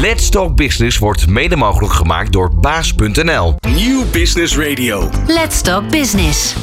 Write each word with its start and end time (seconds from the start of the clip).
Let's 0.00 0.28
Talk 0.30 0.56
Business 0.56 0.98
wordt 0.98 1.26
mede 1.26 1.56
mogelijk 1.56 1.92
gemaakt 1.92 2.32
door 2.32 2.54
baas.nl. 2.54 3.54
Nieuw 3.74 4.04
Business 4.12 4.56
Radio. 4.56 5.08
Let's 5.26 5.60
Talk 5.60 5.90
Business. 5.90 6.54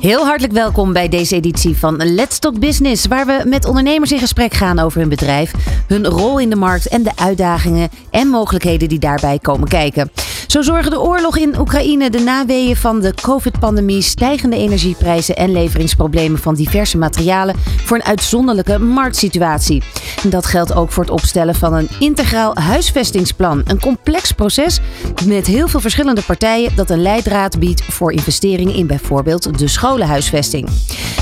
Heel 0.00 0.24
hartelijk 0.24 0.52
welkom 0.52 0.92
bij 0.92 1.08
deze 1.08 1.34
editie 1.34 1.76
van 1.76 2.14
Let's 2.14 2.38
Talk 2.38 2.58
Business, 2.58 3.06
waar 3.06 3.26
we 3.26 3.42
met 3.46 3.64
ondernemers 3.64 4.12
in 4.12 4.18
gesprek 4.18 4.54
gaan 4.54 4.78
over 4.78 5.00
hun 5.00 5.08
bedrijf, 5.08 5.52
hun 5.86 6.06
rol 6.06 6.38
in 6.38 6.50
de 6.50 6.56
markt 6.56 6.88
en 6.88 7.02
de 7.02 7.16
uitdagingen 7.16 7.88
en 8.10 8.28
mogelijkheden 8.28 8.88
die 8.88 8.98
daarbij 8.98 9.38
komen 9.38 9.68
kijken. 9.68 10.10
Zo 10.46 10.62
zorgen 10.62 10.90
de 10.90 11.00
oorlog 11.00 11.36
in 11.36 11.58
Oekraïne, 11.58 12.10
de 12.10 12.20
naweeën 12.20 12.76
van 12.76 13.00
de 13.00 13.14
COVID-pandemie, 13.22 14.02
stijgende 14.02 14.56
energieprijzen 14.56 15.36
en 15.36 15.52
leveringsproblemen 15.52 16.38
van 16.38 16.54
diverse 16.54 16.98
materialen 16.98 17.54
voor 17.84 17.96
een 17.96 18.04
uitzonderlijke 18.04 18.78
marktsituatie. 18.78 19.82
Dat 20.22 20.46
geldt 20.46 20.74
ook 20.74 20.92
voor 20.92 21.02
het 21.02 21.12
opstellen 21.12 21.54
van 21.54 21.74
een 21.74 21.88
integraal 21.98 22.56
huisvestingsplan. 22.56 23.62
Een 23.66 23.80
complex 23.80 24.32
proces 24.32 24.80
met 25.26 25.46
heel 25.46 25.68
veel 25.68 25.80
verschillende 25.80 26.22
partijen 26.22 26.76
dat 26.76 26.90
een 26.90 27.02
leidraad 27.02 27.58
biedt 27.58 27.84
voor 27.84 28.12
investeringen 28.12 28.74
in 28.74 28.86
bijvoorbeeld 28.86 29.58
de 29.58 29.68
scholenhuisvesting. 29.68 30.68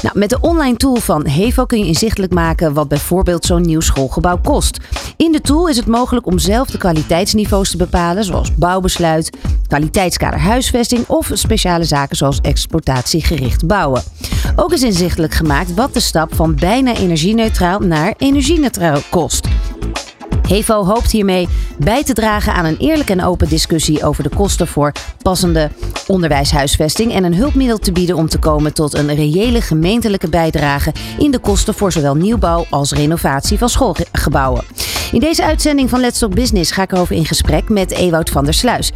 Nou, 0.03 0.19
met 0.19 0.31
de 0.31 0.41
online 0.41 0.77
tool 0.77 0.97
van 0.97 1.27
Hevo 1.27 1.65
kun 1.65 1.79
je 1.79 1.87
inzichtelijk 1.87 2.33
maken 2.33 2.73
wat 2.73 2.89
bijvoorbeeld 2.89 3.45
zo'n 3.45 3.63
nieuw 3.63 3.81
schoolgebouw 3.81 4.39
kost. 4.43 4.79
In 5.17 5.33
de 5.33 5.41
tool 5.41 5.69
is 5.69 5.77
het 5.77 5.87
mogelijk 5.87 6.27
om 6.27 6.39
zelf 6.39 6.71
de 6.71 6.79
kwaliteitsniveaus 6.79 7.71
te 7.71 7.77
bepalen, 7.77 8.25
zoals 8.25 8.51
kwaliteitskader 9.67 10.41
huisvesting 10.41 11.07
of 11.07 11.31
speciale 11.33 11.85
zaken 11.85 12.17
zoals 12.17 12.41
exploitatiegericht 12.41 13.67
bouwen. 13.67 14.03
Ook 14.57 14.73
is 14.73 14.83
inzichtelijk 14.83 15.35
gemaakt 15.35 15.75
wat 15.75 15.95
de 15.95 16.01
stap 16.01 16.35
van 16.35 16.55
bijna 16.55 16.95
energieneutraal 16.95 17.79
naar 17.79 18.15
energie-neutraal 18.19 19.01
kost. 19.11 19.49
Hevo 20.53 20.85
hoopt 20.85 21.11
hiermee 21.11 21.49
bij 21.79 22.05
te 22.05 22.13
dragen 22.13 22.55
aan 22.55 22.65
een 22.65 22.77
eerlijke 22.77 23.13
en 23.13 23.25
open 23.25 23.49
discussie 23.49 24.05
over 24.05 24.23
de 24.23 24.29
kosten 24.29 24.67
voor 24.67 24.93
passende 25.23 25.71
onderwijshuisvesting 26.07 27.13
en 27.13 27.25
een 27.25 27.35
hulpmiddel 27.35 27.79
te 27.79 27.93
bieden 27.93 28.17
om 28.17 28.29
te 28.29 28.39
komen 28.39 28.75
tot 28.75 28.95
een 28.95 29.15
reële 29.15 29.61
gemeentelijke 29.61 30.29
bijdrage 30.29 30.93
in 31.19 31.31
de 31.31 31.39
kosten 31.39 31.75
voor 31.75 31.93
zowel 31.93 32.15
nieuwbouw 32.15 32.67
als 32.71 32.93
renovatie 32.93 33.59
van 33.59 33.69
schoolgebouwen. 33.69 34.65
In 35.13 35.21
deze 35.21 35.45
uitzending 35.45 35.91
van 35.91 36.01
Let's 36.01 36.19
Talk 36.19 36.35
Business 36.35 36.71
ga 36.71 36.83
ik 36.83 36.93
erover 36.93 37.17
in 37.17 37.27
gesprek 37.27 37.69
met 37.69 37.91
Ewout 37.91 38.31
van 38.31 38.45
der 38.45 38.55
Sluis, 38.55 38.93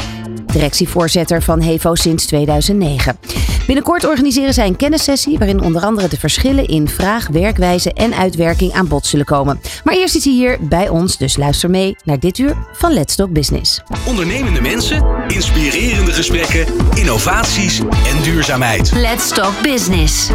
directievoorzitter 0.57 1.43
van 1.43 1.61
Hevo 1.61 1.95
sinds 1.95 2.27
2009. 2.27 3.19
Binnenkort 3.67 4.07
organiseren 4.07 4.55
zij 4.55 4.67
een 4.67 4.77
kennissessie 4.77 5.39
waarin 5.39 5.61
onder 5.61 5.83
andere 5.83 6.09
de 6.09 6.19
verschillen 6.19 6.67
in 6.67 6.89
vraag, 6.89 7.29
werkwijze 7.29 7.93
en 7.93 8.15
uitwerking 8.15 8.73
aan 8.73 8.89
bod 8.89 9.07
zullen 9.07 9.25
komen. 9.25 9.61
Maar 9.85 9.95
eerst 9.95 10.15
is 10.17 10.25
hij 10.25 10.33
hier 10.33 10.59
bij 10.61 10.89
ons, 10.89 11.17
dus 11.17 11.37
luister 11.37 11.71
mee 11.71 11.97
naar 12.05 12.19
dit 12.19 12.39
uur 12.39 12.57
van 12.73 12.93
Let's 12.93 13.15
Talk 13.17 13.33
Business. 13.33 13.83
Ondernemende 14.07 14.61
mensen, 14.61 15.05
inspirerende 15.29 16.13
gesprekken, 16.13 16.67
innovaties 16.95 17.79
en 17.79 18.23
duurzaamheid. 18.23 18.93
Let's 18.93 19.29
Talk 19.29 19.63
Business 19.63 20.29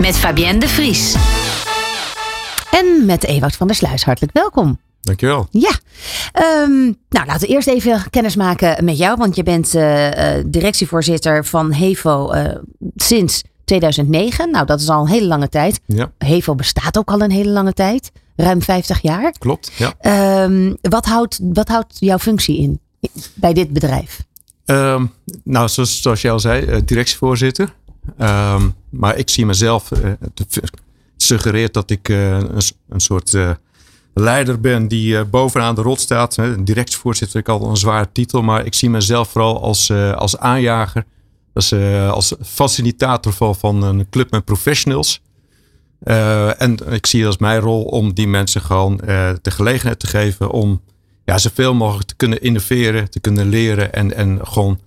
met 0.00 0.16
Fabienne 0.16 0.60
de 0.60 0.68
Vries. 0.68 1.14
En 2.70 3.06
met 3.06 3.24
Ewout 3.24 3.56
van 3.56 3.66
der 3.66 3.76
Sluis, 3.76 4.04
hartelijk 4.04 4.32
welkom. 4.32 4.78
Dankjewel. 5.00 5.48
Ja, 5.50 5.78
um, 6.64 6.96
nou 7.08 7.26
laten 7.26 7.40
we 7.40 7.54
eerst 7.54 7.68
even 7.68 8.10
kennis 8.10 8.36
maken 8.36 8.84
met 8.84 8.98
jou, 8.98 9.16
want 9.16 9.36
je 9.36 9.42
bent 9.42 9.74
uh, 9.74 10.10
uh, 10.10 10.44
directievoorzitter 10.46 11.44
van 11.44 11.72
HEVO 11.72 12.34
uh, 12.34 12.48
sinds 12.96 13.42
2009. 13.64 14.50
Nou, 14.50 14.66
dat 14.66 14.80
is 14.80 14.88
al 14.88 15.00
een 15.00 15.08
hele 15.08 15.26
lange 15.26 15.48
tijd. 15.48 15.80
Ja. 15.86 16.12
HEVO 16.18 16.54
bestaat 16.54 16.98
ook 16.98 17.10
al 17.10 17.20
een 17.20 17.30
hele 17.30 17.50
lange 17.50 17.72
tijd, 17.72 18.12
ruim 18.36 18.62
50 18.62 19.02
jaar. 19.02 19.32
Klopt, 19.38 19.72
ja. 19.76 20.42
Um, 20.42 20.76
wat, 20.80 21.06
houdt, 21.06 21.40
wat 21.42 21.68
houdt 21.68 21.96
jouw 21.98 22.18
functie 22.18 22.58
in 22.58 22.80
bij 23.34 23.52
dit 23.52 23.72
bedrijf? 23.72 24.26
Um, 24.64 25.12
nou, 25.44 25.68
zoals, 25.68 26.02
zoals 26.02 26.20
jij 26.20 26.30
al 26.30 26.40
zei, 26.40 26.84
directievoorzitter. 26.84 27.74
maar 28.90 29.16
ik 29.16 29.30
zie 29.30 29.46
mezelf, 29.46 29.90
suggereert 31.16 31.74
dat 31.74 31.90
ik 31.90 32.08
een, 32.08 32.60
een 32.88 33.00
soort 33.00 33.36
leider 34.18 34.60
ben 34.60 34.88
die 34.88 35.12
uh, 35.12 35.20
bovenaan 35.30 35.74
de 35.74 35.82
rot 35.82 36.00
staat. 36.00 36.36
Hè. 36.36 36.62
Directievoorzitter 36.64 37.40
ik 37.40 37.48
al 37.48 37.70
een 37.70 37.76
zware 37.76 38.08
titel, 38.12 38.42
maar 38.42 38.66
ik 38.66 38.74
zie 38.74 38.90
mezelf 38.90 39.28
vooral 39.28 39.62
als, 39.62 39.88
uh, 39.88 40.12
als 40.12 40.38
aanjager. 40.38 41.04
Dus, 41.52 41.72
uh, 41.72 42.10
als 42.10 42.34
facilitator 42.44 43.32
van, 43.32 43.54
van 43.56 43.82
een 43.82 44.08
club 44.10 44.30
met 44.30 44.44
professionals. 44.44 45.20
en 46.58 46.78
ik 46.90 47.06
zie 47.06 47.20
het 47.20 47.28
als 47.28 47.38
mijn 47.38 47.60
rol 47.60 47.82
om 47.82 48.14
die 48.14 48.28
mensen 48.28 48.60
gewoon 48.60 48.96
de 49.42 49.50
gelegenheid 49.50 49.98
te 49.98 50.06
geven 50.06 50.50
om 50.50 50.80
ja, 51.24 51.38
zoveel 51.38 51.74
mogelijk 51.74 52.08
te 52.08 52.16
kunnen 52.16 52.42
innoveren, 52.42 53.10
te 53.10 53.20
kunnen 53.20 53.48
leren 53.48 53.92
en, 53.92 54.14
en 54.14 54.38
gewoon 54.42 54.80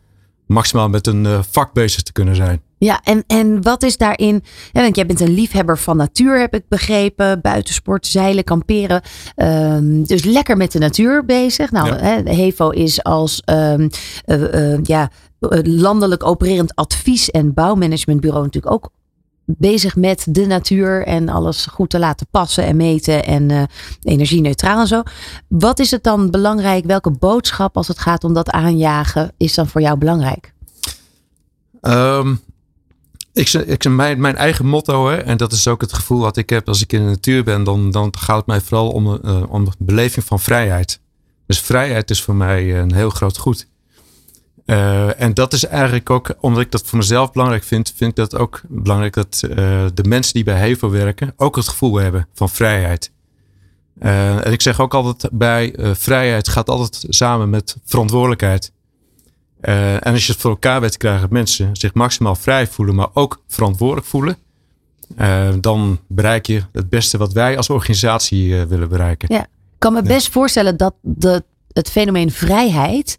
maximaal 0.52 0.90
met 0.90 1.08
een 1.08 1.44
vak 1.52 1.74
bezig 1.74 2.02
te 2.02 2.12
kunnen 2.12 2.36
zijn. 2.36 2.62
Ja, 2.78 3.02
en, 3.04 3.24
en 3.28 3.62
wat 3.62 3.84
is 3.84 3.98
daarin? 3.98 4.44
Ja, 4.72 4.82
want 4.82 4.96
jij 4.96 5.06
bent 5.06 5.20
een 5.20 5.34
liefhebber 5.34 5.78
van 5.78 5.98
natuur, 5.98 6.40
heb 6.40 6.54
ik 6.54 6.64
begrepen. 6.68 7.42
Buitensport, 7.42 8.08
zeilen, 8.08 8.44
kamperen. 8.44 9.02
Um, 9.36 10.04
dus 10.06 10.24
lekker 10.24 10.58
met 10.58 10.72
de 10.72 10.80
natuur 10.80 11.26
bezig. 11.26 11.72
Nou, 11.72 11.88
ja. 11.88 12.24
HEVO 12.24 12.70
is 12.70 13.04
als 13.04 13.42
um, 13.46 13.90
uh, 14.26 14.54
uh, 14.54 14.80
ja, 14.84 15.10
landelijk 15.64 16.26
opererend 16.26 16.76
advies- 16.76 17.32
en 17.32 17.54
bouwmanagementbureau 17.54 18.44
natuurlijk 18.44 18.74
ook 18.74 18.92
bezig 19.58 19.96
met 19.96 20.26
de 20.30 20.46
natuur 20.46 21.06
en 21.06 21.30
alles 21.30 21.66
goed 21.66 21.90
te 21.90 22.00
laten 22.00 22.28
passen 22.32 22.64
en 22.64 22.76
meten 22.76 23.26
en 23.26 23.50
uh, 23.50 23.64
energie-neutraal 24.04 24.80
en 24.80 24.88
zo. 24.88 25.04
Wat 25.48 25.80
is 25.80 25.92
het 25.92 26.04
dan 26.04 26.30
belangrijk? 26.30 26.86
Welke 26.86 27.12
boodschap 27.12 27.78
als 27.78 27.88
het 27.88 28.00
gaat 28.00 28.24
om 28.24 28.34
dat 28.34 28.50
aanjagen 28.50 29.32
is 29.38 29.54
dan 29.54 29.68
voor 29.68 29.82
jou 29.82 29.98
belangrijk? 29.98 30.54
Um, 31.82 32.40
ik, 33.34 33.54
ik, 33.54 33.90
mijn, 33.90 34.22
mijn 34.22 34.36
eigen 34.36 34.66
motto, 34.66 35.10
hè, 35.10 35.18
en 35.18 35.38
dat 35.38 35.52
is 35.52 35.68
ook 35.68 35.82
het 35.82 35.94
gevoel 35.94 36.20
wat 36.20 36.38
ik 36.38 36.50
heb 36.50 36.68
als 36.68 36.82
ik 36.82 36.94
in 36.94 37.00
de 37.00 37.10
natuur 37.10 37.44
ben, 37.44 37.64
dan, 37.64 37.92
dan 37.92 38.14
gaat 38.18 38.38
het 38.38 38.46
mij 38.46 38.62
vooral 38.62 38.90
om, 38.90 39.20
uh, 39.24 39.44
om 39.50 39.66
de 39.66 39.72
beleving 39.78 40.26
van 40.26 40.40
vrijheid. 40.40 41.00
Dus 41.46 41.60
vrijheid 41.60 42.10
is 42.10 42.22
voor 42.22 42.36
mij 42.36 42.80
een 42.80 42.94
heel 42.94 43.10
groot 43.10 43.38
goed. 43.38 43.68
Uh, 44.66 45.22
en 45.22 45.34
dat 45.34 45.54
is 45.54 45.66
eigenlijk 45.66 46.10
ook, 46.10 46.36
omdat 46.40 46.62
ik 46.62 46.72
dat 46.72 46.84
voor 46.86 46.98
mezelf 46.98 47.32
belangrijk 47.32 47.64
vind, 47.64 47.94
vind 47.96 48.10
ik 48.10 48.16
dat 48.16 48.36
ook 48.36 48.62
belangrijk 48.68 49.14
dat 49.14 49.42
uh, 49.46 49.52
de 49.94 50.04
mensen 50.04 50.34
die 50.34 50.44
bij 50.44 50.58
HEVO 50.58 50.90
werken 50.90 51.34
ook 51.38 51.56
het 51.56 51.68
gevoel 51.68 51.96
hebben 51.96 52.28
van 52.34 52.50
vrijheid. 52.50 53.12
en 54.00 54.52
ik 54.52 54.62
zeg 54.62 54.80
ook 54.80 54.94
altijd 54.94 55.32
bij 55.32 55.76
vrijheid 55.94 56.50
gaat 56.50 56.70
altijd 56.70 57.06
samen 57.10 57.50
met 57.50 57.78
verantwoordelijkheid. 57.86 58.72
En 59.62 60.02
als 60.02 60.26
je 60.26 60.32
het 60.32 60.42
voor 60.42 60.52
elkaar 60.52 60.82
weet 60.82 60.92
te 60.92 60.98
krijgen 60.98 61.22
dat 61.22 61.30
mensen 61.30 61.76
zich 61.76 61.94
maximaal 61.94 62.36
vrij 62.36 62.68
voelen, 62.68 62.96
maar 62.96 63.10
ook 63.14 63.44
verantwoordelijk 63.48 64.08
voelen, 64.08 64.38
dan 65.62 66.00
bereik 66.08 66.46
je 66.46 66.64
het 66.72 66.90
beste 66.90 67.18
wat 67.18 67.34
wij 67.34 67.58
als 67.58 67.70
organisatie 67.70 68.66
willen 68.66 68.90
bereiken. 68.90 69.34
Ja, 69.34 69.42
ik 69.42 69.78
kan 69.78 69.94
me 69.94 70.02
best 70.02 70.30
voorstellen 70.30 70.78
dat 70.78 70.94
de, 71.02 71.44
het 71.74 71.90
fenomeen 71.90 72.32
vrijheid 72.32 73.18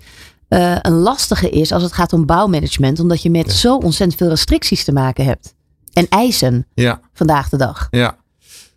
een 0.82 0.92
lastige 0.92 1.50
is 1.50 1.72
als 1.72 1.82
het 1.82 1.92
gaat 1.92 2.12
om 2.12 2.26
bouwmanagement, 2.26 3.00
omdat 3.00 3.22
je 3.22 3.30
met 3.30 3.46
ja. 3.46 3.52
zo 3.52 3.76
ontzettend 3.76 4.18
veel 4.18 4.28
restricties 4.28 4.84
te 4.84 4.92
maken 4.92 5.24
hebt. 5.24 5.54
En 5.92 6.08
eisen 6.08 6.66
ja. 6.74 7.00
vandaag 7.12 7.48
de 7.48 7.56
dag. 7.56 7.88
Ja. 7.90 8.16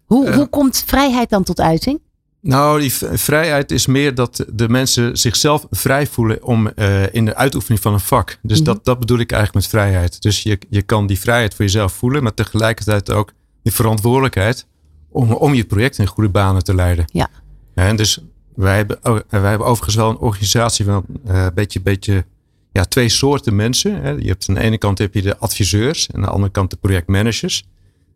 Hoe, 0.05 0.33
hoe 0.33 0.47
komt 0.47 0.83
vrijheid 0.85 1.29
dan 1.29 1.43
tot 1.43 1.61
uiting? 1.61 1.99
Nou, 2.41 2.79
die 2.79 2.93
vrijheid 3.13 3.71
is 3.71 3.85
meer 3.85 4.15
dat 4.15 4.45
de 4.53 4.69
mensen 4.69 5.17
zichzelf 5.17 5.67
vrij 5.69 6.07
voelen 6.07 6.43
om 6.43 6.71
uh, 6.75 7.13
in 7.13 7.25
de 7.25 7.35
uitoefening 7.35 7.81
van 7.81 7.93
een 7.93 7.99
vak. 7.99 8.37
Dus 8.41 8.59
mm-hmm. 8.59 8.73
dat, 8.73 8.85
dat 8.85 8.99
bedoel 8.99 9.19
ik 9.19 9.31
eigenlijk 9.31 9.65
met 9.65 9.73
vrijheid. 9.81 10.21
Dus 10.21 10.43
je, 10.43 10.59
je 10.69 10.81
kan 10.81 11.07
die 11.07 11.19
vrijheid 11.19 11.53
voor 11.53 11.65
jezelf 11.65 11.93
voelen, 11.93 12.23
maar 12.23 12.33
tegelijkertijd 12.33 13.11
ook 13.11 13.33
die 13.63 13.73
verantwoordelijkheid 13.73 14.67
om, 15.09 15.31
om 15.31 15.53
je 15.53 15.65
project 15.65 15.97
in 15.97 16.07
goede 16.07 16.29
banen 16.29 16.63
te 16.63 16.75
leiden. 16.75 17.05
Ja. 17.11 17.29
En 17.73 17.95
dus 17.95 18.19
wij 18.55 18.75
hebben, 18.75 18.99
wij 19.29 19.49
hebben 19.49 19.67
overigens 19.67 19.95
wel 19.95 20.09
een 20.09 20.17
organisatie 20.17 20.85
van 20.85 21.05
een 21.23 21.35
uh, 21.35 21.47
beetje, 21.53 21.81
beetje 21.81 22.25
ja, 22.71 22.83
twee 22.83 23.09
soorten 23.09 23.55
mensen. 23.55 24.01
Hè. 24.01 24.09
Je 24.09 24.27
hebt 24.27 24.49
aan 24.49 24.55
de 24.55 24.61
ene 24.61 24.77
kant 24.77 24.97
heb 24.97 25.13
je 25.13 25.21
de 25.21 25.37
adviseurs 25.37 26.07
en 26.07 26.15
aan 26.15 26.21
de 26.21 26.27
andere 26.27 26.51
kant 26.51 26.69
de 26.69 26.77
projectmanagers. 26.77 27.67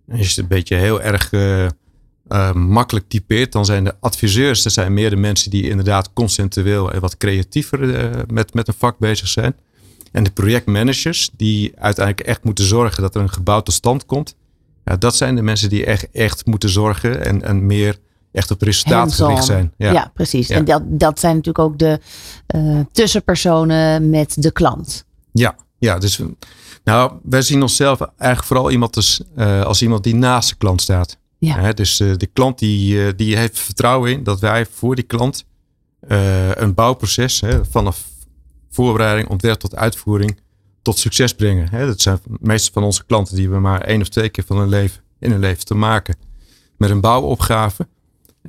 En 0.07 0.17
als 0.17 0.21
je 0.21 0.27
het 0.27 0.37
een 0.37 0.47
beetje 0.47 0.75
heel 0.75 1.01
erg 1.01 1.31
uh, 1.31 1.67
makkelijk 2.53 3.09
typeert, 3.09 3.51
dan 3.51 3.65
zijn 3.65 3.83
de 3.83 3.95
adviseurs, 3.99 4.63
dat 4.63 4.73
zijn 4.73 4.93
meer 4.93 5.09
de 5.09 5.15
mensen 5.15 5.51
die 5.51 5.69
inderdaad 5.69 6.13
concentueel 6.13 6.91
en 6.91 7.01
wat 7.01 7.17
creatiever 7.17 8.09
met, 8.33 8.53
met 8.53 8.67
een 8.67 8.73
vak 8.77 8.97
bezig 8.97 9.27
zijn. 9.27 9.55
En 10.11 10.23
de 10.23 10.31
projectmanagers, 10.31 11.29
die 11.37 11.71
uiteindelijk 11.75 12.27
echt 12.27 12.43
moeten 12.43 12.65
zorgen 12.65 13.01
dat 13.01 13.15
er 13.15 13.21
een 13.21 13.29
gebouw 13.29 13.61
tot 13.61 13.73
stand 13.73 14.05
komt. 14.05 14.35
Ja, 14.85 14.97
dat 14.97 15.15
zijn 15.15 15.35
de 15.35 15.41
mensen 15.41 15.69
die 15.69 15.85
echt, 15.85 16.11
echt 16.11 16.45
moeten 16.45 16.69
zorgen 16.69 17.25
en, 17.25 17.41
en 17.41 17.65
meer 17.65 17.97
echt 18.31 18.51
op 18.51 18.61
resultaat 18.61 19.13
gericht 19.13 19.45
zijn. 19.45 19.73
Ja, 19.77 19.91
ja 19.91 20.11
precies. 20.13 20.47
Ja. 20.47 20.55
En 20.55 20.65
dat, 20.65 20.81
dat 20.85 21.19
zijn 21.19 21.35
natuurlijk 21.35 21.65
ook 21.65 21.79
de 21.79 21.99
uh, 22.55 22.79
tussenpersonen 22.91 24.09
met 24.09 24.41
de 24.41 24.51
klant. 24.51 25.05
Ja, 25.31 25.55
ja 25.77 25.97
dus 25.97 26.21
nou, 26.83 27.11
wij 27.23 27.41
zien 27.41 27.61
onszelf 27.61 28.01
eigenlijk 28.01 28.43
vooral 28.43 28.71
iemand 28.71 28.95
als, 28.95 29.21
uh, 29.37 29.63
als 29.63 29.81
iemand 29.81 30.03
die 30.03 30.15
naast 30.15 30.49
de 30.49 30.55
klant 30.55 30.81
staat. 30.81 31.17
Ja. 31.37 31.73
dus 31.73 31.99
uh, 31.99 32.13
de 32.17 32.25
klant 32.25 32.59
die, 32.59 33.15
die 33.15 33.37
heeft 33.37 33.59
vertrouwen 33.59 34.11
in 34.11 34.23
dat 34.23 34.39
wij 34.39 34.65
voor 34.65 34.95
die 34.95 35.03
klant 35.03 35.45
een 36.53 36.73
bouwproces 36.73 37.41
hè, 37.41 37.65
vanaf 37.65 38.03
voorbereiding, 38.69 39.29
ontwerp 39.29 39.59
tot 39.59 39.75
uitvoering 39.75 40.39
tot 40.81 40.97
succes 40.97 41.33
brengen. 41.33 41.69
Hè. 41.69 41.85
Dat 41.85 42.01
zijn 42.01 42.19
meestal 42.39 42.73
van 42.73 42.83
onze 42.83 43.05
klanten 43.05 43.35
die 43.35 43.49
we 43.49 43.59
maar 43.59 43.81
één 43.81 44.01
of 44.01 44.09
twee 44.09 44.29
keer 44.29 44.43
van 44.43 44.57
hun 44.57 44.69
leven, 44.69 45.01
in 45.19 45.31
hun 45.31 45.39
leven 45.39 45.65
te 45.65 45.75
maken 45.75 46.15
met 46.77 46.89
een 46.89 47.01
bouwopgave. 47.01 47.87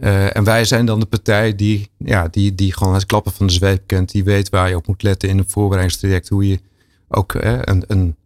Uh, 0.00 0.36
en 0.36 0.44
wij 0.44 0.64
zijn 0.64 0.86
dan 0.86 1.00
de 1.00 1.06
partij 1.06 1.54
die, 1.54 1.90
ja, 1.96 2.28
die, 2.28 2.54
die 2.54 2.72
gewoon 2.72 2.94
het 2.94 3.06
klappen 3.06 3.32
van 3.32 3.46
de 3.46 3.52
zweep 3.52 3.82
kent. 3.86 4.10
Die 4.10 4.24
weet 4.24 4.48
waar 4.48 4.68
je 4.68 4.76
op 4.76 4.86
moet 4.86 5.02
letten 5.02 5.28
in 5.28 5.38
een 5.38 5.48
voorbereidingstraject. 5.48 6.28
Hoe 6.28 6.48
je 6.48 6.60
ook 7.08 7.34
een, 7.34 7.84
een, 7.86 8.16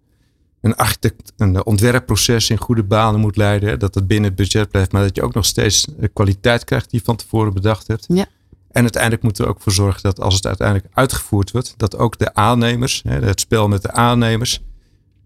een 0.60 0.76
architect, 0.76 1.32
een 1.36 1.64
ontwerpproces 1.64 2.50
in 2.50 2.56
goede 2.56 2.82
banen 2.82 3.20
moet 3.20 3.36
leiden. 3.36 3.78
Dat 3.78 3.94
het 3.94 4.06
binnen 4.06 4.28
het 4.28 4.38
budget 4.38 4.70
blijft. 4.70 4.92
Maar 4.92 5.02
dat 5.02 5.16
je 5.16 5.22
ook 5.22 5.34
nog 5.34 5.44
steeds 5.44 5.86
de 5.98 6.08
kwaliteit 6.08 6.64
krijgt 6.64 6.90
die 6.90 6.98
je 6.98 7.04
van 7.04 7.16
tevoren 7.16 7.54
bedacht 7.54 7.86
hebt. 7.86 8.04
Ja. 8.08 8.26
En 8.70 8.82
uiteindelijk 8.82 9.22
moeten 9.22 9.44
we 9.44 9.50
ook 9.50 9.60
voor 9.60 9.72
zorgen 9.72 10.02
dat 10.02 10.20
als 10.20 10.34
het 10.34 10.46
uiteindelijk 10.46 10.88
uitgevoerd 10.92 11.50
wordt. 11.50 11.74
Dat 11.76 11.98
ook 11.98 12.18
de 12.18 12.34
aannemers, 12.34 13.02
het 13.08 13.40
spel 13.40 13.68
met 13.68 13.82
de 13.82 13.92
aannemers 13.92 14.62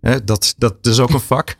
dat, 0.01 0.55
dat 0.59 0.75
is 0.83 0.99
ook 0.99 1.11
een 1.11 1.21
vak. 1.21 1.57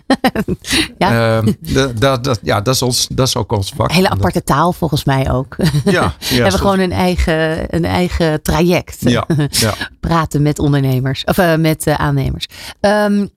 ja. 0.99 1.43
Uh, 1.43 1.53
dat, 1.99 2.25
dat, 2.25 2.39
ja, 2.43 2.61
dat 2.61 2.75
is, 2.75 2.83
ons, 2.83 3.09
dat 3.13 3.27
is 3.27 3.37
ook 3.37 3.53
ons 3.53 3.73
vak. 3.77 3.93
Hele 3.93 4.09
aparte 4.09 4.43
taal 4.43 4.73
volgens 4.73 5.05
mij 5.05 5.31
ook. 5.31 5.57
Ja, 5.85 6.15
We 6.19 6.35
hebben 6.35 6.53
gewoon 6.53 6.79
een 6.79 6.93
eigen, 6.93 7.75
een 7.75 7.85
eigen 7.85 8.43
traject. 8.43 8.97
Ja, 9.01 9.27
ja. 9.51 9.75
Praten 10.01 10.43
met 10.43 10.59
ondernemers 10.59 11.25
of 11.25 11.39
uh, 11.39 11.57
met 11.57 11.87
uh, 11.87 11.95
aannemers. 11.95 12.47
Um, 12.81 13.31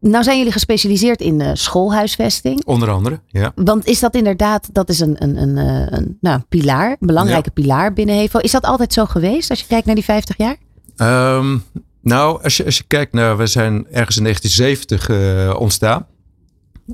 nou 0.00 0.24
zijn 0.24 0.36
jullie 0.36 0.52
gespecialiseerd 0.52 1.20
in 1.20 1.40
uh, 1.40 1.50
schoolhuisvesting. 1.52 2.64
Onder 2.64 2.90
andere, 2.90 3.20
ja. 3.26 3.52
Want 3.54 3.86
is 3.86 4.00
dat 4.00 4.14
inderdaad, 4.14 4.68
dat 4.72 4.88
is 4.88 5.00
een, 5.00 5.22
een, 5.22 5.36
een, 5.36 5.56
een 5.94 6.18
nou, 6.20 6.40
pilaar, 6.48 6.90
een 6.90 7.06
belangrijke 7.06 7.50
ja. 7.54 7.62
pilaar 7.62 7.92
binnen 7.92 8.16
HEVO. 8.16 8.38
Is 8.38 8.50
dat 8.50 8.64
altijd 8.64 8.92
zo 8.92 9.04
geweest 9.04 9.50
als 9.50 9.60
je 9.60 9.66
kijkt 9.66 9.86
naar 9.86 9.94
die 9.94 10.04
50 10.04 10.36
jaar? 10.36 10.56
Um, 11.36 11.64
nou, 12.00 12.42
als 12.42 12.56
je, 12.56 12.64
als 12.64 12.76
je 12.76 12.84
kijkt 12.86 13.12
naar, 13.12 13.36
we 13.36 13.46
zijn 13.46 13.86
ergens 13.90 14.16
in 14.16 14.22
1970 14.22 15.08
uh, 15.08 15.60
ontstaan. 15.60 16.06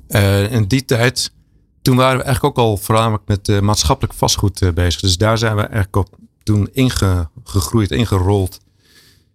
Uh, 0.09 0.53
in 0.53 0.65
die 0.65 0.85
tijd, 0.85 1.33
toen 1.83 1.97
waren 1.97 2.19
we 2.19 2.25
eigenlijk 2.25 2.59
ook 2.59 2.65
al 2.65 2.77
voornamelijk 2.77 3.23
met 3.27 3.49
uh, 3.49 3.61
maatschappelijk 3.61 4.15
vastgoed 4.15 4.75
bezig. 4.75 5.01
Dus 5.01 5.19
daar 5.19 5.39
zijn 5.39 5.57
we 5.57 5.63
eigenlijk 5.63 5.97
op 5.97 6.19
toen 6.43 6.69
ingegroeid, 6.73 7.91
ingerold. 7.91 8.61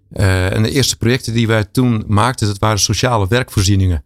en 0.10 0.64
de 0.64 0.72
eerste 0.72 0.98
projecten 0.98 1.34
die 1.34 1.48
wij 1.48 1.64
toen 1.64 2.04
maakten, 2.08 2.48
dat 2.48 2.60
waren 2.60 2.80
sociale 2.80 3.28
werkvoorzieningen. 3.28 4.04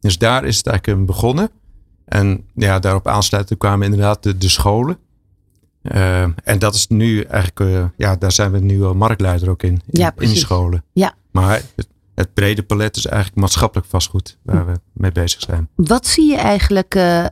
Dus 0.00 0.18
daar 0.18 0.44
is 0.44 0.56
het 0.56 0.66
eigenlijk 0.66 1.06
begonnen. 1.06 1.50
En 2.04 2.44
ja, 2.54 2.78
daarop 2.78 3.06
aansluiten 3.06 3.56
kwamen 3.56 3.84
inderdaad 3.84 4.22
de, 4.22 4.38
de 4.38 4.48
scholen. 4.48 4.98
Uh, 5.94 6.22
en 6.22 6.58
dat 6.58 6.74
is 6.74 6.86
nu 6.86 7.20
eigenlijk, 7.20 7.60
uh, 7.60 7.84
ja, 7.96 8.16
daar 8.16 8.32
zijn 8.32 8.52
we 8.52 8.58
nu 8.58 8.84
al 8.84 8.94
marktleider 8.94 9.50
ook 9.50 9.62
in, 9.62 9.70
in, 9.70 9.80
ja, 9.86 10.12
in 10.18 10.36
scholen. 10.36 10.84
Ja. 10.92 11.14
Maar 11.30 11.62
het, 11.74 11.88
het, 12.14 12.34
brede 12.34 12.62
palet 12.62 12.96
is 12.96 13.06
eigenlijk 13.06 13.40
maatschappelijk 13.40 13.88
vastgoed 13.88 14.38
waar 14.42 14.66
we 14.66 14.72
mee 14.92 15.12
bezig 15.12 15.40
zijn. 15.40 15.68
Wat 15.74 16.06
zie 16.06 16.30
je 16.30 16.36
eigenlijk 16.36 16.94
uh, 16.94 17.26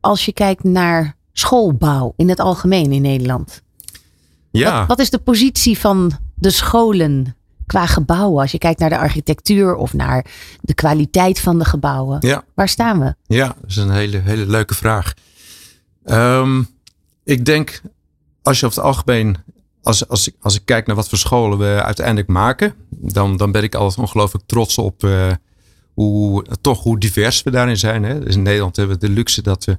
als 0.00 0.24
je 0.24 0.32
kijkt 0.32 0.64
naar 0.64 1.16
schoolbouw 1.32 2.12
in 2.16 2.28
het 2.28 2.40
algemeen 2.40 2.92
in 2.92 3.02
Nederland? 3.02 3.62
Ja. 4.50 4.78
Wat, 4.78 4.88
wat 4.88 4.98
is 4.98 5.10
de 5.10 5.18
positie 5.18 5.78
van 5.78 6.12
de 6.34 6.50
scholen 6.50 7.36
qua 7.66 7.86
gebouwen? 7.86 8.42
Als 8.42 8.52
je 8.52 8.58
kijkt 8.58 8.80
naar 8.80 8.88
de 8.88 8.98
architectuur 8.98 9.74
of 9.74 9.92
naar 9.92 10.26
de 10.60 10.74
kwaliteit 10.74 11.40
van 11.40 11.58
de 11.58 11.64
gebouwen. 11.64 12.16
Ja. 12.20 12.44
Waar 12.54 12.68
staan 12.68 13.00
we? 13.00 13.14
Ja, 13.26 13.46
dat 13.46 13.70
is 13.70 13.76
een 13.76 13.90
hele, 13.90 14.18
hele 14.18 14.46
leuke 14.46 14.74
vraag. 14.74 15.14
Um, 16.04 16.68
ik 17.24 17.44
denk 17.44 17.80
als 18.50 18.60
je 18.60 18.66
over 18.66 18.78
het 18.78 18.86
algemeen, 18.86 19.36
als, 19.82 20.08
als, 20.08 20.30
als 20.40 20.54
ik 20.54 20.64
kijk 20.64 20.86
naar 20.86 20.96
wat 20.96 21.08
voor 21.08 21.18
scholen 21.18 21.58
we 21.58 21.82
uiteindelijk 21.82 22.28
maken, 22.28 22.74
dan, 22.90 23.36
dan 23.36 23.52
ben 23.52 23.62
ik 23.62 23.74
altijd 23.74 23.98
ongelooflijk 23.98 24.44
trots 24.46 24.78
op 24.78 25.04
uh, 25.04 25.32
hoe, 25.94 26.44
toch 26.60 26.82
hoe 26.82 26.98
divers 26.98 27.42
we 27.42 27.50
daarin 27.50 27.76
zijn. 27.76 28.02
Hè? 28.02 28.20
Dus 28.20 28.34
in 28.34 28.42
Nederland 28.42 28.76
hebben 28.76 28.98
we 28.98 29.06
de 29.06 29.12
luxe 29.12 29.42
dat 29.42 29.64
we 29.64 29.78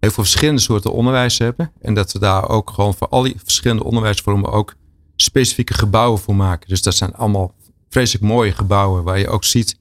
heel 0.00 0.10
veel 0.10 0.24
verschillende 0.24 0.60
soorten 0.60 0.92
onderwijs 0.92 1.38
hebben. 1.38 1.72
En 1.80 1.94
dat 1.94 2.12
we 2.12 2.18
daar 2.18 2.48
ook 2.48 2.70
gewoon 2.70 2.94
voor 2.94 3.08
al 3.08 3.22
die 3.22 3.36
verschillende 3.44 3.84
onderwijsvormen 3.84 4.52
ook 4.52 4.74
specifieke 5.16 5.74
gebouwen 5.74 6.20
voor 6.20 6.36
maken. 6.36 6.68
Dus 6.68 6.82
dat 6.82 6.94
zijn 6.94 7.14
allemaal 7.14 7.54
vreselijk 7.88 8.24
mooie 8.24 8.52
gebouwen 8.52 9.04
waar 9.04 9.18
je 9.18 9.28
ook 9.28 9.44
ziet 9.44 9.78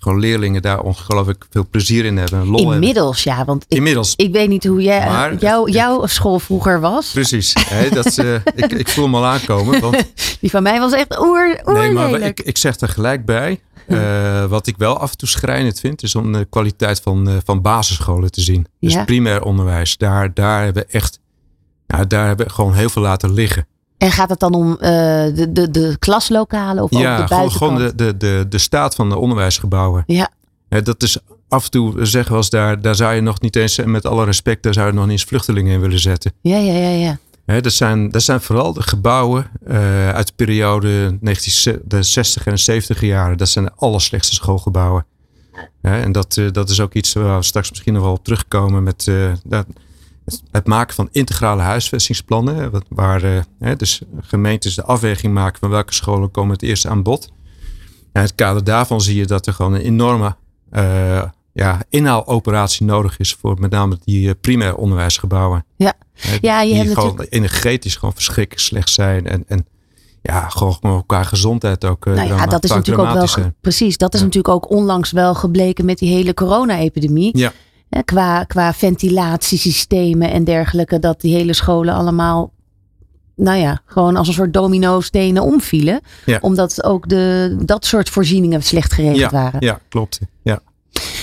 gewoon 0.00 0.18
leerlingen 0.20 0.62
daar 0.62 0.80
ongelooflijk 0.80 1.46
veel 1.50 1.66
plezier 1.70 2.04
in 2.04 2.16
hebben. 2.16 2.46
Lol 2.46 2.72
Inmiddels, 2.72 3.24
hebben. 3.24 3.42
ja. 3.42 3.44
Want 3.48 3.64
ik, 3.68 3.76
Inmiddels. 3.76 4.12
ik 4.16 4.32
weet 4.32 4.48
niet 4.48 4.64
hoe 4.64 4.82
jij, 4.82 5.06
maar, 5.06 5.34
jou, 5.38 5.70
jouw 5.70 6.06
school 6.06 6.38
vroeger 6.38 6.80
was. 6.80 7.10
Precies. 7.10 7.54
Hè, 7.68 7.88
dat, 7.88 8.18
uh, 8.18 8.34
ik, 8.54 8.72
ik 8.72 8.88
voel 8.88 9.04
hem 9.04 9.14
al 9.14 9.24
aankomen. 9.26 9.80
Want, 9.80 10.12
Die 10.40 10.50
van 10.50 10.62
mij 10.62 10.78
was 10.78 10.92
echt 10.92 11.20
oer, 11.20 11.60
oer 11.66 11.74
Nee, 11.78 11.90
maar 11.92 12.20
ik, 12.20 12.40
ik 12.40 12.58
zeg 12.58 12.80
er 12.80 12.88
gelijk 12.88 13.24
bij. 13.24 13.60
Uh, 13.88 14.44
wat 14.44 14.66
ik 14.66 14.76
wel 14.76 14.98
af 14.98 15.10
en 15.10 15.16
toe 15.16 15.28
schrijnend 15.28 15.80
vind, 15.80 16.02
is 16.02 16.14
om 16.14 16.32
de 16.32 16.46
kwaliteit 16.50 17.00
van, 17.00 17.28
uh, 17.28 17.36
van 17.44 17.62
basisscholen 17.62 18.30
te 18.30 18.40
zien. 18.40 18.66
Dus 18.80 18.92
Ja. 18.92 19.04
primair 19.04 19.42
onderwijs. 19.42 19.96
Daar, 19.96 20.34
daar 20.34 20.64
hebben 20.64 20.82
we 20.86 20.92
echt, 20.92 21.20
nou, 21.86 22.06
daar 22.06 22.26
hebben 22.26 22.46
we 22.46 22.52
gewoon 22.52 22.74
heel 22.74 22.88
veel 22.88 23.02
laten 23.02 23.32
liggen. 23.32 23.66
En 23.98 24.12
gaat 24.12 24.28
het 24.28 24.40
dan 24.40 24.54
om 24.54 24.70
uh, 24.70 24.78
de, 24.80 25.48
de, 25.52 25.70
de 25.70 25.96
klaslokalen 25.98 26.82
of 26.82 26.92
ook 26.92 27.00
ja, 27.00 27.16
de 27.16 27.26
gewoon, 27.26 27.40
buitenkant? 27.40 27.72
gewoon 27.72 27.88
de, 27.88 27.94
de, 27.94 28.16
de, 28.16 28.46
de 28.48 28.58
staat 28.58 28.94
van 28.94 29.08
de 29.08 29.16
onderwijsgebouwen. 29.16 30.04
Ja, 30.06 30.30
dat 30.68 31.02
is 31.02 31.18
af 31.48 31.64
en 31.64 31.70
toe, 31.70 32.04
zeggen 32.06 32.32
we 32.32 32.36
als 32.36 32.50
daar, 32.50 32.80
daar 32.80 32.94
zou 32.94 33.14
je 33.14 33.20
nog 33.20 33.40
niet 33.40 33.56
eens, 33.56 33.78
met 33.84 34.06
alle 34.06 34.24
respect, 34.24 34.62
daar 34.62 34.74
zou 34.74 34.86
je 34.86 34.92
nog 34.92 35.02
niet 35.02 35.12
eens 35.12 35.24
vluchtelingen 35.24 35.72
in 35.72 35.80
willen 35.80 35.98
zetten. 35.98 36.32
ja, 36.40 36.56
ja, 36.56 36.72
ja. 36.72 37.18
ja. 37.46 37.60
Dat, 37.60 37.72
zijn, 37.72 38.10
dat 38.10 38.22
zijn 38.22 38.40
vooral 38.40 38.72
de 38.72 38.82
gebouwen 38.82 39.50
uh, 39.68 40.10
uit 40.10 40.26
de 40.26 40.32
periode 40.36 41.18
1960 41.20 42.46
en 42.46 42.58
70 42.58 43.00
jaren. 43.00 43.36
Dat 43.36 43.48
zijn 43.48 43.64
de 43.64 43.72
allerslechtste 43.76 44.34
schoolgebouwen. 44.34 45.06
En 45.80 46.12
dat, 46.12 46.36
uh, 46.36 46.50
dat 46.52 46.70
is 46.70 46.80
ook 46.80 46.94
iets 46.94 47.12
waar 47.12 47.38
we 47.38 47.44
straks 47.44 47.70
misschien 47.70 47.92
nog 47.92 48.02
wel 48.02 48.12
op 48.12 48.24
terugkomen 48.24 48.82
met 48.82 49.06
uh, 49.06 49.32
dat, 49.44 49.66
het 50.50 50.66
maken 50.66 50.94
van 50.94 51.08
integrale 51.12 51.62
huisvestingsplannen. 51.62 52.70
Wat, 52.70 52.84
waar 52.88 53.46
hè, 53.58 53.76
dus 53.76 54.00
gemeentes 54.20 54.74
de 54.74 54.84
afweging 54.84 55.34
maken 55.34 55.58
van 55.58 55.70
welke 55.70 55.94
scholen 55.94 56.30
komen 56.30 56.52
het 56.52 56.62
eerst 56.62 56.86
aan 56.86 57.02
bod. 57.02 57.28
En 58.12 58.20
in 58.20 58.28
het 58.28 58.34
kader 58.34 58.64
daarvan 58.64 59.00
zie 59.00 59.16
je 59.16 59.26
dat 59.26 59.46
er 59.46 59.52
gewoon 59.52 59.74
een 59.74 59.80
enorme 59.80 60.36
uh, 60.72 61.22
ja, 61.52 61.82
inhaaloperatie 61.88 62.86
nodig 62.86 63.18
is 63.18 63.34
voor 63.40 63.56
met 63.60 63.70
name 63.70 63.98
die 64.04 64.34
primair 64.34 64.76
onderwijsgebouwen. 64.76 65.64
Ja, 65.76 65.92
ja 66.40 66.60
je 66.60 66.68
die 66.68 66.76
hebt 66.76 66.92
gewoon 66.92 67.08
natuurlijk... 67.08 67.34
energetisch 67.34 67.96
gewoon 67.96 68.14
verschrikkelijk 68.14 68.66
slecht 68.66 68.90
zijn. 68.90 69.26
En, 69.26 69.44
en 69.46 69.66
ja, 70.22 70.48
gewoon, 70.48 70.76
elkaar 70.80 71.24
gezondheid 71.24 71.84
ook. 71.84 72.04
Nou 72.04 72.28
ja, 72.28 72.46
dat 72.46 72.64
is 72.64 72.70
natuurlijk 72.70 73.08
ook 73.08 73.34
wel. 73.34 73.52
Precies, 73.60 73.96
dat 73.96 74.14
is 74.14 74.18
Ja. 74.18 74.24
natuurlijk 74.26 74.54
ook 74.54 74.70
onlangs 74.70 75.10
wel 75.10 75.34
gebleken 75.34 75.84
met 75.84 75.98
die 75.98 76.12
hele 76.14 76.34
corona-epidemie. 76.34 77.38
Ja, 77.38 77.52
Qua, 78.04 78.44
qua 78.44 78.72
ventilatiesystemen 78.72 80.30
en 80.30 80.44
dergelijke, 80.44 80.98
dat 80.98 81.20
die 81.20 81.34
hele 81.34 81.52
scholen 81.52 81.94
allemaal, 81.94 82.52
nou 83.36 83.58
ja, 83.58 83.80
gewoon 83.84 84.16
als 84.16 84.28
een 84.28 84.34
soort 84.34 84.52
domino-stenen 84.52 85.42
omvielen. 85.42 86.00
Ja. 86.26 86.38
Omdat 86.40 86.84
ook 86.84 87.08
de, 87.08 87.56
dat 87.64 87.84
soort 87.84 88.08
voorzieningen 88.08 88.62
slecht 88.62 88.92
geregeld 88.92 89.18
ja, 89.18 89.30
waren. 89.30 89.60
ja, 89.60 89.80
klopt. 89.88 90.20
Ja. 90.42 90.60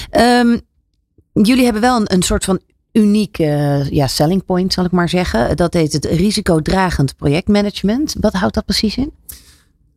Ehm, 0.09 0.57
jullie 1.33 1.63
hebben 1.63 1.81
wel 1.81 1.95
een, 1.99 2.13
een 2.13 2.21
soort 2.21 2.43
van 2.43 2.59
uniek 2.91 3.39
eh, 3.39 3.89
ja, 3.89 4.07
selling 4.07 4.45
point, 4.45 4.73
zal 4.73 4.85
ik 4.85 4.91
maar 4.91 5.09
zeggen. 5.09 5.55
Dat 5.55 5.73
heet 5.73 5.93
het 5.93 6.05
risicodragend 6.05 7.15
projectmanagement. 7.15 8.15
Wat 8.19 8.33
houdt 8.33 8.53
dat 8.53 8.65
precies 8.65 8.97
in? 8.97 9.11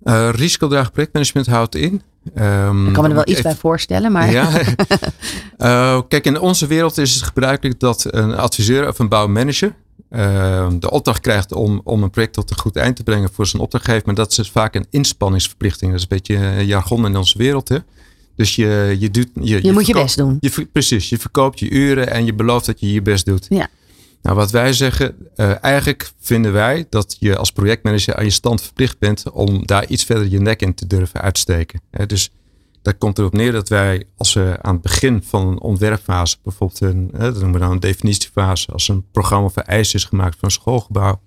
Uh, 0.05 0.29
risicodragend 0.33 0.93
projectmanagement 0.93 1.47
houdt 1.47 1.75
in. 1.75 2.03
Um, 2.39 2.87
Ik 2.87 2.93
kan 2.93 3.03
me 3.03 3.09
er 3.09 3.15
wel 3.15 3.29
iets 3.29 3.43
bij 3.43 3.55
voorstellen, 3.55 4.13
maar 4.13 4.31
Ja. 4.31 4.61
uh, 5.59 6.01
kijk, 6.09 6.25
in 6.25 6.41
onze 6.41 6.67
wereld 6.67 6.99
is 6.99 7.15
het 7.15 7.23
gebruikelijk 7.23 7.81
dat 7.81 8.07
een 8.11 8.35
adviseur 8.35 8.89
of 8.89 8.99
een 8.99 9.09
bouwmanager 9.09 9.75
uh, 10.11 10.69
de 10.79 10.91
opdracht 10.91 11.21
krijgt 11.21 11.53
om, 11.53 11.81
om 11.85 12.03
een 12.03 12.11
project 12.11 12.33
tot 12.33 12.51
een 12.51 12.59
goed 12.59 12.77
eind 12.77 12.97
te 12.97 13.03
brengen 13.03 13.29
voor 13.33 13.47
zijn 13.47 13.63
opdrachtgever. 13.63 14.03
Maar 14.07 14.15
dat 14.15 14.31
is 14.31 14.37
dus 14.37 14.51
vaak 14.51 14.75
een 14.75 14.87
inspanningsverplichting. 14.91 15.91
Dat 15.91 16.01
is 16.01 16.07
een 16.11 16.17
beetje 16.17 16.67
jargon 16.67 17.07
in 17.07 17.17
onze 17.17 17.39
wereld. 17.39 17.69
Hè? 17.69 17.79
Dus 18.37 18.57
je, 18.57 18.97
je, 18.99 19.11
doet, 19.11 19.29
je, 19.35 19.55
je, 19.55 19.65
je 19.65 19.73
moet 19.73 19.87
je 19.87 19.93
best 19.93 20.17
doen. 20.17 20.37
Je, 20.41 20.69
precies, 20.73 21.09
je 21.09 21.19
verkoopt 21.19 21.59
je 21.59 21.71
uren 21.71 22.11
en 22.11 22.25
je 22.25 22.35
belooft 22.35 22.67
dat 22.67 22.81
je 22.81 22.93
je 22.93 23.03
best 23.03 23.27
doet. 23.27 23.47
Ja. 23.49 23.69
Nou, 24.23 24.37
wat 24.37 24.51
wij 24.51 24.73
zeggen, 24.73 25.17
uh, 25.37 25.65
eigenlijk 25.65 26.11
vinden 26.19 26.53
wij 26.53 26.87
dat 26.91 27.17
je 27.19 27.37
als 27.37 27.53
projectmanager 27.53 28.15
aan 28.15 28.25
je 28.25 28.31
stand 28.31 28.63
verplicht 28.63 28.99
bent 28.99 29.31
om 29.31 29.67
daar 29.67 29.87
iets 29.87 30.05
verder 30.05 30.29
je 30.29 30.41
nek 30.41 30.63
in 30.63 30.75
te 30.75 30.87
durven 30.87 31.21
uitsteken. 31.21 31.81
Dus 32.07 32.31
dat 32.83 32.99
komt 32.99 33.19
erop 33.19 33.33
neer 33.33 33.53
dat 33.53 33.69
wij, 33.69 34.05
als 34.17 34.33
we 34.33 34.59
aan 34.61 34.73
het 34.73 34.83
begin 34.83 35.23
van 35.23 35.47
een 35.47 35.61
ontwerpfase, 35.61 36.37
bijvoorbeeld 36.43 36.81
een, 36.81 37.11
dat 37.13 37.35
noemen 37.35 37.53
we 37.53 37.59
dan 37.59 37.71
een 37.71 37.81
definitiefase, 37.81 38.73
als 38.73 38.89
een 38.89 39.05
programma 39.11 39.49
vereist 39.49 39.95
is 39.95 40.05
gemaakt 40.05 40.35
voor 40.35 40.45
een 40.45 40.51
schoolgebouw. 40.51 41.21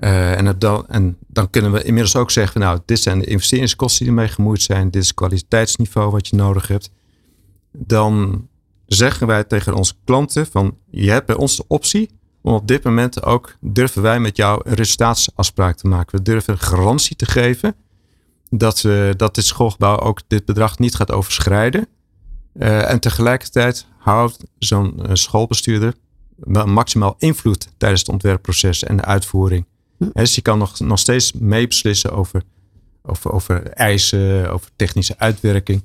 Uh, 0.00 0.38
en, 0.38 0.58
dan, 0.58 0.88
en 0.88 1.16
dan 1.26 1.50
kunnen 1.50 1.72
we 1.72 1.82
inmiddels 1.82 2.16
ook 2.16 2.30
zeggen, 2.30 2.60
nou, 2.60 2.80
dit 2.84 3.00
zijn 3.00 3.18
de 3.18 3.24
investeringskosten 3.24 4.04
die 4.06 4.14
ermee 4.14 4.28
gemoeid 4.28 4.62
zijn, 4.62 4.90
dit 4.90 5.02
is 5.02 5.08
het 5.08 5.16
kwaliteitsniveau 5.16 6.10
wat 6.10 6.28
je 6.28 6.36
nodig 6.36 6.68
hebt. 6.68 6.90
Dan 7.72 8.48
zeggen 8.92 9.26
wij 9.26 9.44
tegen 9.44 9.74
onze 9.74 9.94
klanten 10.04 10.46
van, 10.46 10.76
je 10.90 11.10
hebt 11.10 11.26
bij 11.26 11.36
ons 11.36 11.56
de 11.56 11.64
optie 11.68 12.10
Om 12.42 12.54
op 12.54 12.68
dit 12.68 12.84
moment 12.84 13.22
ook 13.22 13.56
durven 13.60 14.02
wij 14.02 14.20
met 14.20 14.36
jou 14.36 14.60
een 14.64 14.74
resultaatsafspraak 14.74 15.76
te 15.76 15.88
maken. 15.88 16.18
We 16.18 16.24
durven 16.24 16.58
garantie 16.58 17.16
te 17.16 17.26
geven 17.26 17.74
dat, 18.48 18.80
we, 18.80 19.14
dat 19.16 19.34
dit 19.34 19.44
schoolgebouw 19.44 19.98
ook 19.98 20.20
dit 20.26 20.44
bedrag 20.44 20.78
niet 20.78 20.94
gaat 20.94 21.12
overschrijden. 21.12 21.86
Uh, 22.54 22.90
en 22.90 23.00
tegelijkertijd 23.00 23.86
houdt 23.98 24.38
zo'n 24.58 25.00
schoolbestuurder 25.12 25.94
maximaal 26.64 27.14
invloed 27.18 27.68
tijdens 27.76 28.00
het 28.00 28.10
ontwerpproces 28.10 28.84
en 28.84 28.96
de 28.96 29.04
uitvoering. 29.04 29.66
Dus 30.12 30.34
je 30.34 30.42
kan 30.42 30.58
nog, 30.58 30.80
nog 30.80 30.98
steeds 30.98 31.32
meebeslissen 31.32 32.12
over, 32.12 32.42
over, 33.02 33.32
over 33.32 33.66
eisen, 33.66 34.50
over 34.52 34.70
technische 34.76 35.18
uitwerking. 35.18 35.82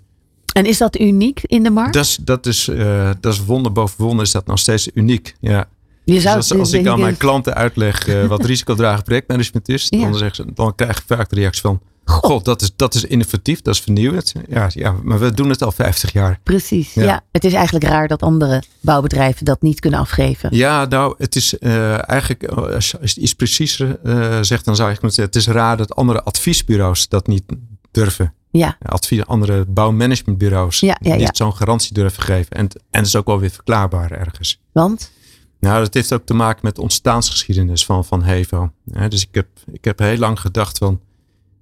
En 0.56 0.66
is 0.66 0.78
dat 0.78 1.00
uniek 1.00 1.42
in 1.44 1.64
de 1.64 1.70
markt? 1.70 1.94
Dat 1.94 2.04
is, 2.04 2.18
dat 2.22 2.46
is, 2.46 2.68
uh, 2.68 3.10
dat 3.20 3.34
is 3.34 3.46
wonder 3.46 3.72
boven 3.72 4.04
wonder, 4.04 4.26
is 4.26 4.32
dat 4.32 4.46
nog 4.46 4.60
steeds 4.60 4.90
uniek. 4.94 5.36
Ja. 5.40 5.68
Je 6.04 6.20
zou 6.20 6.36
dus 6.36 6.52
als, 6.52 6.60
als 6.60 6.74
ik 6.74 6.88
aan 6.88 7.00
mijn 7.00 7.18
klanten 7.18 7.54
uitleg 7.56 8.08
uh, 8.08 8.26
wat 8.26 8.46
risicodragend 8.52 9.04
projectmanagement 9.04 9.70
is, 9.70 9.88
ja. 9.90 10.00
dan, 10.00 10.16
zeggen 10.16 10.36
ze, 10.36 10.54
dan 10.54 10.76
krijg 10.76 10.98
ik 10.98 11.04
vaak 11.08 11.30
de 11.30 11.36
reactie 11.36 11.62
van: 11.62 11.82
God, 12.06 12.46
dat, 12.46 12.62
is, 12.62 12.72
dat 12.76 12.94
is 12.94 13.04
innovatief, 13.04 13.62
dat 13.62 13.74
is 13.74 13.80
vernieuwend. 13.80 14.34
Ja, 14.50 14.70
ja, 14.74 14.96
maar 15.04 15.20
we 15.20 15.32
doen 15.32 15.50
het 15.50 15.64
al 15.64 15.72
50 15.72 16.14
jaar. 16.14 16.40
Precies, 16.44 16.94
ja. 16.94 17.24
Het 17.32 17.44
is 17.44 17.54
eigenlijk 17.54 17.86
raar 17.86 18.08
dat 18.08 18.22
andere 18.22 18.64
bouwbedrijven 18.80 19.46
dat 19.46 19.62
niet 19.62 19.80
kunnen 19.80 20.00
afgeven. 20.00 20.56
Ja, 20.56 20.86
nou, 20.86 21.16
het 21.18 21.36
is 21.36 21.56
uh, 21.60 22.10
eigenlijk, 22.10 22.46
als 22.46 22.92
je 22.92 23.22
iets 23.22 23.34
preciezer 23.34 24.00
uh, 24.04 24.38
zegt, 24.42 24.66
dan 24.66 24.76
zou 24.76 24.92
ik 24.92 25.02
moeten 25.02 25.24
zeggen: 25.24 25.40
het 25.40 25.48
is 25.48 25.54
raar 25.54 25.78
dat 25.78 25.96
andere 25.96 26.24
adviesbureaus 26.24 27.08
dat 27.08 27.28
niet 27.28 27.44
durven. 27.92 28.34
Ja. 28.58 28.78
Advies, 28.82 29.26
andere 29.26 29.66
bouwmanagementbureaus 29.68 30.80
ja, 30.80 30.98
ja, 31.02 31.16
niet 31.16 31.38
zo'n 31.38 31.56
garantie 31.56 31.94
durven 31.94 32.24
geven. 32.24 32.52
En, 32.52 32.68
en 32.68 33.00
het 33.00 33.06
is 33.06 33.16
ook 33.16 33.26
wel 33.26 33.40
weer 33.40 33.50
verklaarbaar 33.50 34.12
ergens. 34.12 34.62
Want? 34.72 35.12
Nou, 35.60 35.84
dat 35.84 35.94
heeft 35.94 36.14
ook 36.14 36.26
te 36.26 36.34
maken 36.34 36.60
met 36.64 36.76
de 36.76 36.82
ontstaansgeschiedenis 36.82 37.86
van, 37.86 38.06
van 38.06 38.24
HEVO. 38.24 38.72
dus 38.84 39.22
ik 39.22 39.36
heb, 39.36 39.48
ik 39.72 39.86
heb 39.86 40.00
heel 40.00 40.18
lang 40.18 40.40
gedacht 40.40 40.78
van 40.78 41.00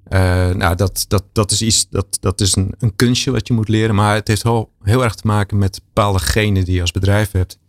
uh, 0.10 0.50
nou, 0.50 0.76
dat, 0.76 1.06
dat, 1.08 1.24
dat 1.32 1.52
is 1.52 1.62
iets, 1.62 1.90
dat, 1.90 2.18
dat 2.20 2.42
is 2.42 2.56
een, 2.56 2.74
een 2.80 2.96
kunstje 2.96 3.32
wat 3.32 3.48
je 3.48 3.54
moet 3.54 3.68
leren. 3.68 3.96
Maar 3.96 4.16
het 4.16 4.28
heeft 4.28 4.44
heel, 4.44 4.72
heel 4.84 5.04
erg 5.04 5.16
te 5.16 5.28
maken 5.28 5.58
met 5.58 5.82
bepaalde 5.86 6.20
genen 6.20 6.66
die 6.66 6.76
je 6.76 6.82
als 6.82 6.92
bedrijf 6.92 7.32
hebt. 7.32 7.60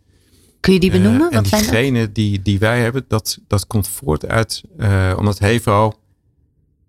Kun 0.59 0.73
je 0.73 0.79
die 0.79 0.91
benoemen? 0.91 1.31
Uh, 1.31 1.37
en 1.37 1.49
wat 1.49 1.59
die 1.59 1.69
genen 1.69 2.13
die, 2.13 2.41
die 2.41 2.59
wij 2.59 2.81
hebben, 2.81 3.05
dat, 3.07 3.39
dat 3.47 3.67
komt 3.67 3.87
voort 3.87 4.27
uit, 4.27 4.63
uh, 4.77 5.13
omdat 5.17 5.39
Hevo 5.39 5.93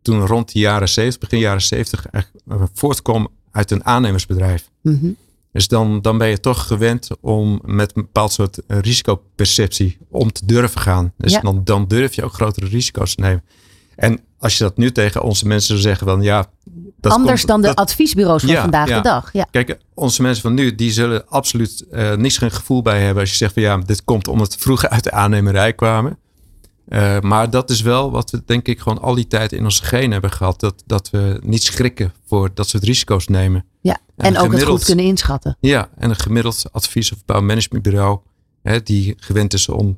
toen 0.07 0.27
rond 0.27 0.53
de 0.53 0.59
jaren 0.59 0.89
70, 0.89 1.21
begin 1.21 1.39
jaren 1.39 1.63
70, 1.63 2.07
eigenlijk 2.07 2.45
voortkwam 2.75 3.29
uit 3.51 3.71
een 3.71 3.85
aannemersbedrijf. 3.85 4.71
Mm 4.83 4.99
-hmm. 5.01 5.17
Dus 5.53 5.69
dan, 5.69 6.03
dan 6.03 6.19
ben 6.19 6.29
je 6.29 6.41
toch 6.41 6.67
gewend 6.67 7.09
om 7.21 7.61
met 7.65 7.97
een 7.97 8.03
bepaald 8.03 8.33
soort 8.33 8.61
risicoperceptie 8.67 9.99
om 10.09 10.33
te 10.33 10.47
durven 10.47 10.81
gaan. 10.81 11.13
Dus 11.17 11.33
ja. 11.33 11.41
dan, 11.41 11.61
dan 11.65 11.89
durf 11.89 12.15
je 12.15 12.25
ook 12.25 12.33
grotere 12.33 12.67
risico's 12.67 13.15
te 13.15 13.21
nemen. 13.21 13.45
En 13.97 14.21
als 14.39 14.59
je 14.59 14.65
dat 14.65 14.77
nu 14.77 14.93
tegen 14.93 15.23
onze 15.23 15.47
mensen 15.47 15.69
zou 15.69 15.81
zeggen, 15.81 16.07
van 16.07 16.23
ja. 16.23 16.47
Dat 17.01 17.13
Anders 17.13 17.41
komt, 17.41 17.49
dan 17.49 17.61
de 17.61 17.67
dat, 17.67 17.77
adviesbureaus 17.77 18.43
van 18.43 18.51
ja, 18.51 18.61
vandaag 18.61 18.89
ja. 18.89 18.97
de 18.97 19.03
dag. 19.03 19.33
Ja. 19.33 19.47
Kijk, 19.51 19.79
onze 19.95 20.23
mensen 20.23 20.43
van 20.43 20.55
nu, 20.55 20.75
die 20.75 20.93
zullen 20.93 21.29
absoluut 21.29 21.85
uh, 21.91 22.15
niks 22.15 22.39
geen 22.39 22.51
gevoel 22.51 22.83
bij 22.83 23.01
hebben 23.03 23.21
als 23.21 23.31
je 23.31 23.37
zegt 23.37 23.53
van 23.53 23.63
ja, 23.63 23.79
dit 23.79 24.05
komt 24.05 24.29
omdat 24.29 24.55
we 24.55 24.61
vroeger 24.61 24.89
uit 24.89 25.05
de 25.05 25.11
aannemerij 25.11 25.73
kwamen. 25.73 26.19
Uh, 26.89 27.21
maar 27.21 27.51
dat 27.51 27.71
is 27.71 27.81
wel 27.81 28.11
wat 28.11 28.31
we 28.31 28.43
denk 28.47 28.69
ik 28.69 28.81
gewoon 28.81 29.01
al 29.01 29.15
die 29.15 29.27
tijd 29.27 29.53
in 29.53 29.65
onze 29.65 29.85
genen 29.85 30.13
hebben 30.13 30.31
gehad. 30.31 30.61
Dat, 30.61 30.83
dat 30.87 31.11
we 31.11 31.41
niet 31.45 31.63
schrikken 31.63 32.13
voor 32.27 32.51
dat 32.55 32.69
soort 32.69 32.83
risico's 32.83 33.27
nemen. 33.27 33.65
Ja, 33.81 33.99
en, 34.17 34.35
en 34.35 34.41
ook 34.43 34.53
het 34.53 34.63
goed 34.63 34.85
kunnen 34.85 35.05
inschatten. 35.05 35.57
Ja, 35.61 35.89
en 35.97 36.11
een 36.11 36.17
gemiddeld 36.17 36.65
advies- 36.73 37.13
of 37.13 37.25
bouwmanagementbureau 37.25 38.21
hè, 38.63 38.83
die 38.83 39.15
gewend 39.19 39.53
is 39.53 39.69
om 39.69 39.97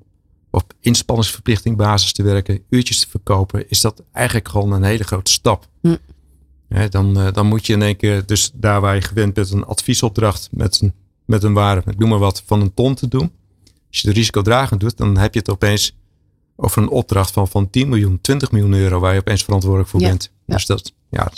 op 0.51 0.73
inspanningsverplichting 0.81 1.77
basis 1.77 2.13
te 2.13 2.23
werken, 2.23 2.63
uurtjes 2.69 3.01
te 3.01 3.09
verkopen, 3.09 3.69
is 3.69 3.81
dat 3.81 4.05
eigenlijk 4.13 4.49
gewoon 4.49 4.73
een 4.73 4.83
hele 4.83 5.05
grote 5.05 5.33
stap. 5.33 5.69
Hm. 5.81 5.97
Ja, 6.69 6.89
dan, 6.89 7.19
uh, 7.19 7.33
dan 7.33 7.47
moet 7.47 7.67
je 7.67 7.73
in 7.73 7.83
één 7.83 7.97
keer, 7.97 8.27
dus 8.27 8.51
daar 8.55 8.81
waar 8.81 8.95
je 8.95 9.01
gewend 9.01 9.35
bent, 9.35 9.51
een 9.51 9.65
adviesopdracht 9.65 10.49
met 10.51 10.81
een, 10.81 10.95
met 11.25 11.43
een 11.43 11.53
waarde, 11.53 11.91
ik 11.91 11.99
noem 11.99 12.09
maar 12.09 12.19
wat, 12.19 12.43
van 12.47 12.61
een 12.61 12.75
ton 12.75 12.95
te 12.95 13.09
doen. 13.09 13.33
Als 13.89 14.01
je 14.01 14.09
de 14.09 14.15
risicodragend 14.15 14.81
doet, 14.81 14.97
dan 14.97 15.19
heb 15.19 15.33
je 15.35 15.39
het 15.39 15.51
opeens 15.51 15.98
over 16.61 16.83
een 16.83 16.89
opdracht 16.89 17.31
van, 17.31 17.49
van 17.49 17.71
10 17.71 17.89
miljoen, 17.89 18.19
20 18.21 18.51
miljoen 18.51 18.75
euro, 18.75 19.01
waar 19.01 19.13
je 19.13 19.21
opeens 19.21 19.45
verantwoordelijk 19.45 19.91
voor 19.91 20.01
ja. 20.01 20.09
bent. 20.09 20.33
Ja. 20.45 20.55
Dus 20.55 20.67
dat, 20.67 20.93
ja. 21.11 21.31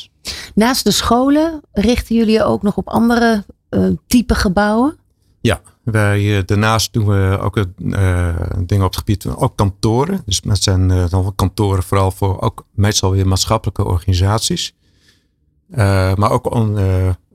Naast 0.55 0.85
de 0.85 0.91
scholen 0.91 1.61
richten 1.73 2.17
jullie 2.17 2.33
je 2.33 2.45
ook 2.45 2.63
nog 2.63 2.77
op 2.77 2.89
andere 2.89 3.45
uh, 3.71 3.91
type 4.07 4.35
gebouwen? 4.35 4.99
Ja, 5.41 5.61
wij, 5.83 6.21
uh, 6.21 6.43
daarnaast 6.47 6.93
doen 6.93 7.07
we 7.07 7.39
ook 7.41 7.57
uh, 7.57 7.65
dingen 8.67 8.85
op 8.85 8.91
het 8.91 8.97
gebied 8.97 9.23
van 9.23 9.37
ook 9.37 9.57
kantoren. 9.57 10.23
Dus 10.25 10.41
dat 10.41 10.63
zijn 10.63 10.91
uh, 10.91 11.09
dan 11.09 11.33
kantoren 11.35 11.83
vooral 11.83 12.11
voor 12.11 12.41
ook 12.41 12.67
meestal 12.75 13.11
weer 13.11 13.29
maatschappelijke 13.29 13.85
organisaties. 13.85 14.75
maar 16.15 16.31
ook 16.31 16.55
on, 16.55 16.79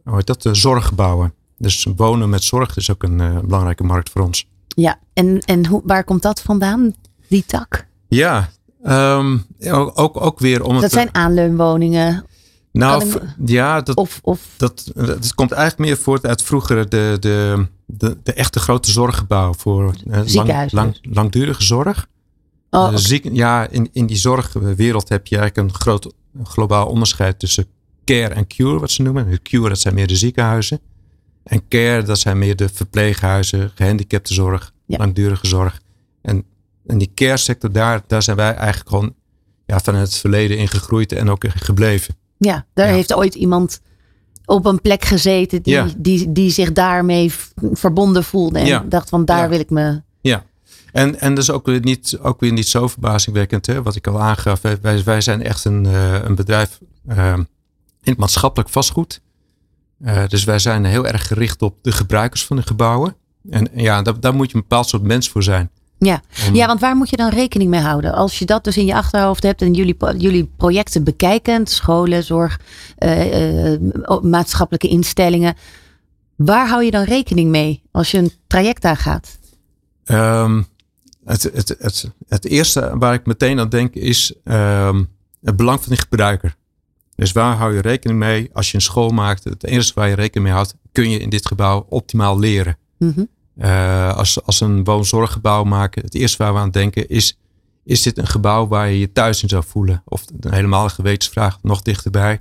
hoe 0.03 0.15
heet 0.15 0.27
dat, 0.27 0.47
zorggebouwen. 0.51 1.33
Dus 1.57 1.87
wonen 1.95 2.29
met 2.29 2.43
zorg 2.43 2.77
is 2.77 2.91
ook 2.91 3.03
een 3.03 3.41
belangrijke 3.45 3.83
markt 3.83 4.09
voor 4.09 4.21
ons. 4.21 4.47
Ja, 4.67 4.99
en, 5.13 5.39
en 5.39 5.65
hoe, 5.65 5.81
waar 5.85 6.03
komt 6.03 6.21
dat 6.21 6.41
vandaan, 6.41 6.93
die 7.27 7.43
tak? 7.45 7.87
Ja, 8.07 8.49
um, 8.85 9.45
ook, 9.63 9.91
ook, 9.99 10.21
ook 10.21 10.39
weer 10.39 10.63
om 10.63 10.73
dat 10.73 10.81
het... 10.81 10.91
zijn 10.91 11.09
aanleunwoningen. 11.11 12.25
Nou, 12.71 13.21
ja, 13.45 13.81
dat, 13.81 13.95
of, 13.95 14.19
of... 14.23 14.39
Dat, 14.57 14.91
dat 14.95 15.33
komt 15.33 15.51
eigenlijk 15.51 15.89
meer 15.89 15.97
voort 15.97 16.25
uit 16.25 16.41
vroeger 16.41 16.89
de, 16.89 17.17
de, 17.19 17.67
de, 17.85 18.17
de 18.23 18.33
echte 18.33 18.59
grote 18.59 18.91
zorggebouwen 18.91 19.57
voor 19.57 19.93
lang, 20.25 20.71
lang, 20.71 20.99
langdurige 21.01 21.63
zorg. 21.63 22.07
Oh, 22.69 22.83
okay. 22.83 22.97
Ziek, 22.97 23.29
ja, 23.31 23.67
in, 23.67 23.89
in 23.91 24.05
die 24.05 24.17
zorgwereld 24.17 25.09
heb 25.09 25.27
je 25.27 25.37
eigenlijk 25.37 25.69
een 25.69 25.79
groot 25.79 26.13
globaal 26.43 26.87
onderscheid 26.87 27.39
tussen 27.39 27.65
care 28.05 28.33
en 28.33 28.47
cure, 28.47 28.79
wat 28.79 28.91
ze 28.91 29.01
noemen. 29.01 29.41
Cure, 29.41 29.69
dat 29.69 29.79
zijn 29.79 29.93
meer 29.93 30.07
de 30.07 30.15
ziekenhuizen. 30.15 30.79
En 31.43 31.67
care, 31.67 32.03
dat 32.03 32.19
zijn 32.19 32.37
meer 32.37 32.55
de 32.55 32.69
verpleeghuizen, 32.69 33.71
gehandicaptenzorg, 33.75 34.73
ja. 34.85 34.97
langdurige 34.97 35.47
zorg. 35.47 35.81
En, 36.21 36.43
en 36.87 36.97
die 36.97 37.11
care 37.15 37.37
sector, 37.37 37.71
daar, 37.71 38.01
daar 38.07 38.21
zijn 38.21 38.37
wij 38.37 38.53
eigenlijk 38.53 38.89
gewoon 38.89 39.13
ja, 39.65 39.79
van 39.79 39.95
het 39.95 40.15
verleden 40.15 40.57
in 40.57 40.67
gegroeid 40.67 41.11
en 41.11 41.29
ook 41.29 41.43
gebleven. 41.47 42.15
Ja, 42.37 42.65
daar 42.73 42.87
ja. 42.87 42.93
heeft 42.93 43.13
ooit 43.13 43.35
iemand 43.35 43.81
op 44.45 44.65
een 44.65 44.81
plek 44.81 45.05
gezeten 45.05 45.61
die, 45.61 45.73
ja. 45.73 45.87
die, 45.97 46.31
die 46.31 46.49
zich 46.49 46.73
daarmee 46.73 47.31
verbonden 47.55 48.23
voelde. 48.23 48.59
En 48.59 48.65
ja. 48.65 48.85
dacht 48.89 49.09
van 49.09 49.25
daar 49.25 49.49
wil 49.49 49.59
ik 49.59 49.69
me. 49.69 50.01
Ja, 50.21 50.43
en, 50.91 51.19
en 51.19 51.33
dat 51.33 51.43
is 51.43 51.51
ook 51.51 51.65
weer 51.65 51.79
niet, 51.79 52.17
ook 52.21 52.39
weer 52.39 52.51
niet 52.51 52.67
zo 52.67 52.87
verbazingwekkend. 52.87 53.65
Hè? 53.65 53.81
Wat 53.83 53.95
ik 53.95 54.07
al 54.07 54.21
aangaf. 54.21 54.61
Wij, 54.81 55.03
wij 55.03 55.21
zijn 55.21 55.41
echt 55.41 55.65
een, 55.65 55.83
uh, 55.83 56.23
een 56.23 56.35
bedrijf 56.35 56.79
uh, 57.09 57.33
in 58.01 58.11
het 58.11 58.17
maatschappelijk 58.17 58.69
vastgoed. 58.69 59.21
Uh, 60.01 60.27
dus 60.27 60.43
wij 60.43 60.59
zijn 60.59 60.85
heel 60.85 61.07
erg 61.07 61.27
gericht 61.27 61.61
op 61.61 61.75
de 61.81 61.91
gebruikers 61.91 62.45
van 62.45 62.55
de 62.55 62.61
gebouwen. 62.61 63.15
En 63.49 63.69
ja, 63.73 64.01
daar, 64.01 64.19
daar 64.19 64.35
moet 64.35 64.49
je 64.49 64.55
een 64.55 64.61
bepaald 64.61 64.87
soort 64.87 65.03
mens 65.03 65.29
voor 65.29 65.43
zijn. 65.43 65.69
Ja. 66.05 66.21
Om... 66.47 66.55
ja, 66.55 66.67
want 66.67 66.79
waar 66.79 66.95
moet 66.95 67.09
je 67.09 67.17
dan 67.17 67.29
rekening 67.29 67.69
mee 67.69 67.81
houden? 67.81 68.13
Als 68.13 68.39
je 68.39 68.45
dat 68.45 68.63
dus 68.63 68.77
in 68.77 68.85
je 68.85 68.95
achterhoofd 68.95 69.43
hebt 69.43 69.61
en 69.61 69.73
jullie, 69.73 69.97
jullie 70.17 70.51
projecten 70.57 71.03
bekijkend, 71.03 71.69
scholen, 71.69 72.23
zorg, 72.23 72.59
uh, 72.99 73.71
uh, 73.71 73.79
maatschappelijke 74.21 74.87
instellingen. 74.87 75.55
Waar 76.35 76.67
hou 76.67 76.83
je 76.83 76.91
dan 76.91 77.03
rekening 77.03 77.49
mee 77.49 77.83
als 77.91 78.11
je 78.11 78.17
een 78.17 78.31
traject 78.47 78.85
aangaat? 78.85 79.37
Um, 80.05 80.67
het, 81.25 81.43
het, 81.43 81.75
het, 81.79 82.11
het 82.27 82.45
eerste 82.45 82.91
waar 82.97 83.13
ik 83.13 83.25
meteen 83.25 83.59
aan 83.59 83.69
denk 83.69 83.93
is 83.93 84.33
um, 84.43 85.09
het 85.41 85.55
belang 85.55 85.83
van 85.83 85.93
de 85.93 85.99
gebruiker. 85.99 86.55
Dus 87.15 87.31
waar 87.31 87.55
hou 87.55 87.73
je 87.73 87.81
rekening 87.81 88.19
mee 88.19 88.49
als 88.53 88.69
je 88.69 88.75
een 88.75 88.81
school 88.81 89.09
maakt? 89.09 89.43
Het 89.43 89.63
eerste 89.63 89.93
waar 89.95 90.09
je 90.09 90.15
rekening 90.15 90.45
mee 90.45 90.53
houdt, 90.53 90.75
kun 90.91 91.09
je 91.09 91.19
in 91.19 91.29
dit 91.29 91.47
gebouw 91.47 91.85
optimaal 91.89 92.39
leren. 92.39 92.77
Mm 92.97 93.11
-hmm. 93.15 93.27
Uh, 93.57 94.15
als, 94.15 94.43
als 94.43 94.61
een 94.61 94.83
woonzorggebouw 94.83 95.63
maken, 95.63 96.01
het 96.01 96.15
eerste 96.15 96.43
waar 96.43 96.53
we 96.53 96.59
aan 96.59 96.71
denken 96.71 97.07
is, 97.09 97.37
is 97.83 98.01
dit 98.01 98.17
een 98.17 98.27
gebouw 98.27 98.67
waar 98.67 98.89
je 98.89 98.99
je 98.99 99.11
thuis 99.11 99.43
in 99.43 99.49
zou 99.49 99.63
voelen? 99.67 100.01
Of 100.05 100.25
een 100.39 100.53
helemaal 100.53 100.89
gewetensvraag 100.89 101.57
nog 101.61 101.81
dichterbij. 101.81 102.39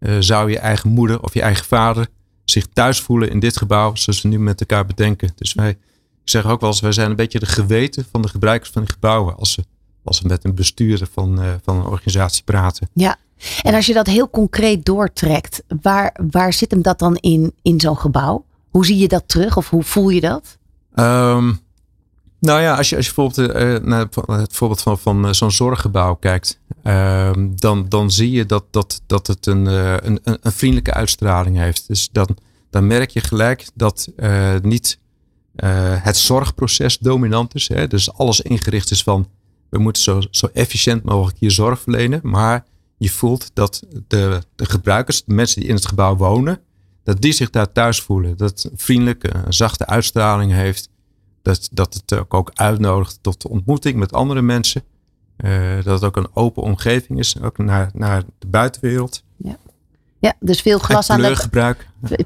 Uh, 0.00 0.16
zou 0.18 0.50
je 0.50 0.58
eigen 0.58 0.90
moeder 0.90 1.22
of 1.22 1.34
je 1.34 1.42
eigen 1.42 1.64
vader 1.64 2.06
zich 2.44 2.66
thuis 2.72 3.00
voelen 3.00 3.30
in 3.30 3.40
dit 3.40 3.56
gebouw 3.56 3.94
zoals 3.94 4.22
we 4.22 4.28
nu 4.28 4.38
met 4.38 4.60
elkaar 4.60 4.86
bedenken? 4.86 5.32
Dus 5.36 5.54
wij, 5.54 5.70
ik 5.70 5.76
zeg 6.24 6.46
ook 6.46 6.60
wel 6.60 6.70
eens, 6.70 6.80
wij 6.80 6.92
zijn 6.92 7.10
een 7.10 7.16
beetje 7.16 7.38
de 7.38 7.46
geweten 7.46 8.06
van 8.10 8.22
de 8.22 8.28
gebruikers 8.28 8.70
van 8.70 8.82
die 8.82 8.92
gebouwen. 8.92 9.36
Als 9.36 9.52
ze, 9.52 9.64
als 10.04 10.16
ze 10.16 10.26
met 10.26 10.44
een 10.44 10.54
bestuurder 10.54 11.08
van, 11.12 11.42
uh, 11.42 11.54
van 11.62 11.76
een 11.76 11.86
organisatie 11.86 12.44
praten. 12.44 12.88
Ja, 12.92 13.16
en 13.62 13.74
als 13.74 13.86
je 13.86 13.92
dat 13.92 14.06
heel 14.06 14.30
concreet 14.30 14.84
doortrekt, 14.84 15.62
waar, 15.82 16.20
waar 16.30 16.52
zit 16.52 16.70
hem 16.70 16.82
dat 16.82 16.98
dan 16.98 17.16
in, 17.16 17.54
in 17.62 17.80
zo'n 17.80 17.98
gebouw? 17.98 18.44
Hoe 18.74 18.86
zie 18.86 18.98
je 18.98 19.08
dat 19.08 19.28
terug 19.28 19.56
of 19.56 19.70
hoe 19.70 19.82
voel 19.82 20.08
je 20.08 20.20
dat? 20.20 20.58
Um, 20.94 21.60
nou 22.40 22.60
ja, 22.60 22.76
als 22.76 22.88
je, 22.88 22.96
als 22.96 23.06
je 23.06 23.12
bijvoorbeeld 23.14 23.56
uh, 23.56 23.88
naar 23.88 24.06
het 24.26 24.52
voorbeeld 24.52 24.82
van, 24.82 24.98
van 24.98 25.24
uh, 25.26 25.32
zo'n 25.32 25.50
zorggebouw 25.50 26.14
kijkt, 26.14 26.60
uh, 26.84 27.30
dan, 27.54 27.88
dan 27.88 28.10
zie 28.10 28.30
je 28.30 28.46
dat, 28.46 28.64
dat, 28.70 29.02
dat 29.06 29.26
het 29.26 29.46
een, 29.46 29.66
een, 30.06 30.20
een 30.22 30.52
vriendelijke 30.52 30.92
uitstraling 30.92 31.56
heeft. 31.56 31.88
Dus 31.88 32.08
dan, 32.12 32.36
dan 32.70 32.86
merk 32.86 33.10
je 33.10 33.20
gelijk 33.20 33.68
dat 33.74 34.08
niet 34.62 34.98
het 35.96 36.16
zorgproces 36.16 36.98
dominant 36.98 37.54
is. 37.54 37.68
Hè? 37.68 37.86
Dus 37.86 38.12
alles 38.12 38.40
ingericht 38.40 38.90
is 38.90 39.02
van 39.02 39.28
we 39.70 39.78
moeten 39.78 40.02
zo, 40.02 40.20
zo 40.30 40.48
efficiënt 40.52 41.04
mogelijk 41.04 41.38
hier 41.38 41.50
zorg 41.50 41.80
verlenen. 41.80 42.20
Maar 42.22 42.64
je 42.96 43.10
voelt 43.10 43.50
dat 43.52 43.82
de, 44.08 44.42
de 44.56 44.66
gebruikers, 44.66 45.24
de 45.24 45.34
mensen 45.34 45.60
die 45.60 45.68
in 45.68 45.74
het 45.74 45.86
gebouw 45.86 46.16
wonen, 46.16 46.60
dat 47.04 47.20
die 47.20 47.32
zich 47.32 47.50
daar 47.50 47.72
thuis 47.72 48.00
voelen. 48.00 48.36
Dat 48.36 48.62
het 48.62 48.72
vriendelijke, 48.76 49.34
een 49.34 49.52
zachte 49.52 49.86
uitstraling 49.86 50.52
heeft. 50.52 50.88
Dat, 51.42 51.68
dat 51.72 51.94
het 51.94 52.18
ook, 52.18 52.34
ook 52.34 52.50
uitnodigt 52.54 53.18
tot 53.20 53.46
ontmoeting 53.46 53.96
met 53.96 54.12
andere 54.12 54.42
mensen. 54.42 54.82
Uh, 55.36 55.74
dat 55.74 55.94
het 55.94 56.04
ook 56.04 56.16
een 56.16 56.28
open 56.34 56.62
omgeving 56.62 57.18
is, 57.18 57.40
ook 57.42 57.58
naar, 57.58 57.90
naar 57.94 58.22
de 58.38 58.46
buitenwereld. 58.46 59.22
Ja, 59.36 59.56
ja 60.18 60.34
dus 60.40 60.60
veel 60.60 60.78
glas 60.78 61.10
aan 61.10 61.20
de 61.20 61.76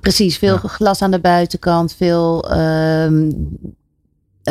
Precies, 0.00 0.38
veel 0.38 0.58
ja. 0.62 0.68
glas 0.68 1.02
aan 1.02 1.10
de 1.10 1.20
buitenkant, 1.20 1.94
veel 1.94 2.58
um, 2.58 3.58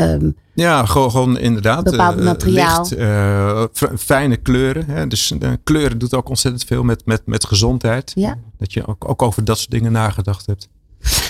um, 0.01 0.35
ja, 0.53 0.85
gewoon, 0.85 1.11
gewoon 1.11 1.37
inderdaad. 1.37 1.83
Bepaald 1.83 2.17
uh, 2.17 2.23
materiaal. 2.23 2.79
Licht, 2.89 2.97
uh, 2.97 3.63
fijne 3.97 4.37
kleuren. 4.37 4.85
Hè? 4.87 5.07
Dus 5.07 5.31
uh, 5.39 5.49
kleuren 5.63 5.97
doet 5.97 6.13
ook 6.13 6.29
ontzettend 6.29 6.63
veel 6.63 6.83
met, 6.83 7.01
met, 7.05 7.21
met 7.25 7.45
gezondheid. 7.45 8.11
Ja. 8.15 8.37
Dat 8.57 8.73
je 8.73 8.87
ook, 8.87 9.09
ook 9.09 9.21
over 9.21 9.43
dat 9.43 9.57
soort 9.57 9.71
dingen 9.71 9.91
nagedacht 9.91 10.45
hebt. 10.45 10.67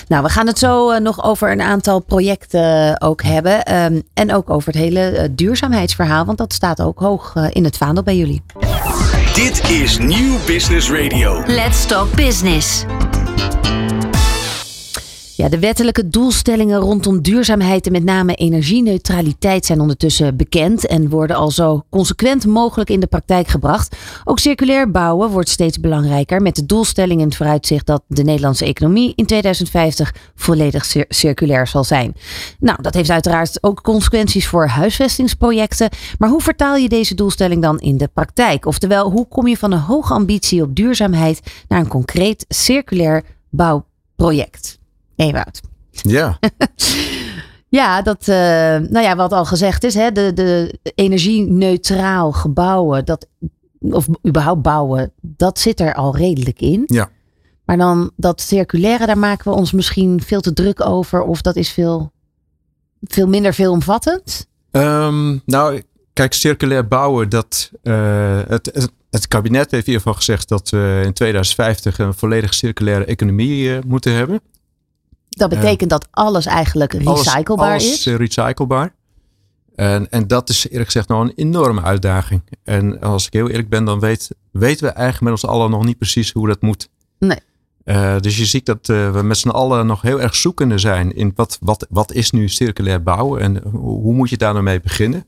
Nou, 0.08 0.22
we 0.22 0.28
gaan 0.28 0.46
het 0.46 0.58
zo 0.58 0.98
nog 0.98 1.24
over 1.24 1.52
een 1.52 1.60
aantal 1.60 2.00
projecten 2.00 3.00
ook 3.00 3.22
hebben. 3.22 3.74
Um, 3.74 4.02
en 4.14 4.34
ook 4.34 4.50
over 4.50 4.72
het 4.72 4.80
hele 4.80 5.30
duurzaamheidsverhaal. 5.34 6.24
Want 6.24 6.38
dat 6.38 6.52
staat 6.52 6.80
ook 6.80 6.98
hoog 6.98 7.34
in 7.50 7.64
het 7.64 7.76
vaandel 7.76 8.02
bij 8.02 8.16
jullie. 8.16 8.42
Dit 9.34 9.70
is 9.70 9.98
Nieuw 9.98 10.36
Business 10.46 10.90
Radio. 10.90 11.42
Let's 11.46 11.86
Talk 11.86 12.14
Business. 12.14 12.84
Ja, 15.38 15.48
de 15.48 15.58
wettelijke 15.58 16.08
doelstellingen 16.08 16.78
rondom 16.80 17.22
duurzaamheid 17.22 17.86
en 17.86 17.92
met 17.92 18.04
name 18.04 18.34
energieneutraliteit 18.34 19.66
zijn 19.66 19.80
ondertussen 19.80 20.36
bekend 20.36 20.86
en 20.86 21.08
worden 21.08 21.36
al 21.36 21.50
zo 21.50 21.84
consequent 21.90 22.46
mogelijk 22.46 22.90
in 22.90 23.00
de 23.00 23.06
praktijk 23.06 23.48
gebracht. 23.48 23.96
Ook 24.24 24.38
circulair 24.38 24.90
bouwen 24.90 25.30
wordt 25.30 25.48
steeds 25.48 25.80
belangrijker 25.80 26.42
met 26.42 26.56
de 26.56 26.66
doelstelling 26.66 27.20
in 27.20 27.26
het 27.26 27.36
vooruitzicht 27.36 27.86
dat 27.86 28.02
de 28.06 28.22
Nederlandse 28.22 28.64
economie 28.64 29.12
in 29.14 29.26
2050 29.26 30.14
volledig 30.34 30.86
circulair 31.08 31.66
zal 31.66 31.84
zijn. 31.84 32.14
Nou, 32.58 32.82
dat 32.82 32.94
heeft 32.94 33.10
uiteraard 33.10 33.62
ook 33.62 33.82
consequenties 33.82 34.46
voor 34.46 34.66
huisvestingsprojecten. 34.66 35.88
Maar 36.18 36.28
hoe 36.28 36.42
vertaal 36.42 36.76
je 36.76 36.88
deze 36.88 37.14
doelstelling 37.14 37.62
dan 37.62 37.78
in 37.78 37.96
de 37.96 38.10
praktijk? 38.14 38.66
Oftewel, 38.66 39.10
hoe 39.10 39.28
kom 39.28 39.46
je 39.46 39.56
van 39.56 39.72
een 39.72 39.78
hoge 39.78 40.14
ambitie 40.14 40.62
op 40.62 40.76
duurzaamheid 40.76 41.40
naar 41.68 41.80
een 41.80 41.88
concreet 41.88 42.44
circulair 42.48 43.24
bouwproject? 43.50 44.78
Ewout. 45.18 45.60
Ja. 45.90 46.38
ja, 47.78 48.02
dat, 48.02 48.28
uh, 48.28 48.34
nou 48.76 49.00
ja, 49.00 49.16
wat 49.16 49.32
al 49.32 49.44
gezegd 49.44 49.84
is, 49.84 49.94
hè, 49.94 50.12
de, 50.12 50.32
de 50.32 50.78
energie-neutraal 50.94 52.32
gebouwen, 52.32 53.04
dat, 53.04 53.26
of 53.80 54.06
überhaupt 54.26 54.62
bouwen, 54.62 55.12
dat 55.20 55.58
zit 55.58 55.80
er 55.80 55.94
al 55.94 56.16
redelijk 56.16 56.60
in. 56.60 56.82
Ja. 56.86 57.10
Maar 57.64 57.76
dan 57.76 58.10
dat 58.16 58.40
circulaire, 58.40 59.06
daar 59.06 59.18
maken 59.18 59.50
we 59.50 59.56
ons 59.56 59.72
misschien 59.72 60.22
veel 60.22 60.40
te 60.40 60.52
druk 60.52 60.86
over, 60.86 61.22
of 61.22 61.42
dat 61.42 61.56
is 61.56 61.70
veel, 61.70 62.12
veel 63.02 63.28
minder 63.28 63.54
veelomvattend? 63.54 64.46
Um, 64.70 65.42
nou, 65.44 65.82
kijk, 66.12 66.32
circulair 66.32 66.88
bouwen, 66.88 67.28
dat, 67.28 67.70
uh, 67.82 68.40
het, 68.48 68.70
het, 68.74 68.90
het, 69.10 69.28
kabinet 69.28 69.70
heeft 69.70 69.86
geval 69.86 70.14
gezegd 70.14 70.48
dat 70.48 70.70
we 70.70 71.02
in 71.04 71.12
2050 71.12 71.98
een 71.98 72.14
volledig 72.14 72.54
circulaire 72.54 73.04
economie 73.04 73.68
uh, 73.68 73.78
moeten 73.86 74.12
hebben. 74.12 74.40
Dat 75.38 75.48
betekent 75.48 75.90
dat 75.90 76.08
alles 76.10 76.46
eigenlijk 76.46 76.92
recyclebaar 76.92 77.70
alles, 77.70 77.92
is? 77.92 78.06
Alles 78.06 78.18
recyclebaar. 78.18 78.94
En, 79.74 80.10
en 80.10 80.26
dat 80.26 80.48
is 80.48 80.68
eerlijk 80.68 80.84
gezegd 80.84 81.08
nou 81.08 81.24
een 81.24 81.32
enorme 81.34 81.82
uitdaging. 81.82 82.42
En 82.64 83.00
als 83.00 83.26
ik 83.26 83.32
heel 83.32 83.48
eerlijk 83.48 83.68
ben, 83.68 83.84
dan 83.84 84.00
weet, 84.00 84.30
weten 84.50 84.86
we 84.86 84.92
eigenlijk 84.92 85.20
met 85.20 85.32
ons 85.32 85.52
allen 85.52 85.70
nog 85.70 85.84
niet 85.84 85.98
precies 85.98 86.32
hoe 86.32 86.46
dat 86.46 86.62
moet. 86.62 86.88
Nee. 87.18 87.38
Uh, 87.84 88.18
dus 88.18 88.36
je 88.36 88.44
ziet 88.44 88.66
dat 88.66 88.88
uh, 88.88 89.12
we 89.12 89.22
met 89.22 89.38
z'n 89.38 89.48
allen 89.48 89.86
nog 89.86 90.02
heel 90.02 90.20
erg 90.20 90.34
zoekende 90.34 90.78
zijn 90.78 91.14
in 91.14 91.32
wat, 91.34 91.58
wat, 91.60 91.86
wat 91.90 92.12
is 92.12 92.30
nu 92.30 92.48
circulair 92.48 93.02
bouwen 93.02 93.40
en 93.40 93.62
hoe, 93.62 94.00
hoe 94.02 94.14
moet 94.14 94.30
je 94.30 94.36
daar 94.36 94.52
nou 94.52 94.64
mee 94.64 94.80
beginnen. 94.80 95.26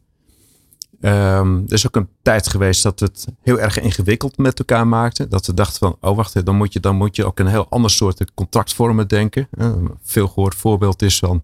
Um, 1.02 1.64
er 1.66 1.72
is 1.72 1.86
ook 1.86 1.96
een 1.96 2.08
tijd 2.22 2.48
geweest 2.48 2.82
dat 2.82 3.00
het 3.00 3.26
heel 3.42 3.60
erg 3.60 3.80
ingewikkeld 3.80 4.38
met 4.38 4.58
elkaar 4.58 4.86
maakten. 4.86 5.28
Dat 5.28 5.46
we 5.46 5.54
dachten 5.54 5.78
van, 5.78 5.96
oh 6.00 6.16
wacht, 6.16 6.44
dan 6.44 6.56
moet 6.56 6.72
je, 6.72 6.80
dan 6.80 6.96
moet 6.96 7.16
je 7.16 7.24
ook 7.24 7.38
een 7.38 7.46
heel 7.46 7.66
ander 7.68 7.90
soort 7.90 8.34
contractvormen 8.34 9.08
denken. 9.08 9.48
een 9.50 9.90
veel 10.02 10.28
gehoord 10.28 10.54
voorbeeld 10.54 11.02
is 11.02 11.18
van, 11.18 11.42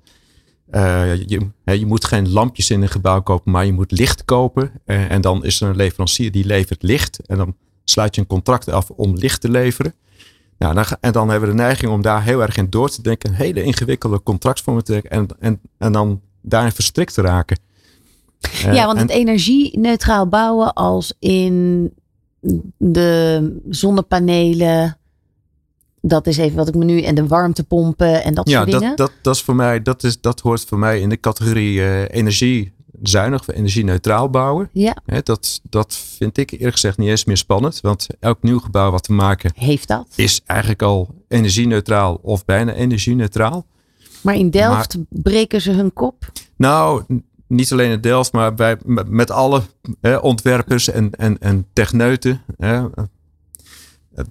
uh, 0.70 1.14
je, 1.14 1.50
je, 1.64 1.86
moet 1.86 2.04
geen 2.04 2.28
lampjes 2.28 2.70
in 2.70 2.82
een 2.82 2.88
gebouw 2.88 3.22
kopen, 3.22 3.52
maar 3.52 3.66
je 3.66 3.72
moet 3.72 3.90
licht 3.90 4.24
kopen. 4.24 4.70
Uh, 4.86 5.10
en 5.10 5.20
dan 5.20 5.44
is 5.44 5.60
er 5.60 5.68
een 5.68 5.76
leverancier 5.76 6.32
die 6.32 6.44
levert 6.44 6.82
licht. 6.82 7.26
En 7.26 7.36
dan 7.36 7.56
sluit 7.84 8.14
je 8.14 8.20
een 8.20 8.26
contract 8.26 8.68
af 8.68 8.90
om 8.90 9.14
licht 9.14 9.40
te 9.40 9.50
leveren. 9.50 9.94
Nou, 10.58 10.74
dan, 10.74 10.84
en 11.00 11.12
dan 11.12 11.28
hebben 11.28 11.48
we 11.48 11.56
de 11.56 11.62
neiging 11.62 11.92
om 11.92 12.02
daar 12.02 12.22
heel 12.22 12.42
erg 12.42 12.56
in 12.56 12.70
door 12.70 12.88
te 12.88 13.02
denken. 13.02 13.32
Hele 13.32 13.62
ingewikkelde 13.62 14.22
contractvormen 14.22 14.84
te 14.84 14.92
denken. 14.92 15.10
En, 15.10 15.28
en, 15.38 15.60
en 15.78 15.92
dan 15.92 16.20
daarin 16.42 16.72
verstrikt 16.72 17.14
te 17.14 17.22
raken 17.22 17.58
ja, 18.72 18.86
want 18.86 18.98
het 18.98 19.10
energie-neutraal 19.10 20.28
bouwen 20.28 20.72
als 20.72 21.14
in 21.18 21.92
de 22.76 23.60
zonnepanelen. 23.68 24.98
Dat 26.00 26.26
is 26.26 26.36
even 26.36 26.56
wat 26.56 26.68
ik 26.68 26.74
me 26.74 26.84
nu. 26.84 27.02
En 27.02 27.14
de 27.14 27.26
warmtepompen 27.26 28.24
en 28.24 28.34
dat 28.34 28.48
soort 28.48 28.64
dingen. 28.64 28.88
Ja, 28.88 28.94
dat, 28.94 29.12
dat, 29.22 29.34
is 29.34 29.42
voor 29.42 29.54
mij, 29.54 29.82
dat, 29.82 30.04
is, 30.04 30.20
dat 30.20 30.40
hoort 30.40 30.64
voor 30.64 30.78
mij 30.78 31.00
in 31.00 31.08
de 31.08 31.20
categorie 31.20 31.78
uh, 31.78 32.08
energiezuinig 32.08 33.40
of 33.40 33.48
energie-neutraal 33.48 34.30
bouwen. 34.30 34.68
Ja. 34.72 34.96
dat, 35.22 35.60
dat 35.70 35.94
vind 36.16 36.38
ik 36.38 36.50
eerlijk 36.50 36.72
gezegd 36.72 36.98
niet 36.98 37.08
eens 37.08 37.24
meer 37.24 37.36
spannend. 37.36 37.80
Want 37.80 38.06
elk 38.20 38.42
nieuw 38.42 38.58
gebouw 38.58 38.90
wat 38.90 39.06
we 39.06 39.14
maken. 39.14 39.52
Heeft 39.54 39.88
dat? 39.88 40.06
Is 40.14 40.40
eigenlijk 40.46 40.82
al 40.82 41.14
energie-neutraal 41.28 42.18
of 42.22 42.44
bijna 42.44 42.72
energie-neutraal. 42.72 43.66
Maar 44.20 44.34
in 44.34 44.50
Delft 44.50 44.96
breken 45.08 45.60
ze 45.60 45.70
hun 45.70 45.92
kop? 45.92 46.32
Nou, 46.56 47.02
niet 47.46 47.72
alleen 47.72 47.90
in 47.90 48.00
Delft, 48.00 48.32
maar 48.32 48.54
bij, 48.54 48.76
met 49.06 49.30
alle 49.30 49.62
hè, 50.00 50.16
ontwerpers 50.16 50.90
en, 50.90 51.10
en, 51.10 51.38
en 51.38 51.66
techneuten. 51.72 52.42
Hè, 52.56 52.86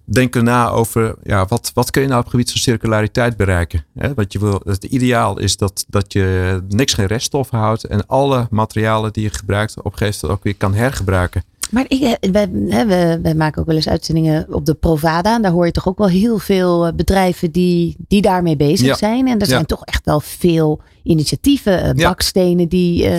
denken 0.04 0.43
na 0.43 0.69
over 0.69 1.15
ja, 1.23 1.45
wat, 1.45 1.71
wat 1.73 1.91
kun 1.91 2.01
je 2.01 2.08
nou 2.08 2.19
op 2.19 2.25
het 2.25 2.34
gebied 2.36 2.51
van 2.51 2.62
circulariteit 2.62 3.38
bereiken. 3.38 3.86
Hè? 3.93 4.13
Want 4.13 4.34
je 4.34 4.39
wil, 4.39 4.62
het 4.63 4.84
ideaal 4.84 5.39
is 5.39 5.58
dat, 5.58 5.86
dat 5.88 6.13
je 6.13 6.60
niks 6.67 6.93
geen 6.93 7.06
reststof 7.06 7.49
houdt 7.49 7.84
en 7.84 8.08
alle 8.08 8.47
materialen 8.49 9.13
die 9.13 9.23
je 9.23 9.30
gebruikt 9.30 9.78
op 9.78 9.91
een 9.91 9.97
gegeven 9.97 10.19
moment 10.21 10.38
ook 10.39 10.43
weer 10.43 10.56
kan 10.56 10.73
hergebruiken. 10.73 11.43
Maar 11.71 11.86
ik, 11.88 12.01
eh, 12.01 12.32
we, 12.32 13.19
we, 13.21 13.34
maken 13.36 13.62
ook 13.62 13.67
wel 13.67 13.75
eens 13.75 13.88
uitzendingen 13.88 14.54
op 14.54 14.65
de 14.65 14.73
Provada. 14.73 15.36
En 15.36 15.41
daar 15.41 15.51
hoor 15.51 15.65
je 15.65 15.71
toch 15.71 15.88
ook 15.88 15.97
wel 15.97 16.08
heel 16.08 16.39
veel 16.39 16.86
eh, 16.86 16.93
bedrijven 16.93 17.51
die, 17.51 17.95
die 18.08 18.21
daarmee 18.21 18.56
bezig 18.56 18.97
zijn. 18.97 19.28
En 19.28 19.39
er 19.39 19.45
zijn 19.45 19.65
toch 19.65 19.86
echt 19.86 20.06
wel 20.06 20.19
veel 20.19 20.82
initiatieven. 21.04 21.84
Eh, 21.84 22.06
bakstenen 22.06 22.67
die 22.67 23.10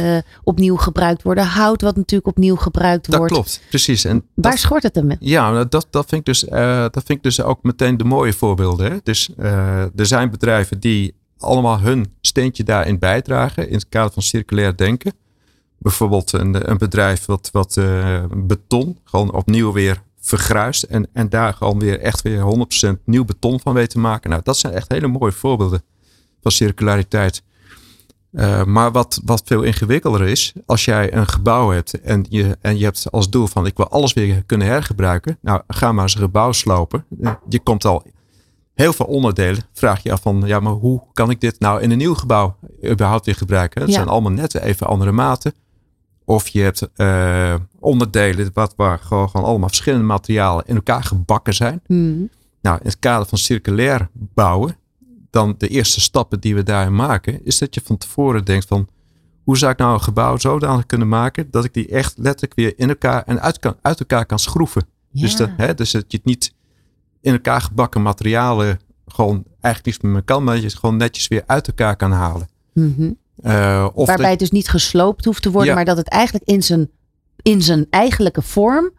opnieuw 0.44 0.76
gebruikt 0.76 1.22
worden. 1.22 1.44
Hout 1.44 1.82
wat 1.82 1.96
natuurlijk 1.96 2.28
opnieuw 2.28 2.56
gebruikt 2.56 3.06
dat 3.10 3.16
wordt. 3.16 3.34
Dat 3.34 3.42
klopt, 3.42 3.60
precies. 3.68 4.04
En 4.04 4.24
Waar 4.34 4.50
dat, 4.50 4.60
schort 4.60 4.82
het 4.82 5.04
met? 5.04 5.16
Ja, 5.20 5.50
nou, 5.50 5.66
dat, 5.68 5.86
dat, 5.90 6.08
vind 6.08 6.20
ik 6.20 6.26
dus, 6.26 6.40
dat 6.90 7.02
vind 7.04 7.10
ik 7.18 7.22
dus 7.22 7.42
ook 7.42 7.62
meteen 7.62 7.96
de 7.96 8.04
mooie 8.04 8.32
voorbeelden. 8.32 8.92
Hè? 8.92 8.96
Dus 9.02 9.30
er 9.96 10.06
zijn 10.06 10.30
bedrijven 10.30 10.80
die 10.80 11.14
allemaal 11.38 11.80
hun 11.80 12.06
steentje 12.20 12.64
daarin 12.64 12.98
bijdragen. 12.98 13.68
In 13.68 13.74
het 13.74 13.88
kader 13.88 14.12
van 14.12 14.22
circulair 14.22 14.76
denken 14.76 15.12
bijvoorbeeld 15.86 16.32
een, 16.32 16.70
een 16.70 16.78
bedrijf 16.78 17.24
wat, 17.24 17.48
wat 17.52 17.76
uh, 17.76 18.24
beton 18.36 18.98
gewoon 19.04 19.32
opnieuw 19.32 19.72
weer 19.72 20.02
vergruist. 20.20 20.82
En, 20.82 21.08
en 21.12 21.28
daar 21.28 21.54
gewoon 21.54 21.78
weer 21.78 22.00
echt 22.00 22.22
weer 22.22 22.66
100% 22.96 23.02
nieuw 23.04 23.24
beton 23.24 23.60
van 23.60 23.74
weet 23.74 23.90
te 23.90 23.98
maken. 23.98 24.30
Nou, 24.30 24.42
dat 24.44 24.56
zijn 24.56 24.72
echt 24.72 24.92
hele 24.92 25.06
mooie 25.06 25.32
voorbeelden 25.32 25.82
van 26.40 26.50
circulariteit. 26.50 27.42
Uh, 28.32 28.64
maar 28.64 28.92
wat, 28.92 29.20
wat 29.24 29.42
veel 29.44 29.62
ingewikkelder 29.62 30.22
is, 30.22 30.52
als 30.66 30.84
jij 30.84 31.12
een 31.12 31.28
gebouw 31.28 31.70
hebt 31.70 32.00
en 32.00 32.26
je, 32.28 32.56
en 32.60 32.78
je 32.78 32.84
hebt 32.84 33.10
als 33.10 33.30
doel 33.30 33.46
van 33.46 33.66
ik 33.66 33.76
wil 33.76 33.88
alles 33.88 34.12
weer 34.12 34.42
kunnen 34.46 34.66
hergebruiken. 34.66 35.38
Nou, 35.40 35.62
ga 35.68 35.92
maar 35.92 36.02
eens 36.02 36.14
een 36.14 36.20
gebouw 36.20 36.52
slopen. 36.52 37.04
Je 37.48 37.60
komt 37.62 37.84
al 37.84 38.02
heel 38.74 38.92
veel 38.92 39.06
onderdelen. 39.06 39.62
Vraag 39.72 40.02
je 40.02 40.12
af 40.12 40.22
van 40.22 40.42
ja, 40.46 40.60
maar 40.60 40.72
hoe 40.72 41.02
kan 41.12 41.30
ik 41.30 41.40
dit 41.40 41.60
nou 41.60 41.82
in 41.82 41.90
een 41.90 41.98
nieuw 41.98 42.14
gebouw 42.14 42.56
überhaupt 42.84 43.26
weer 43.26 43.34
gebruiken? 43.34 43.82
Het 43.82 43.92
zijn 43.92 44.08
allemaal 44.08 44.32
net 44.32 44.54
even 44.54 44.86
andere 44.86 45.12
maten. 45.12 45.52
Of 46.28 46.48
je 46.48 46.60
hebt 46.60 46.88
uh, 46.96 47.54
onderdelen 47.78 48.50
wat, 48.52 48.74
waar 48.76 48.98
gewoon, 48.98 49.30
gewoon, 49.30 49.46
allemaal 49.46 49.68
verschillende 49.68 50.04
materialen 50.04 50.64
in 50.66 50.74
elkaar 50.74 51.02
gebakken 51.02 51.54
zijn. 51.54 51.82
Mm. 51.86 52.28
Nou, 52.60 52.78
in 52.78 52.86
het 52.86 52.98
kader 52.98 53.26
van 53.26 53.38
circulair 53.38 54.08
bouwen, 54.12 54.76
dan 55.30 55.54
de 55.58 55.68
eerste 55.68 56.00
stappen 56.00 56.40
die 56.40 56.54
we 56.54 56.62
daarin 56.62 56.94
maken, 56.94 57.44
is 57.44 57.58
dat 57.58 57.74
je 57.74 57.80
van 57.84 57.98
tevoren 57.98 58.44
denkt 58.44 58.66
van 58.66 58.88
hoe 59.44 59.58
zou 59.58 59.72
ik 59.72 59.78
nou 59.78 59.94
een 59.94 60.02
gebouw 60.02 60.36
zodanig 60.36 60.86
kunnen 60.86 61.08
maken 61.08 61.50
dat 61.50 61.64
ik 61.64 61.74
die 61.74 61.88
echt 61.88 62.18
letterlijk 62.18 62.54
weer 62.54 62.72
in 62.76 62.88
elkaar 62.88 63.22
en 63.22 63.40
uit, 63.40 63.58
kan, 63.58 63.76
uit 63.82 64.00
elkaar 64.00 64.26
kan 64.26 64.38
schroeven. 64.38 64.86
Ja. 65.10 65.20
Dus, 65.20 65.36
dat, 65.36 65.50
hè, 65.56 65.74
dus 65.74 65.90
dat 65.90 66.04
je 66.08 66.16
het 66.16 66.26
niet 66.26 66.54
in 67.20 67.32
elkaar 67.32 67.60
gebakken 67.60 68.02
materialen 68.02 68.78
gewoon 69.06 69.44
eigenlijk 69.60 69.84
niets 69.84 70.12
meer 70.12 70.22
kan, 70.22 70.44
maar 70.44 70.54
dat 70.54 70.62
je 70.62 70.68
het 70.68 70.78
gewoon 70.78 70.96
netjes 70.96 71.28
weer 71.28 71.42
uit 71.46 71.66
elkaar 71.66 71.96
kan 71.96 72.12
halen. 72.12 72.48
Mm 72.72 72.94
-hmm. 72.96 73.18
Uh, 73.42 73.86
of 73.94 74.06
Waarbij 74.06 74.30
het 74.30 74.38
dus 74.38 74.50
niet 74.50 74.68
gesloopt 74.68 75.24
hoeft 75.24 75.42
te 75.42 75.50
worden, 75.50 75.68
Ja. 75.70 75.74
maar 75.74 75.84
dat 75.84 75.96
het 75.96 76.08
eigenlijk 76.08 76.44
in 76.48 76.62
zijn, 76.62 76.90
in 77.42 77.62
zijn 77.62 77.86
eigenlijke 77.90 78.42
vorm 78.42 78.90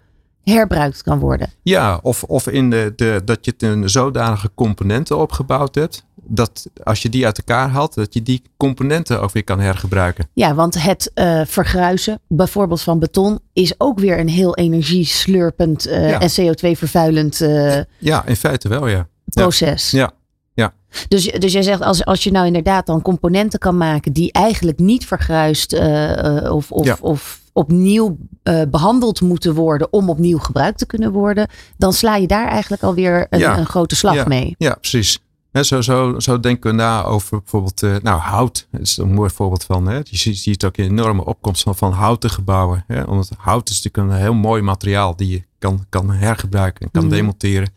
herbruikt 0.43 1.04
kan 1.04 1.19
worden. 1.19 1.50
Ja, 1.62 2.00
of, 2.02 2.23
of 2.23 2.47
in 2.47 2.69
de, 2.69 2.93
de, 2.95 3.21
dat 3.26 3.45
je 3.45 3.52
het 3.52 3.63
een 3.63 3.89
zodanige 3.89 4.50
componenten 4.56 5.17
opgebouwd 5.17 5.76
hebt. 5.76 6.06
Dat 6.30 6.67
als 6.84 7.02
je 7.02 7.10
die 7.10 7.26
uit 7.26 7.38
elkaar 7.38 7.69
haalt, 7.69 7.93
dat 7.93 8.13
je 8.13 8.23
die 8.23 8.41
componenten 8.58 9.21
ook 9.21 9.32
weer 9.32 9.43
kan 9.43 9.60
hergebruiken. 9.60 10.28
Ja, 10.34 10.56
want 10.56 10.82
het 10.84 11.12
eh, 11.13 11.41
vergruisen, 11.45 12.19
bijvoorbeeld 12.28 12.82
van 12.82 13.00
beton, 13.00 13.39
is 13.54 13.73
ook 13.78 14.00
weer 14.00 14.19
een 14.19 14.30
heel 14.30 14.56
energieslurpend 14.56 15.86
eh, 15.86 16.10
Ja. 16.10 16.21
en 16.21 16.30
CO2-vervuilend 16.30 17.41
eh, 17.41 17.80
Ja, 17.97 18.26
in 18.26 18.36
feite 18.36 18.69
wel, 18.69 18.88
ja. 18.88 19.08
proces. 19.26 19.91
Ja, 19.91 20.12
ja. 20.58 20.74
Dus, 21.08 21.32
dus 21.32 21.52
jij 21.54 21.62
zegt, 21.62 21.82
als, 21.82 22.06
als 22.06 22.24
je 22.24 22.32
nou 22.32 22.46
inderdaad 22.46 22.86
dan 22.86 23.02
componenten 23.02 23.60
kan 23.60 23.78
maken 23.78 24.13
die 24.13 24.32
eigenlijk 24.32 24.80
niet 24.80 25.06
vergruist 25.06 25.74
eh, 25.74 26.46
eh, 26.46 26.54
of, 26.56 26.72
of, 26.72 26.86
Ja. 26.86 26.98
of 27.02 27.41
opnieuw 27.54 28.17
eh, 28.43 28.62
behandeld 28.72 29.22
moeten 29.22 29.54
worden 29.54 29.93
om 29.93 30.10
opnieuw 30.10 30.38
gebruikt 30.38 30.78
te 30.78 30.86
kunnen 30.86 31.12
worden, 31.12 31.48
dan 31.78 31.93
sla 31.93 32.15
je 32.15 32.28
daar 32.28 32.48
eigenlijk 32.48 32.84
alweer 32.84 33.28
een, 33.30 33.39
Ja. 33.39 33.58
een 33.58 33.65
grote 33.65 33.96
slag 33.96 34.13
ja, 34.15 34.26
mee. 34.28 34.56
Ja, 34.58 34.74
precies. 34.76 35.20
Zo, 35.62 35.82
zo, 35.82 36.20
zo 36.20 36.39
denken 36.39 36.70
we 36.72 36.76
na 36.78 37.04
over 37.04 37.38
bijvoorbeeld 37.39 37.82
nou, 38.04 38.20
hout. 38.20 38.67
Dat 38.72 38.82
is 38.82 38.98
een 38.98 39.13
mooi 39.13 39.30
voorbeeld 39.30 39.63
van. 39.63 39.88
Hè. 39.88 39.96
Je 39.96 40.17
ziet, 40.17 40.38
ziet 40.38 40.65
ook 40.65 40.78
een 40.78 40.86
enorme 40.86 41.26
opkomst 41.26 41.63
van, 41.63 41.76
van 41.76 41.91
houten 41.91 42.30
gebouwen. 42.30 42.84
Hè. 42.88 43.04
Omdat 43.04 43.30
hout 43.38 43.70
is 43.70 43.84
natuurlijk 43.84 44.13
een 44.13 44.22
heel 44.22 44.34
mooi 44.34 44.62
materiaal 44.62 45.15
die 45.15 45.30
je 45.30 45.43
kan, 45.60 45.86
kan 45.89 46.12
hergebruiken 46.12 46.86
en 46.86 46.91
kan 46.91 47.06
Mhm. 47.06 47.13
demonteren. 47.13 47.70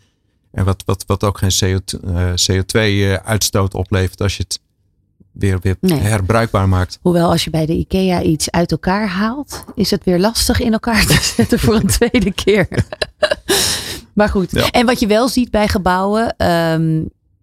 En 0.52 0.64
wat, 0.64 0.82
wat, 0.86 1.04
wat 1.06 1.24
ook 1.24 1.40
geen 1.42 1.76
CO2-uitstoot 2.50 3.74
oplevert 3.74 4.20
als 4.20 4.36
je 4.36 4.42
het 4.42 4.60
weer, 5.32 5.58
weer 5.60 5.76
Nee. 5.80 5.98
herbruikbaar 5.98 6.68
maakt. 6.68 6.98
Hoewel 7.02 7.30
als 7.30 7.44
je 7.44 7.50
bij 7.50 7.66
de 7.66 7.72
IKEA 7.72 8.22
iets 8.22 8.50
uit 8.50 8.70
elkaar 8.70 9.08
haalt, 9.08 9.64
is 9.74 9.90
het 9.90 10.04
weer 10.04 10.18
lastig 10.18 10.60
in 10.60 10.72
elkaar 10.72 11.06
te 11.06 11.18
zetten 11.36 11.58
voor 11.58 11.74
een 11.74 11.86
tweede 11.86 12.32
keer. 12.32 12.68
maar 14.14 14.28
goed. 14.28 14.50
Ja. 14.50 14.70
En 14.70 14.86
wat 14.86 15.00
je 15.00 15.06
wel 15.06 15.28
ziet 15.28 15.50
bij 15.50 15.68
gebouwen, 15.68 16.36
ehm, 16.36 16.94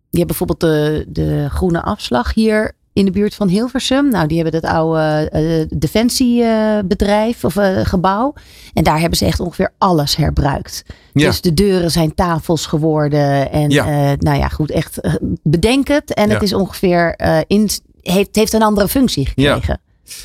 je 0.09 0.17
hebt 0.23 0.27
bijvoorbeeld 0.27 0.59
de, 0.59 1.05
de 1.07 1.47
groene 1.49 1.81
afslag 1.81 2.33
hier 2.33 2.71
in 2.97 3.05
de 3.05 3.11
buurt 3.11 3.35
van 3.35 3.47
Hilversum. 3.47 4.09
Nou, 4.09 4.27
die 4.27 4.41
hebben 4.41 4.61
dat 4.61 4.71
oude 4.71 5.29
eh, 5.29 5.77
defensiebedrijf 5.79 7.43
of 7.43 7.55
eh, 7.55 7.85
gebouw. 7.85 8.33
En 8.73 8.83
daar 8.83 8.99
hebben 8.99 9.17
ze 9.17 9.25
echt 9.25 9.39
ongeveer 9.39 9.73
alles 9.77 10.15
herbruikt. 10.15 10.83
Ja. 11.13 11.27
Dus 11.27 11.41
de 11.41 11.53
deuren 11.53 11.91
zijn 11.91 12.15
tafels 12.15 12.65
geworden. 12.65 13.51
En 13.51 13.69
Ja. 13.69 13.85
eh, 13.85 14.17
nou 14.19 14.37
ja, 14.37 14.47
goed, 14.47 14.71
echt 14.71 14.99
bedenk 15.43 15.87
het. 15.87 16.13
En 16.13 16.27
Ja. 16.27 16.33
het 16.33 16.43
is 16.43 16.53
ongeveer 16.53 17.15
in, 17.47 17.69
heeft, 18.01 18.35
heeft 18.35 18.53
een 18.53 18.63
andere 18.63 18.87
functie 18.87 19.29
Ja. 19.35 19.53
gekregen. 19.53 19.79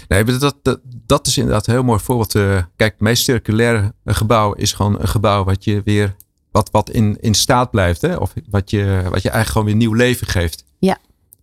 Nee, 0.09 0.25
dat, 0.25 0.57
dat, 0.63 0.81
dat 1.07 1.27
is 1.27 1.39
inderdaad 1.39 1.67
een 1.67 1.73
heel 1.73 1.83
mooi 1.83 2.01
voorbeeld. 2.01 2.33
Kijk, 2.33 2.67
het 2.77 3.01
meest 3.01 3.25
circulaire 3.25 3.93
gebouw 4.05 4.53
is 4.53 4.73
gewoon 4.73 5.01
een 5.01 5.09
gebouw 5.09 5.45
wat 5.45 5.65
je 5.65 5.81
weer 5.85 6.15
wat, 6.51 6.69
wat 6.73 6.91
in, 6.91 7.17
in 7.21 7.35
staat 7.35 7.71
blijft. 7.71 8.03
Hè? 8.03 8.17
Of 8.17 8.33
wat 8.51 8.71
je, 8.71 8.85
wat 9.11 9.23
je 9.23 9.31
eigenlijk 9.31 9.47
gewoon 9.49 9.67
weer 9.67 9.77
nieuw 9.77 9.93
leven 9.93 10.27
geeft. 10.27 10.65
Ja. 10.79 10.99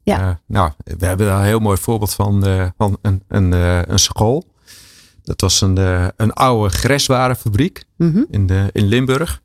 Ja. 0.10 0.20
Eh, 0.30 0.36
nou, 0.48 0.72
we 0.98 1.06
hebben 1.06 1.28
daar 1.28 1.40
een 1.40 1.46
heel 1.46 1.60
mooi 1.60 1.78
voorbeeld 1.78 2.14
van, 2.14 2.46
eh, 2.46 2.66
van 2.78 2.98
een, 3.02 3.24
een, 3.28 3.54
eh, 3.54 3.80
een 3.82 4.00
school. 4.00 4.48
Dat 5.24 5.42
was 5.42 5.62
een, 5.62 5.78
een 6.16 6.34
oude 6.34 6.70
greswarenfabriek 6.76 7.84
Mhm. 7.98 8.24
in, 8.32 8.48
de, 8.48 8.70
in 8.72 8.86
Limburg. 8.88 9.42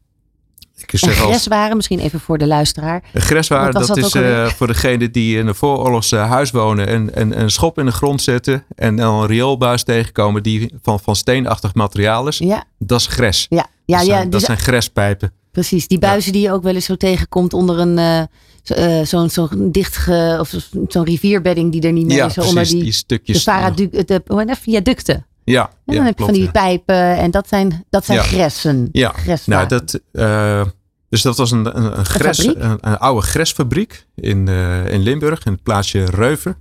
Ik 0.76 0.98
zeg 0.98 1.14
greswaren, 1.16 1.76
misschien 1.76 1.98
even 1.98 2.20
voor 2.20 2.38
de 2.38 2.46
luisteraar. 2.46 3.02
een 3.12 3.20
greswaren, 3.20 3.72
dat, 3.72 3.86
dat 3.86 3.96
is 3.96 4.52
voor 4.52 4.66
degene 4.66 5.10
die 5.10 5.38
in 5.38 5.46
een 5.46 5.54
vooroorlogs 5.54 6.12
eh, 6.12 6.30
huis 6.30 6.50
wonen 6.50 6.86
en, 6.86 7.14
en 7.14 7.40
een 7.40 7.50
schop 7.50 7.78
in 7.78 7.84
de 7.86 7.92
grond 7.92 8.22
zetten 8.22 8.64
en 8.74 8.96
dan 8.96 9.20
een 9.20 9.26
rioolbuis 9.26 9.82
tegenkomen 9.82 10.42
die 10.42 10.74
van, 10.82 11.00
van 11.00 11.16
steenachtig 11.16 11.74
materiaal 11.74 12.28
is. 12.28 12.38
Ja, 12.38 12.64
Dat 12.78 13.00
is 13.00 13.06
gres. 13.06 13.46
ja, 13.48 13.56
ja, 13.84 13.96
dat, 13.98 14.06
ja 14.06 14.14
zijn, 14.14 14.22
dat 14.30 14.38
die- 14.38 14.46
zijn 14.48 14.58
grespijpen. 14.58 15.32
precies. 15.52 15.88
Die 15.88 15.98
buizen 15.98 16.32
die 16.32 16.42
je 16.42 16.52
ook 16.52 16.62
wel 16.62 16.74
eens 16.74 16.84
zo 16.84 16.96
tegenkomt 16.96 17.52
onder 17.52 17.78
een 17.78 18.28
eh, 18.70 19.04
zo'n 19.26 19.68
dichtge 19.72 20.36
of 20.40 20.54
zo'n 20.88 21.04
rivierbedding 21.04 21.72
die 21.72 21.82
er 21.82 21.92
niet 21.92 22.06
meer 22.06 22.16
Ja, 22.16 22.26
is. 22.26 22.32
Precies. 22.32 22.50
onder 22.50 22.64
die, 22.64 22.74
die 22.74 22.84
de, 22.84 22.92
stukjes. 22.92 23.44
de, 23.44 23.88
heet 23.92 24.08
dat? 24.08 24.58
viaducten. 24.58 25.26
ja, 25.44 25.62
En 25.68 25.74
dan 25.84 25.94
ja, 25.94 26.02
heb 26.04 26.18
je 26.18 26.24
van 26.24 26.34
die 26.34 26.42
ja. 26.42 26.50
pijpen 26.50 27.16
en 27.16 27.30
dat 27.30 27.48
zijn, 27.48 27.84
dat 27.90 28.04
zijn 28.04 28.18
Ja. 28.18 28.24
gressen. 28.24 28.88
Ja. 28.92 29.14
Nou, 29.46 29.68
dat, 29.68 30.00
eh, 30.12 30.64
dus 31.08 31.22
dat 31.22 31.36
was 31.36 31.50
een, 31.50 31.76
een, 31.78 31.98
een, 31.98 32.04
gres, 32.06 32.38
een, 32.46 32.78
een 32.80 32.98
oude 32.98 33.26
gresfabriek 33.26 34.06
in, 34.14 34.48
eh, 34.48 34.92
in 34.92 35.00
Limburg, 35.00 35.44
in 35.44 35.52
het 35.52 35.62
plaatsje 35.62 36.04
Reuven. 36.04 36.56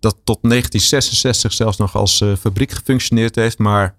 Dat 0.00 0.16
tot 0.24 0.38
1966 0.42 1.52
zelfs 1.52 1.76
nog 1.76 1.96
als 1.96 2.24
fabriek 2.38 2.70
gefunctioneerd 2.70 3.34
heeft. 3.34 3.58
Maar 3.58 3.96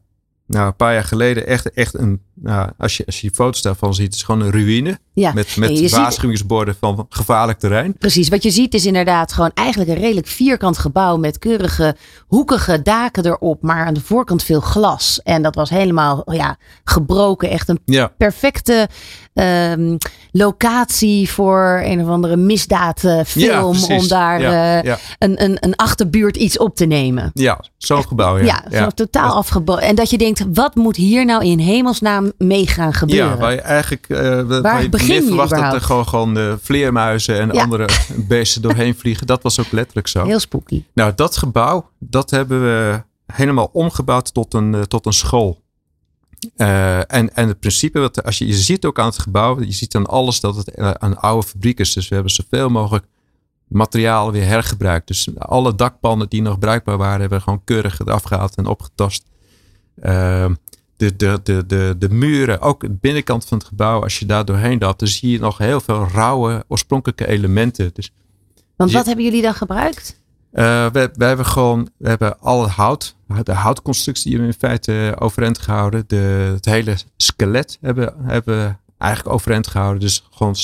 nou, 0.47 0.67
een 0.67 0.75
paar 0.75 0.93
jaar 0.93 1.03
geleden 1.03 1.47
echt, 1.47 1.71
echt 1.71 1.93
een, 1.93 2.21
nou, 2.41 2.69
als, 2.77 2.97
je, 2.97 3.05
als 3.05 3.15
je 3.15 3.21
die 3.21 3.35
foto's 3.35 3.61
daarvan 3.61 3.93
ziet, 3.93 4.05
het 4.05 4.15
is 4.15 4.23
gewoon 4.23 4.41
een 4.41 4.51
ruïne. 4.51 4.99
Ja. 5.13 5.33
Met, 5.33 5.55
met 5.57 5.77
ziet- 5.77 5.91
waarschuwingsborden 5.91 6.75
van 6.79 7.05
gevaarlijk 7.09 7.59
terrein. 7.59 7.97
Precies, 7.97 8.29
wat 8.29 8.43
je 8.43 8.49
ziet 8.51 8.73
is 8.73 8.85
inderdaad 8.85 9.33
gewoon 9.33 9.51
eigenlijk 9.53 9.89
een 9.89 9.97
redelijk 9.97 10.27
vierkant 10.27 10.77
gebouw 10.77 11.17
met 11.17 11.39
keurige 11.39 11.95
hoekige 12.27 12.81
daken 12.81 13.25
erop, 13.25 13.61
maar 13.61 13.85
aan 13.85 13.93
de 13.93 14.01
voorkant 14.01 14.43
veel 14.43 14.59
glas. 14.61 15.19
En 15.23 15.41
dat 15.41 15.55
was 15.55 15.69
helemaal 15.69 16.33
ja, 16.33 16.57
gebroken, 16.83 17.49
echt 17.49 17.69
een 17.69 17.79
Ja, 17.85 18.07
perfecte 18.17 18.87
ehm, 19.33 19.95
locatie 20.31 21.29
voor 21.29 21.81
een 21.83 22.01
of 22.01 22.07
andere 22.07 22.35
misdaadfilm 22.37 23.45
ja 23.45 23.65
om 23.65 24.07
daar 24.07 24.41
eh, 24.41 24.95
een, 25.19 25.43
een, 25.43 25.57
een 25.59 25.75
achterbuurt 25.75 26.37
iets 26.37 26.57
op 26.57 26.75
te 26.75 26.85
nemen. 26.85 27.31
ja, 27.33 27.63
zo'n 27.77 28.03
gebouw. 28.07 28.37
Ja, 28.37 28.63
Ja, 28.69 28.89
totaal 28.89 29.33
afgebroken. 29.33 29.83
En 29.83 29.95
dat 29.95 30.09
je 30.09 30.17
denkt, 30.17 30.45
wat 30.53 30.75
moet 30.75 30.95
hier 30.95 31.25
nou 31.25 31.45
in 31.45 31.59
hemelsnaam 31.59 32.26
mee 32.37 32.67
gaan 32.67 32.93
gebeuren? 32.93 33.29
Ja, 33.29 33.37
waar 33.37 33.51
je 33.51 33.61
eigenlijk 33.61 34.09
uh, 34.09 34.61
waar 34.61 34.81
je 34.81 34.89
begin 34.89 35.15
je 35.15 35.23
verwacht 35.23 35.49
dat 35.49 35.73
er 35.73 35.81
gewoon, 35.81 36.07
gewoon 36.07 36.37
uh, 36.37 36.53
vleermuizen 36.61 37.39
en 37.39 37.53
Ja. 37.53 37.63
andere 37.63 37.89
beesten 38.27 38.61
doorheen 38.61 38.95
vliegen. 38.95 39.27
Dat 39.27 39.43
was 39.43 39.59
ook 39.59 39.71
letterlijk 39.71 40.07
zo. 40.07 40.25
Heel 40.25 40.39
spooky. 40.39 40.83
Nou, 40.93 41.11
dat 41.15 41.37
gebouw, 41.37 41.89
dat 41.99 42.29
hebben 42.29 42.61
we 42.61 43.03
helemaal 43.33 43.69
omgebouwd 43.73 44.33
tot 44.33 44.53
een, 44.53 44.73
uh, 44.73 44.81
tot 44.81 45.05
een 45.05 45.13
school. 45.13 45.61
Uh, 46.57 46.97
en, 46.97 47.35
en 47.35 47.47
het 47.47 47.59
principe, 47.59 47.99
wat, 47.99 48.23
als 48.23 48.37
je, 48.37 48.47
je 48.47 48.53
ziet 48.53 48.85
ook 48.85 48.99
aan 48.99 49.05
het 49.05 49.19
gebouw, 49.19 49.61
je 49.61 49.71
ziet 49.71 49.95
aan 49.95 50.05
alles 50.05 50.39
dat 50.39 50.55
het 50.55 50.71
uh, 50.75 50.91
een 50.93 51.17
oude 51.17 51.47
fabriek 51.47 51.79
is. 51.79 51.93
Dus 51.93 52.07
we 52.07 52.15
hebben 52.15 52.33
zoveel 52.33 52.69
mogelijk 52.69 53.05
materialen 53.67 54.33
weer 54.33 54.45
hergebruikt. 54.45 55.07
Dus 55.07 55.27
alle 55.37 55.75
dakpannen 55.75 56.29
die 56.29 56.41
nog 56.41 56.59
bruikbaar 56.59 56.97
waren, 56.97 57.19
hebben 57.19 57.37
we 57.37 57.43
gewoon 57.43 57.63
keurig 57.63 57.99
eraf 57.99 58.23
gehaald 58.23 58.55
en 58.55 58.65
opgetast. 58.65 59.23
Uh, 60.03 60.45
de, 60.97 61.15
de, 61.15 61.39
de, 61.43 61.63
de, 61.65 61.95
de 61.99 62.09
muren, 62.09 62.61
ook 62.61 62.81
de 62.81 62.89
binnenkant 62.89 63.45
van 63.45 63.57
het 63.57 63.67
gebouw, 63.67 64.03
als 64.03 64.19
je 64.19 64.25
daar 64.25 64.45
doorheen 64.45 64.79
loopt, 64.79 64.99
dan 64.99 65.07
zie 65.07 65.31
je 65.31 65.39
nog 65.39 65.57
heel 65.57 65.81
veel 65.81 66.07
rauwe, 66.13 66.63
oorspronkelijke 66.67 67.27
elementen. 67.27 67.89
Dus 67.93 68.13
Want 68.75 68.89
je- 68.89 68.95
wat 68.97 69.05
hebben 69.05 69.25
jullie 69.25 69.41
dan 69.41 69.53
gebruikt? 69.53 70.21
uh, 70.53 70.63
we, 70.91 71.09
we 71.13 71.25
hebben 71.25 71.45
gewoon, 71.45 71.89
we 71.97 72.09
hebben 72.09 72.39
al 72.39 72.61
het 72.61 72.71
hout, 72.71 73.15
de 73.43 73.53
houtconstructie 73.53 74.31
hebben 74.31 74.49
we 74.49 74.53
in 74.53 74.59
feite 74.59 75.15
overeind 75.19 75.57
gehouden. 75.57 76.03
De, 76.07 76.51
het 76.53 76.65
hele 76.65 76.95
skelet 77.17 77.77
hebben, 77.81 78.13
hebben 78.23 78.57
we 78.67 78.75
eigenlijk 78.97 79.35
overeind 79.35 79.67
gehouden. 79.67 79.99
Dus 80.01 80.27
gewoon 80.31 80.55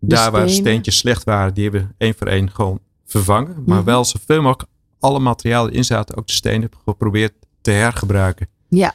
daar 0.00 0.30
waar 0.30 0.48
steentjes 0.48 0.96
slecht 0.98 1.24
waren, 1.24 1.54
die 1.54 1.62
hebben 1.62 1.82
we 1.82 2.04
één 2.04 2.14
voor 2.18 2.26
één 2.26 2.50
gewoon 2.50 2.78
vervangen. 3.06 3.62
Maar 3.66 3.76
Mhm. 3.76 3.86
wel 3.86 4.04
zoveel 4.04 4.42
mogelijk 4.42 4.68
alle 5.00 5.18
materialen 5.18 5.68
die 5.68 5.76
in 5.78 5.84
zaten, 5.84 6.16
ook 6.16 6.26
de 6.26 6.32
stenen, 6.32 6.70
geprobeerd 6.84 7.32
te 7.60 7.70
hergebruiken. 7.70 8.48
Ja, 8.68 8.94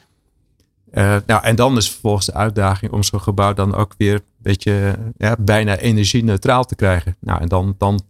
Uh, 0.94 1.16
nou, 1.26 1.44
en 1.44 1.56
dan 1.56 1.76
is 1.76 1.90
vervolgens 1.90 2.26
de 2.26 2.34
uitdaging 2.34 2.92
om 2.92 3.02
zo'n 3.02 3.20
gebouw 3.20 3.52
dan 3.52 3.74
ook 3.74 3.94
weer 3.96 4.14
een 4.14 4.22
beetje 4.38 4.96
ja, 5.16 5.36
bijna 5.38 5.76
energie-neutraal 5.76 6.64
te 6.64 6.74
krijgen. 6.74 7.16
Nou, 7.20 7.40
en 7.40 7.48
dan, 7.48 7.74
dan, 7.78 8.00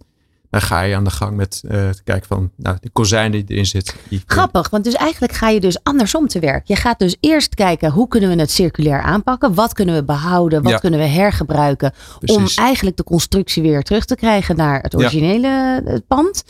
dan 0.51 0.61
ga 0.61 0.81
je 0.81 0.97
aan 0.97 1.05
de 1.05 1.11
gang 1.11 1.37
met 1.37 1.62
uh, 1.64 1.71
te 1.71 2.03
kijken 2.05 2.27
van 2.27 2.51
nou, 2.57 2.77
de 2.81 2.90
kozijnen 2.90 3.31
die 3.31 3.45
erin 3.57 3.66
zitten. 3.66 3.95
Die, 4.09 4.23
grappig. 4.27 4.71
Want 4.71 4.85
dus 4.85 4.95
eigenlijk 4.95 5.33
ga 5.33 5.49
je 5.49 5.61
dus 5.61 5.83
andersom 5.83 6.29
te 6.29 6.38
werk. 6.38 6.66
Je 6.66 6.77
gaat 6.77 6.99
dus 6.99 7.16
eerst 7.21 7.55
kijken 7.55 7.90
hoe 7.90 8.09
kunnen 8.09 8.31
we 8.31 8.40
het 8.40 8.51
circulair 8.51 9.03
aanpakken? 9.03 9.55
Wat 9.55 9.73
kunnen 9.73 9.95
we 9.95 10.05
behouden? 10.05 10.62
Wat 10.62 10.73
Ja. 10.73 10.79
kunnen 10.79 11.01
we 11.01 11.07
hergebruiken? 11.07 11.93
Om 12.27 12.47
eigenlijk 12.55 12.97
de 12.97 13.05
constructie 13.05 13.62
weer 13.62 13.83
terug 13.83 14.05
te 14.05 14.14
krijgen 14.14 14.57
naar 14.57 14.81
het 14.81 14.93
Ja. 14.93 14.99
originele 14.99 15.83
eh, 15.87 15.95
pand. 16.07 16.45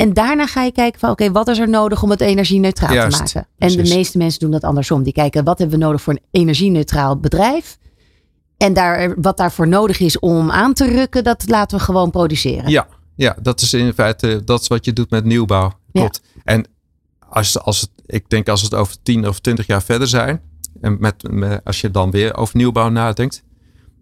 En 0.00 0.12
daarna 0.12 0.46
ga 0.46 0.62
je 0.62 0.72
kijken 0.72 1.00
van 1.00 1.10
oké, 1.10 1.30
wat 1.32 1.48
is 1.48 1.58
er 1.58 1.68
nodig 1.68 2.02
om 2.02 2.10
het 2.10 2.20
energie-neutraal 2.20 2.88
te 2.88 2.94
maken? 3.18 3.48
En 3.58 3.68
de 3.68 3.76
meeste 3.94 4.18
mensen 4.18 4.40
doen 4.40 4.50
dat 4.50 4.64
andersom. 4.64 5.02
Die 5.02 5.12
kijken 5.12 5.44
wat 5.44 5.58
hebben 5.58 5.78
we 5.78 5.84
nodig 5.84 6.02
voor 6.02 6.12
een 6.12 6.22
energie-neutraal 6.30 7.16
bedrijf? 7.16 7.78
En 8.56 8.72
daar, 8.72 9.20
wat 9.20 9.36
daarvoor 9.36 9.68
nodig 9.68 10.00
is 10.00 10.18
om 10.18 10.50
aan 10.50 10.72
te 10.74 10.86
rukken, 10.88 11.24
dat 11.24 11.48
laten 11.48 11.78
we 11.78 11.84
gewoon 11.84 12.10
produceren. 12.10 12.70
Ja, 12.70 12.86
ja, 13.16 13.36
dat 13.42 13.60
is 13.60 13.72
in 13.72 13.92
feite 13.92 14.42
dat 14.44 14.60
is 14.60 14.66
wat 14.68 14.84
je 14.84 14.92
doet 14.92 15.10
met 15.10 15.24
nieuwbouw. 15.24 15.72
Ja. 15.92 16.10
En 16.44 16.66
als, 17.28 17.58
als 17.58 17.80
het, 17.80 17.90
ik 18.06 18.28
denk 18.28 18.48
als 18.48 18.62
het 18.62 18.74
over 18.74 18.96
10 19.02 19.28
of 19.28 19.38
20 19.40 19.66
jaar 19.66 19.82
verder 19.82 20.08
zijn. 20.08 20.40
En 20.80 20.96
met, 21.00 21.30
met- 21.30 21.60
als 21.64 21.80
je 21.80 21.90
dan 21.90 22.10
weer 22.10 22.36
over 22.36 22.56
nieuwbouw 22.56 22.88
nadenkt. 22.88 23.42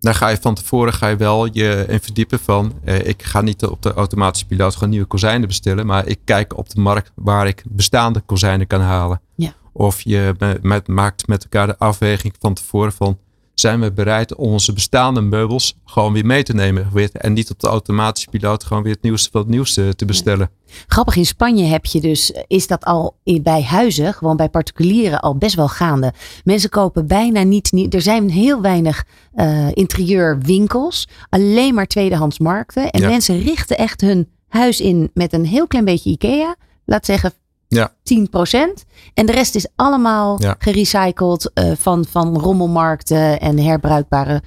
Daar 0.01 0.15
ga 0.15 0.29
je 0.29 0.37
van 0.41 0.55
tevoren 0.55 0.93
ga 0.93 1.09
je 1.09 1.17
wel 1.17 1.49
je 1.53 1.85
in 1.89 2.01
verdiepen 2.01 2.39
van. 2.39 2.73
eh, 2.85 3.07
ik 3.07 3.23
ga 3.23 3.41
niet 3.41 3.65
op 3.67 3.83
de 3.83 3.93
automatische 3.93 4.47
piloot 4.47 4.75
gewoon 4.75 4.91
nieuwe 4.91 5.07
kozijnen 5.07 5.49
bestellen. 5.49 5.87
Maar 5.87 6.07
ik 6.07 6.19
kijk 6.25 6.57
op 6.57 6.69
de 6.71 6.81
markt 6.81 7.13
waar 7.15 7.47
ik 7.47 7.63
bestaande 7.69 8.21
kozijnen 8.21 8.67
kan 8.67 8.81
halen. 8.81 9.21
Ja. 9.35 9.53
Of 9.73 10.01
je 10.01 10.35
me- 10.39 10.59
met, 10.63 10.89
maakt 10.89 11.27
met 11.27 11.43
elkaar 11.43 11.67
de 11.67 11.79
afweging 11.79 12.35
van 12.39 12.55
tevoren 12.55 12.93
van. 12.93 13.19
Zijn 13.61 13.81
we 13.81 13.92
bereid 13.92 14.35
om 14.35 14.53
onze 14.53 14.73
bestaande 14.73 15.21
meubels 15.21 15.77
gewoon 15.85 16.12
weer 16.12 16.27
mee 16.27 16.42
te 16.42 16.55
nemen? 16.55 16.88
Weer, 16.92 17.11
en 17.12 17.33
niet 17.33 17.51
op 17.51 17.61
de 17.61 17.66
automatische 17.66 18.29
piloot 18.31 18.64
gewoon 18.64 18.83
weer 18.83 18.92
het 18.92 19.03
nieuwste 19.03 19.29
van 19.31 19.40
het 19.40 19.51
nieuwste 19.51 19.94
te 19.97 20.05
bestellen. 20.05 20.51
Grappig, 20.87 21.16
in 21.16 21.27
Spanje 21.27 21.64
heb 21.64 21.87
je 21.87 22.01
dus, 22.01 22.33
is 22.47 22.66
dat 22.66 22.85
al 22.85 23.16
bij 23.42 23.62
huizen, 23.62 24.14
gewoon 24.14 24.37
bij 24.37 24.49
particulieren 24.49 25.21
al 25.21 25.37
best 25.37 25.55
wel 25.55 25.68
gaande. 25.68 26.12
Mensen 26.44 26.71
kopen 26.71 27.07
bijna 27.07 27.42
niet, 27.42 27.73
niet 27.73 27.94
er 27.94 28.03
zijn 28.03 28.31
heel 28.31 28.61
weinig 28.61 29.05
eh, 29.35 29.68
interieurwinkels, 29.73 31.09
alleen 31.29 31.75
maar 31.75 31.87
tweedehands 31.87 32.38
markten. 32.38 32.90
En 32.90 33.01
Ja. 33.01 33.09
mensen 33.09 33.38
richten 33.40 33.79
echt 33.79 34.01
hun 34.01 34.29
huis 34.49 34.81
in 34.81 35.11
met 35.14 35.33
een 35.33 35.47
heel 35.47 35.66
klein 35.66 35.85
beetje 35.85 36.11
IKEA, 36.11 36.57
laat 36.85 37.07
zeggen 37.07 37.33
Ja. 37.68 37.92
10%. 38.02 38.85
En 39.14 39.26
de 39.26 39.33
rest 39.33 39.54
is 39.54 39.66
allemaal 39.76 40.42
Ja. 40.42 40.54
gerecycled 40.59 41.50
eh, 41.54 41.72
van, 41.78 42.04
van 42.11 42.38
rommelmarkten 42.40 43.40
en 43.40 43.59
herbruikbare 43.59 44.42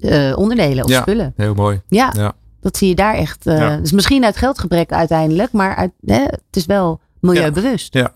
eh, 0.00 0.32
onderdelen 0.36 0.84
of 0.84 0.90
Ja. 0.90 1.00
spullen. 1.00 1.32
Heel 1.36 1.54
mooi. 1.54 1.80
Ja, 1.88 2.12
Ja. 2.16 2.32
dat 2.60 2.76
zie 2.76 2.88
je 2.88 2.94
daar 2.94 3.14
echt. 3.14 3.46
eh 3.46 3.58
Ja. 3.58 3.76
Dus 3.76 3.92
misschien 3.92 4.24
uit 4.24 4.36
geldgebrek 4.36 4.92
uiteindelijk, 4.92 5.52
maar 5.52 5.76
uit, 5.76 5.92
hè, 6.04 6.22
het 6.22 6.40
is 6.56 6.66
wel 6.66 7.00
milieubewust. 7.20 7.94
Ja. 7.94 8.12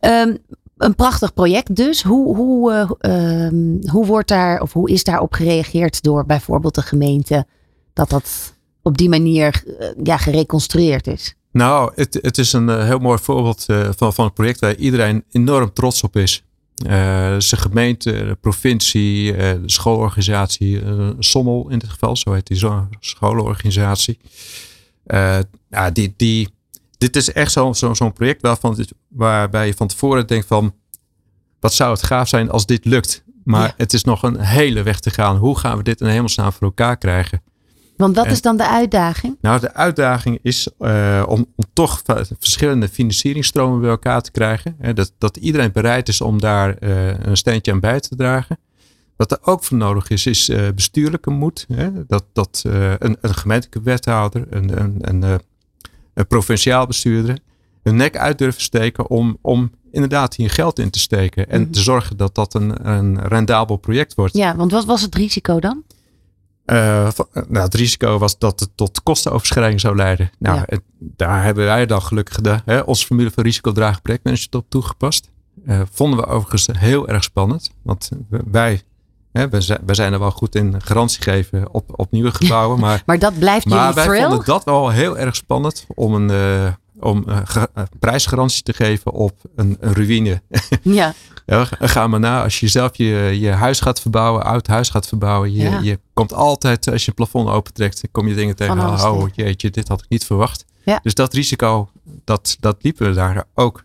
Ehm, 0.00 0.36
een 0.76 0.94
prachtig 0.94 1.34
project 1.34 1.74
dus. 1.76 2.02
Hoe, 2.02 2.36
hoe, 2.36 2.72
eh, 2.72 2.90
ehm, 3.46 3.88
hoe 3.90 4.06
wordt 4.06 4.28
daar 4.28 4.60
of 4.60 4.72
hoe 4.72 4.90
is 4.90 5.04
daarop 5.04 5.32
gereageerd 5.32 6.02
door 6.02 6.26
bijvoorbeeld 6.26 6.74
de 6.74 6.82
gemeente 6.82 7.46
dat 7.92 8.10
dat 8.10 8.54
op 8.82 8.98
die 8.98 9.08
manier 9.08 9.64
ja, 10.02 10.16
gereconstrueerd 10.16 11.06
is? 11.06 11.34
Nou, 11.54 11.92
het, 11.94 12.18
het 12.22 12.38
is 12.38 12.52
een 12.52 12.68
eh, 12.68 12.84
heel 12.84 12.98
mooi 12.98 13.18
voorbeeld 13.18 13.64
eh, 13.66 13.88
van, 13.96 14.12
van 14.14 14.24
een 14.24 14.32
project 14.32 14.60
waar 14.60 14.76
iedereen 14.76 15.24
enorm 15.30 15.72
trots 15.72 16.02
op 16.02 16.16
is. 16.16 16.42
Eh 16.86 17.34
zijn 17.38 17.60
gemeente, 17.60 18.12
de 18.12 18.36
provincie, 18.40 19.32
de 19.36 19.62
schoolorganisatie, 19.66 20.82
Sommel 21.18 21.66
in 21.70 21.78
dit 21.78 21.88
geval, 21.90 22.16
zo 22.16 22.32
heet 22.32 22.46
die 22.46 22.66
scholenorganisatie. 23.00 24.18
Ja, 25.70 25.90
die, 25.92 26.14
die, 26.16 26.48
dit 26.98 27.16
is 27.16 27.32
echt 27.32 27.52
zo'n 27.52 27.74
zo, 27.74 27.94
zo'n 27.94 28.12
project 28.12 28.42
waarvan, 28.42 28.74
dit- 28.74 28.92
waarbij 29.08 29.66
je 29.66 29.74
van 29.74 29.86
tevoren 29.88 30.26
denkt 30.26 30.46
van, 30.46 30.74
wat 31.60 31.72
zou 31.74 31.90
het 31.92 32.02
gaaf 32.02 32.28
zijn 32.28 32.50
als 32.50 32.66
dit 32.66 32.84
lukt. 32.84 33.24
Maar 33.44 33.66
Ja. 33.66 33.74
het 33.76 33.92
is 33.92 34.04
nog 34.04 34.22
een 34.22 34.40
hele 34.40 34.82
weg 34.82 35.00
te 35.00 35.10
gaan. 35.10 35.36
Hoe 35.36 35.58
gaan 35.58 35.76
we 35.76 35.82
dit 35.82 36.00
in 36.00 36.06
hemelsnaam 36.06 36.52
voor 36.52 36.62
elkaar 36.66 36.96
krijgen? 36.96 37.42
Want 37.96 38.16
wat 38.16 38.24
En- 38.26 38.30
is 38.32 38.42
dan 38.42 38.56
de 38.56 38.68
uitdaging? 38.68 39.36
Nou, 39.40 39.60
de 39.60 39.74
uitdaging 39.74 40.38
is 40.42 40.68
eh, 40.78 41.22
om, 41.28 41.46
om 41.56 41.64
toch 41.72 42.02
verschillende 42.38 42.88
financieringsstromen 42.88 43.80
bij 43.80 43.90
elkaar 43.90 44.22
te 44.22 44.30
krijgen. 44.30 44.76
Hè, 44.78 44.92
dat, 44.92 45.12
dat 45.18 45.36
iedereen 45.36 45.72
bereid 45.72 46.08
is 46.08 46.20
om 46.20 46.40
daar 46.40 46.76
eh, 46.78 47.18
een 47.18 47.36
steentje 47.36 47.72
aan 47.72 47.80
bij 47.80 48.00
te 48.00 48.16
dragen. 48.16 48.58
Wat 49.16 49.30
er 49.32 49.38
ook 49.42 49.64
voor 49.64 49.76
nodig 49.76 50.08
is, 50.10 50.26
is 50.26 50.48
eh, 50.48 50.68
bestuurlijke 50.74 51.30
moed. 51.30 51.66
Hè? 51.72 51.90
Dat, 52.06 52.24
dat 52.32 52.62
een, 52.98 53.16
een 53.20 53.34
gemeentelijke 53.34 53.82
wethouder, 53.82 54.46
een, 54.50 54.80
een, 54.80 54.96
een, 55.00 55.40
een 56.14 56.26
provinciaal 56.26 56.86
bestuurder, 56.86 57.38
hun 57.82 57.96
nek 57.96 58.16
uit 58.16 58.38
durven 58.38 58.62
steken 58.62 59.10
om, 59.10 59.38
om 59.40 59.70
inderdaad 59.92 60.34
hier 60.34 60.50
geld 60.50 60.78
in 60.78 60.90
te 60.90 60.98
steken. 60.98 61.48
En 61.50 61.60
Mhm. 61.60 61.70
te 61.70 61.80
zorgen 61.80 62.16
dat 62.16 62.34
dat 62.34 62.54
een, 62.54 62.88
een 62.90 63.20
rendabel 63.28 63.76
project 63.76 64.14
wordt. 64.14 64.36
Ja, 64.36 64.56
want 64.56 64.70
wat 64.72 64.84
was 64.84 65.02
het 65.02 65.14
risico 65.14 65.60
dan? 65.60 65.82
Eh, 66.64 67.06
eh, 67.06 67.12
nou, 67.32 67.64
het 67.64 67.74
risico 67.74 68.18
was 68.18 68.38
dat 68.38 68.60
het 68.60 68.70
tot 68.74 69.02
kostenoverschrijding 69.02 69.80
zou 69.80 69.96
leiden. 69.96 70.30
Nou, 70.38 70.56
Ja. 70.56 70.62
het- 70.66 70.82
daar 70.98 71.42
hebben 71.44 71.64
wij 71.64 71.86
dan 71.86 72.02
gelukkig 72.02 72.40
de, 72.40 72.60
hè, 72.64 72.78
onze 72.80 73.06
formule 73.06 73.30
van 73.30 73.42
risicodragend 73.44 74.02
projectmanagement 74.02 74.54
op 74.54 74.70
toegepast. 74.70 75.30
Eh, 75.66 75.80
vonden 75.92 76.18
we 76.18 76.26
overigens 76.26 76.68
heel 76.78 77.08
erg 77.08 77.24
spannend. 77.24 77.70
Want 77.82 78.10
wij, 78.50 78.82
hè, 79.32 79.48
wij, 79.48 79.60
zijn, 79.60 79.80
wij 79.86 79.94
zijn 79.94 80.12
er 80.12 80.18
wel 80.18 80.30
goed 80.30 80.54
in 80.54 80.82
garantie 80.82 81.22
geven 81.22 81.72
op, 81.74 81.98
op 81.98 82.10
nieuwe 82.10 82.30
gebouwen. 82.34 82.78
Maar, 82.84 83.02
Maar 83.06 83.18
dat 83.18 83.38
blijft 83.38 83.66
maar 83.66 83.78
jullie 83.78 83.94
wij 83.94 84.04
thrill? 84.06 84.20
vonden 84.28 84.44
dat 84.46 84.64
wel 84.64 84.88
heel 84.90 85.18
erg 85.18 85.34
spannend 85.36 85.86
om 85.94 86.14
een, 86.14 86.30
om, 87.04 87.24
eh, 87.28 87.38
eh, 87.74 87.82
prijsgarantie 87.98 88.62
te 88.62 88.72
geven 88.72 89.12
op 89.12 89.32
een, 89.56 89.76
een 89.80 89.92
ruïne. 89.92 90.42
Ja, 90.82 91.14
Ja, 91.46 91.64
ga 91.70 92.06
maar 92.06 92.20
na. 92.20 92.42
Als 92.42 92.60
je 92.60 92.68
zelf 92.68 92.96
je, 92.96 93.36
je 93.40 93.50
huis 93.50 93.80
gaat 93.80 94.00
verbouwen, 94.00 94.44
oud 94.44 94.66
huis 94.66 94.88
gaat 94.88 95.06
verbouwen. 95.06 95.52
Je, 95.52 95.62
Ja. 95.62 95.78
je 95.82 95.98
komt 96.12 96.32
altijd, 96.32 96.90
als 96.90 97.02
je 97.02 97.08
een 97.08 97.14
plafond 97.14 97.48
opentrekt, 97.48 98.02
kom 98.10 98.28
je 98.28 98.34
dingen 98.34 98.56
tegen. 98.56 98.78
Oh, 98.78 99.22
tegen. 99.22 99.30
jeetje, 99.34 99.70
dit 99.70 99.88
had 99.88 100.00
ik 100.00 100.08
niet 100.08 100.24
verwacht. 100.24 100.64
Ja. 100.84 101.00
Dus 101.02 101.14
dat 101.14 101.32
risico, 101.32 101.88
dat, 102.24 102.56
dat 102.60 102.76
liepen 102.80 103.08
we 103.08 103.14
daar 103.14 103.44
ook. 103.54 103.82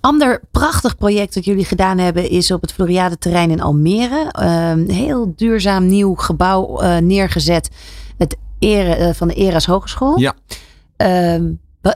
Ander 0.00 0.40
prachtig 0.50 0.96
project 0.96 1.34
dat 1.34 1.44
jullie 1.44 1.64
gedaan 1.64 1.98
hebben 1.98 2.30
is 2.30 2.50
op 2.50 2.60
het 2.60 2.72
Floriade 2.72 3.18
terrein 3.18 3.50
in 3.50 3.60
Almere. 3.60 4.28
Een 4.32 4.90
heel 4.90 5.32
duurzaam 5.36 5.86
nieuw 5.86 6.14
gebouw 6.14 6.78
eh, 6.80 6.96
neergezet. 6.96 7.70
Het 8.18 8.36
ere, 8.58 8.94
eh, 8.94 9.14
van 9.14 9.28
de 9.28 9.34
Eras 9.34 9.66
Hogeschool. 9.66 10.18
Ja. 10.18 10.34
Ehm, 10.96 11.44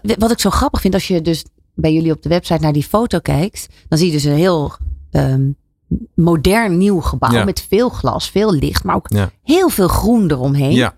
wat, 0.02 0.16
wat 0.18 0.30
ik 0.30 0.38
zo 0.40 0.50
grappig 0.50 0.80
vind 0.80 0.94
als 0.94 1.08
je 1.08 1.20
dus 1.20 1.44
bij 1.74 1.92
jullie 1.92 2.12
op 2.12 2.22
de 2.22 2.28
website 2.28 2.60
naar 2.60 2.72
die 2.72 2.82
foto 2.84 3.18
kijkt. 3.18 3.66
Dan 3.88 3.98
zie 3.98 4.06
je 4.06 4.12
dus 4.12 4.24
een 4.24 4.32
heel 4.36 4.72
ehm, 5.10 5.50
modern 6.14 6.78
nieuw 6.78 7.00
gebouw 7.00 7.32
Ja. 7.32 7.44
met 7.44 7.66
veel 7.68 7.88
glas, 7.88 8.30
veel 8.30 8.52
licht. 8.52 8.84
Maar 8.84 8.94
ook 8.96 9.08
Ja. 9.12 9.30
heel 9.42 9.68
veel 9.68 9.88
groen 9.88 10.30
eromheen. 10.30 10.72
Ja, 10.72 10.94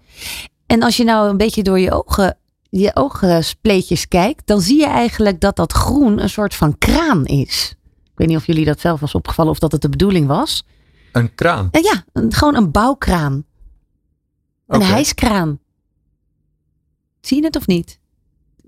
En 0.66 0.82
als 0.82 0.96
je 0.96 1.04
nou 1.04 1.28
een 1.30 1.36
beetje 1.36 1.62
door 1.62 1.78
je 1.78 1.90
ogen, 2.04 2.36
je 2.70 2.90
oogspleetjes 2.96 4.08
kijkt, 4.08 4.46
dan 4.46 4.60
zie 4.60 4.78
je 4.78 4.86
eigenlijk 4.86 5.40
dat 5.40 5.56
dat 5.56 5.72
groen 5.72 6.22
een 6.22 6.30
soort 6.30 6.54
van 6.54 6.78
kraan 6.78 7.24
is. 7.26 7.74
Ik 8.04 8.10
weet 8.18 8.28
niet 8.28 8.36
of 8.36 8.46
jullie 8.46 8.64
dat 8.64 8.80
zelf 8.80 9.00
was 9.00 9.14
opgevallen 9.14 9.50
of 9.52 9.58
dat 9.58 9.72
het 9.72 9.80
de 9.82 9.88
bedoeling 9.88 10.26
was. 10.26 10.64
een 11.12 11.34
kraan. 11.34 11.68
En 11.70 11.82
ja, 11.82 12.04
een- 12.12 12.32
gewoon 12.32 12.54
een 12.56 12.70
bouwkraan. 12.70 13.44
Een 14.66 14.82
hijskraan. 14.82 15.58
Zie 17.20 17.36
je 17.40 17.44
het 17.44 17.56
of 17.56 17.66
niet? 17.66 17.98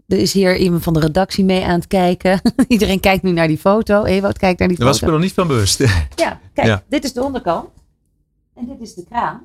Er 0.09 0.19
is 0.19 0.33
hier 0.33 0.57
iemand 0.57 0.83
van 0.83 0.93
de 0.93 1.01
redactie 1.01 1.45
mee 1.45 1.65
aan 1.65 1.75
het 1.75 1.87
kijken. 1.87 2.41
Iedereen 2.69 3.01
kijkt 3.01 3.23
nu 3.23 3.31
naar 3.31 3.49
die 3.49 3.59
foto. 3.59 4.05
Ewout 4.05 4.39
kijkt 4.39 4.59
naar 4.59 4.69
die 4.69 4.77
Daar 4.77 4.87
was 4.87 4.97
ik 4.97 5.03
foto. 5.03 5.13
me 5.13 5.19
nog 5.19 5.27
niet 5.29 5.37
van 5.39 5.47
bewust. 5.49 5.79
Ja, 6.15 6.41
kijk, 6.55 6.67
Ja. 6.69 6.83
dit 6.89 7.05
is 7.05 7.13
de 7.13 7.23
onderkant. 7.23 7.69
En 8.55 8.67
dit 8.67 8.81
is 8.81 8.95
de 8.95 9.05
kraan. 9.09 9.41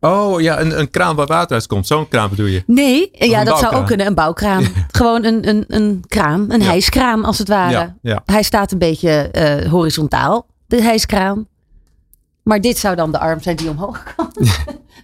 Oh 0.00 0.40
ja, 0.40 0.60
een, 0.60 0.78
een 0.78 0.90
kraan 0.90 1.16
waar 1.16 1.26
water 1.26 1.54
uit 1.54 1.66
komt. 1.66 1.86
Zo'n 1.86 2.08
kraan 2.08 2.30
bedoel 2.30 2.46
je? 2.46 2.62
Nee, 2.66 3.08
ja, 3.12 3.44
dat 3.44 3.58
zou 3.58 3.74
ook 3.74 3.86
kunnen. 3.86 4.06
Een 4.06 4.14
bouwkraan. 4.14 4.64
Gewoon 4.92 5.24
een, 5.24 5.48
een, 5.48 5.64
een 5.68 6.04
kraan. 6.08 6.52
Een 6.52 6.60
Ja. 6.60 6.66
hijskraan 6.66 7.24
als 7.24 7.38
het 7.38 7.48
ware. 7.48 7.72
Ja, 7.72 7.96
ja. 8.02 8.22
Hij 8.24 8.42
staat 8.42 8.72
een 8.72 8.78
beetje 8.78 9.10
eh, 9.10 9.70
horizontaal, 9.70 10.46
de 10.66 10.82
hijskraan. 10.82 11.46
Maar 12.42 12.60
dit 12.60 12.78
zou 12.78 12.96
dan 12.96 13.12
de 13.12 13.18
arm 13.18 13.40
zijn 13.40 13.56
die 13.56 13.70
omhoog 13.70 14.02
kan. 14.16 14.30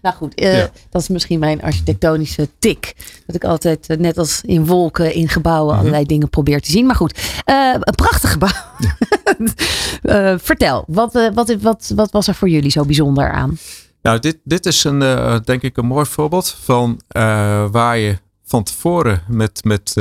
Nou 0.03 0.15
goed, 0.15 0.35
eh, 0.35 0.59
Ja. 0.59 0.71
dat 0.91 1.03
is 1.03 1.09
misschien 1.09 1.39
mijn 1.39 1.63
architectonische 1.63 2.49
tik. 2.59 2.95
Dat 3.27 3.37
ik 3.37 3.45
altijd, 3.45 3.87
eh, 3.89 3.97
net 3.97 4.19
als 4.19 4.41
in 4.45 4.67
wolken, 4.67 5.15
in 5.15 5.29
gebouwen, 5.29 5.71
Mhm. 5.71 5.79
allerlei 5.81 6.05
dingen 6.05 6.29
probeer 6.31 6.61
te 6.61 6.71
zien. 6.71 6.87
Maar 6.87 6.97
goed, 6.97 7.19
eh, 7.45 7.73
een 7.75 7.95
prachtig 7.95 8.31
gebouw. 8.33 8.51
Vertel, 10.39 10.85
wat, 10.87 11.31
wat, 11.35 11.57
wat, 11.61 11.93
wat 11.95 12.11
was 12.11 12.27
er 12.29 12.35
voor 12.35 12.49
jullie 12.49 12.71
zo 12.71 12.85
bijzonder 12.85 13.31
aan? 13.31 13.59
Nou, 14.03 14.19
dit, 14.19 14.39
dit 14.45 14.67
is 14.67 14.85
een, 14.85 14.99
denk 15.45 15.63
ik 15.63 15.77
een 15.77 15.87
mooi 15.87 16.07
voorbeeld 16.07 16.49
van 16.63 17.01
waar 17.71 17.99
je 17.99 18.19
van 18.45 18.63
tevoren 18.63 19.23
met, 19.29 19.65
met, 19.65 19.93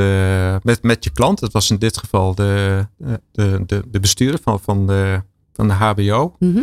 met, 0.64 0.84
met 0.84 1.04
je 1.04 1.10
klant, 1.14 1.40
dat 1.40 1.52
was 1.52 1.70
in 1.70 1.78
dit 1.78 1.98
geval 1.98 2.36
de, 2.36 2.86
de, 3.32 3.64
de, 3.66 3.84
de 3.92 4.00
bestuurder 4.00 4.40
van, 4.44 4.60
van, 4.60 4.88
de, 4.88 5.22
van 5.54 5.68
de 5.68 5.74
HBO, 5.74 6.36
Mhm. 6.40 6.62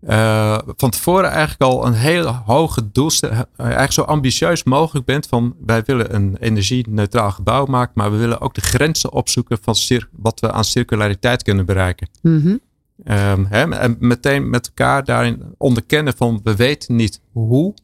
Eh, 0.00 0.58
van 0.66 0.90
tevoren 0.90 1.30
eigenlijk 1.30 1.62
al 1.62 1.86
een 1.86 1.94
hele 1.94 2.28
hoge 2.44 2.90
doelstelling, 2.92 3.44
eigenlijk 3.56 3.92
zo 3.92 4.02
ambitieus 4.02 4.62
mogelijk 4.64 5.06
bent 5.06 5.26
van 5.26 5.54
wij 5.66 5.82
willen 5.84 6.14
een 6.14 6.36
energie-neutraal 6.36 7.30
gebouw 7.30 7.66
maken, 7.66 7.92
maar 7.94 8.10
we 8.10 8.16
willen 8.16 8.40
ook 8.40 8.54
de 8.54 8.60
grenzen 8.60 9.12
opzoeken 9.12 9.58
van 9.62 9.74
wat 10.12 10.40
we 10.40 10.52
aan 10.52 10.64
circulariteit 10.64 11.42
kunnen 11.42 11.66
bereiken. 11.66 12.08
Mhm. 12.22 12.56
Ehm, 13.04 13.44
hè, 13.48 13.70
en 13.70 13.96
meteen 13.98 14.50
met 14.50 14.66
elkaar 14.66 15.04
daarin 15.04 15.42
onderkennen 15.58 16.16
van 16.16 16.40
we 16.42 16.56
weten 16.56 16.96
niet 16.96 17.20
hoe. 17.32 17.74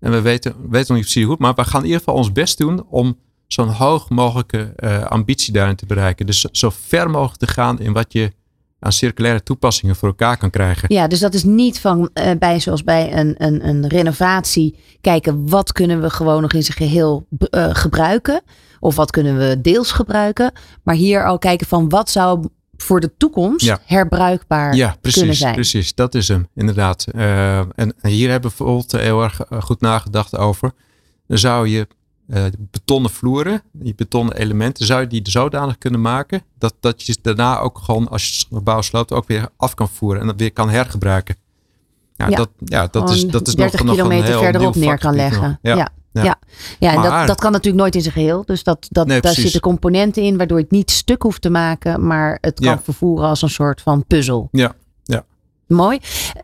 En 0.00 0.10
we 0.10 0.20
weten, 0.20 0.54
weten 0.70 0.94
nog 0.94 0.96
niet 0.96 1.12
precies 1.12 1.24
hoe. 1.24 1.36
Maar 1.38 1.54
we 1.54 1.64
gaan 1.64 1.80
in 1.80 1.86
ieder 1.86 1.98
geval 1.98 2.14
ons 2.14 2.32
best 2.32 2.58
doen 2.58 2.86
om 2.88 3.18
zo'n 3.46 3.68
hoog 3.68 4.08
mogelijke 4.08 4.72
eh, 4.76 5.04
ambitie 5.04 5.52
daarin 5.52 5.76
te 5.76 5.86
bereiken. 5.86 6.26
Dus 6.26 6.40
zo 6.40 6.70
ver 6.70 7.10
mogelijk 7.10 7.38
te 7.38 7.46
gaan 7.46 7.80
in 7.80 7.92
wat 7.92 8.12
je 8.12 8.32
aan 8.84 8.92
circulaire 8.92 9.42
toepassingen 9.42 9.96
voor 9.96 10.08
elkaar 10.08 10.36
kan 10.36 10.50
krijgen. 10.50 10.94
Ja, 10.94 11.06
dus 11.06 11.18
dat 11.20 11.34
is 11.34 11.44
niet 11.44 11.80
van 11.80 12.10
eh, 12.12 12.30
bij 12.38 12.60
zoals 12.60 12.84
bij 12.84 13.16
een, 13.16 13.34
een, 13.38 13.68
een 13.68 13.88
renovatie 13.88 14.78
kijken 15.00 15.48
wat 15.48 15.72
kunnen 15.72 16.00
we 16.00 16.10
gewoon 16.10 16.42
nog 16.42 16.52
in 16.52 16.62
zijn 16.62 16.76
geheel 16.76 17.26
eh, 17.50 17.68
gebruiken 17.72 18.42
of 18.80 18.96
wat 18.96 19.10
kunnen 19.10 19.38
we 19.38 19.60
deels 19.60 19.92
gebruiken, 19.92 20.52
maar 20.82 20.94
hier 20.94 21.26
al 21.26 21.38
kijken 21.38 21.66
van 21.66 21.88
wat 21.88 22.10
zou 22.10 22.48
voor 22.76 23.00
de 23.00 23.16
toekomst 23.16 23.64
Ja. 23.66 23.78
herbruikbaar 23.84 24.74
Ja, 24.74 24.86
kunnen 24.86 25.00
precies, 25.00 25.38
zijn. 25.38 25.54
precies. 25.54 25.94
Dat 25.94 26.14
is 26.14 26.28
hem, 26.28 26.48
inderdaad. 26.54 27.06
Eh, 27.14 27.58
en 27.58 27.94
hier 28.02 28.30
hebben 28.30 28.50
we 28.50 28.56
bijvoorbeeld 28.56 28.92
heel 28.92 29.22
erg 29.22 29.40
goed 29.60 29.80
nagedacht 29.80 30.36
over. 30.36 30.72
Dan 31.26 31.38
zou 31.38 31.68
je 31.68 31.86
eh, 32.28 32.44
betonnen 32.58 33.10
vloeren, 33.10 33.62
die 33.72 33.94
betonnen 33.94 34.36
elementen, 34.36 34.86
zou 34.86 35.00
je 35.00 35.06
die 35.06 35.20
zodanig 35.24 35.78
kunnen 35.78 36.00
maken 36.00 36.42
dat, 36.58 36.74
dat 36.80 37.02
je 37.02 37.12
ze 37.12 37.18
daarna 37.22 37.58
ook 37.58 37.78
gewoon, 37.78 38.08
als 38.08 38.28
je 38.28 38.44
het 38.48 38.56
gebouw 38.56 38.80
sloopt, 38.80 39.12
ook 39.12 39.26
weer 39.26 39.48
af 39.56 39.74
kan 39.74 39.88
voeren 39.88 40.20
en 40.20 40.26
dat 40.26 40.36
weer 40.38 40.52
kan 40.52 40.70
hergebruiken. 40.70 41.36
Ja, 42.16 42.28
Ja, 42.28 42.36
dat, 42.36 42.50
ja, 42.64 42.88
dat 42.90 43.10
is, 43.10 43.26
dat 43.26 43.46
is 43.46 43.54
30 43.54 43.78
nog, 43.78 43.88
nog 43.88 43.96
een 43.98 44.02
kilometer 44.02 44.28
heel 44.34 44.42
verderop 44.42 44.74
neer 44.74 44.98
kan 44.98 45.14
leggen. 45.14 45.58
Ja, 45.62 45.76
Ja, 46.12 46.22
ja. 46.22 46.36
en 46.94 47.02
dat, 47.02 47.10
Maar- 47.10 47.26
dat 47.26 47.40
kan 47.40 47.52
natuurlijk 47.52 47.82
nooit 47.82 47.94
in 47.94 48.00
zijn 48.00 48.14
geheel. 48.14 48.44
Dus 48.44 48.62
dat, 48.62 48.86
dat, 48.90 49.06
Nee, 49.06 49.20
daar 49.20 49.32
precies. 49.32 49.42
zitten 49.42 49.60
componenten 49.60 50.22
in 50.22 50.36
waardoor 50.36 50.56
je 50.58 50.62
het 50.62 50.72
niet 50.72 50.90
stuk 50.90 51.22
hoeft 51.22 51.42
te 51.42 51.50
maken, 51.50 52.06
maar 52.06 52.38
het 52.40 52.60
kan 52.60 52.80
vervoeren 52.82 53.28
als 53.28 53.42
een 53.42 53.50
soort 53.50 53.80
van 53.80 54.04
puzzel. 54.06 54.48
Ja. 54.52 54.74
Mooi. 55.66 55.98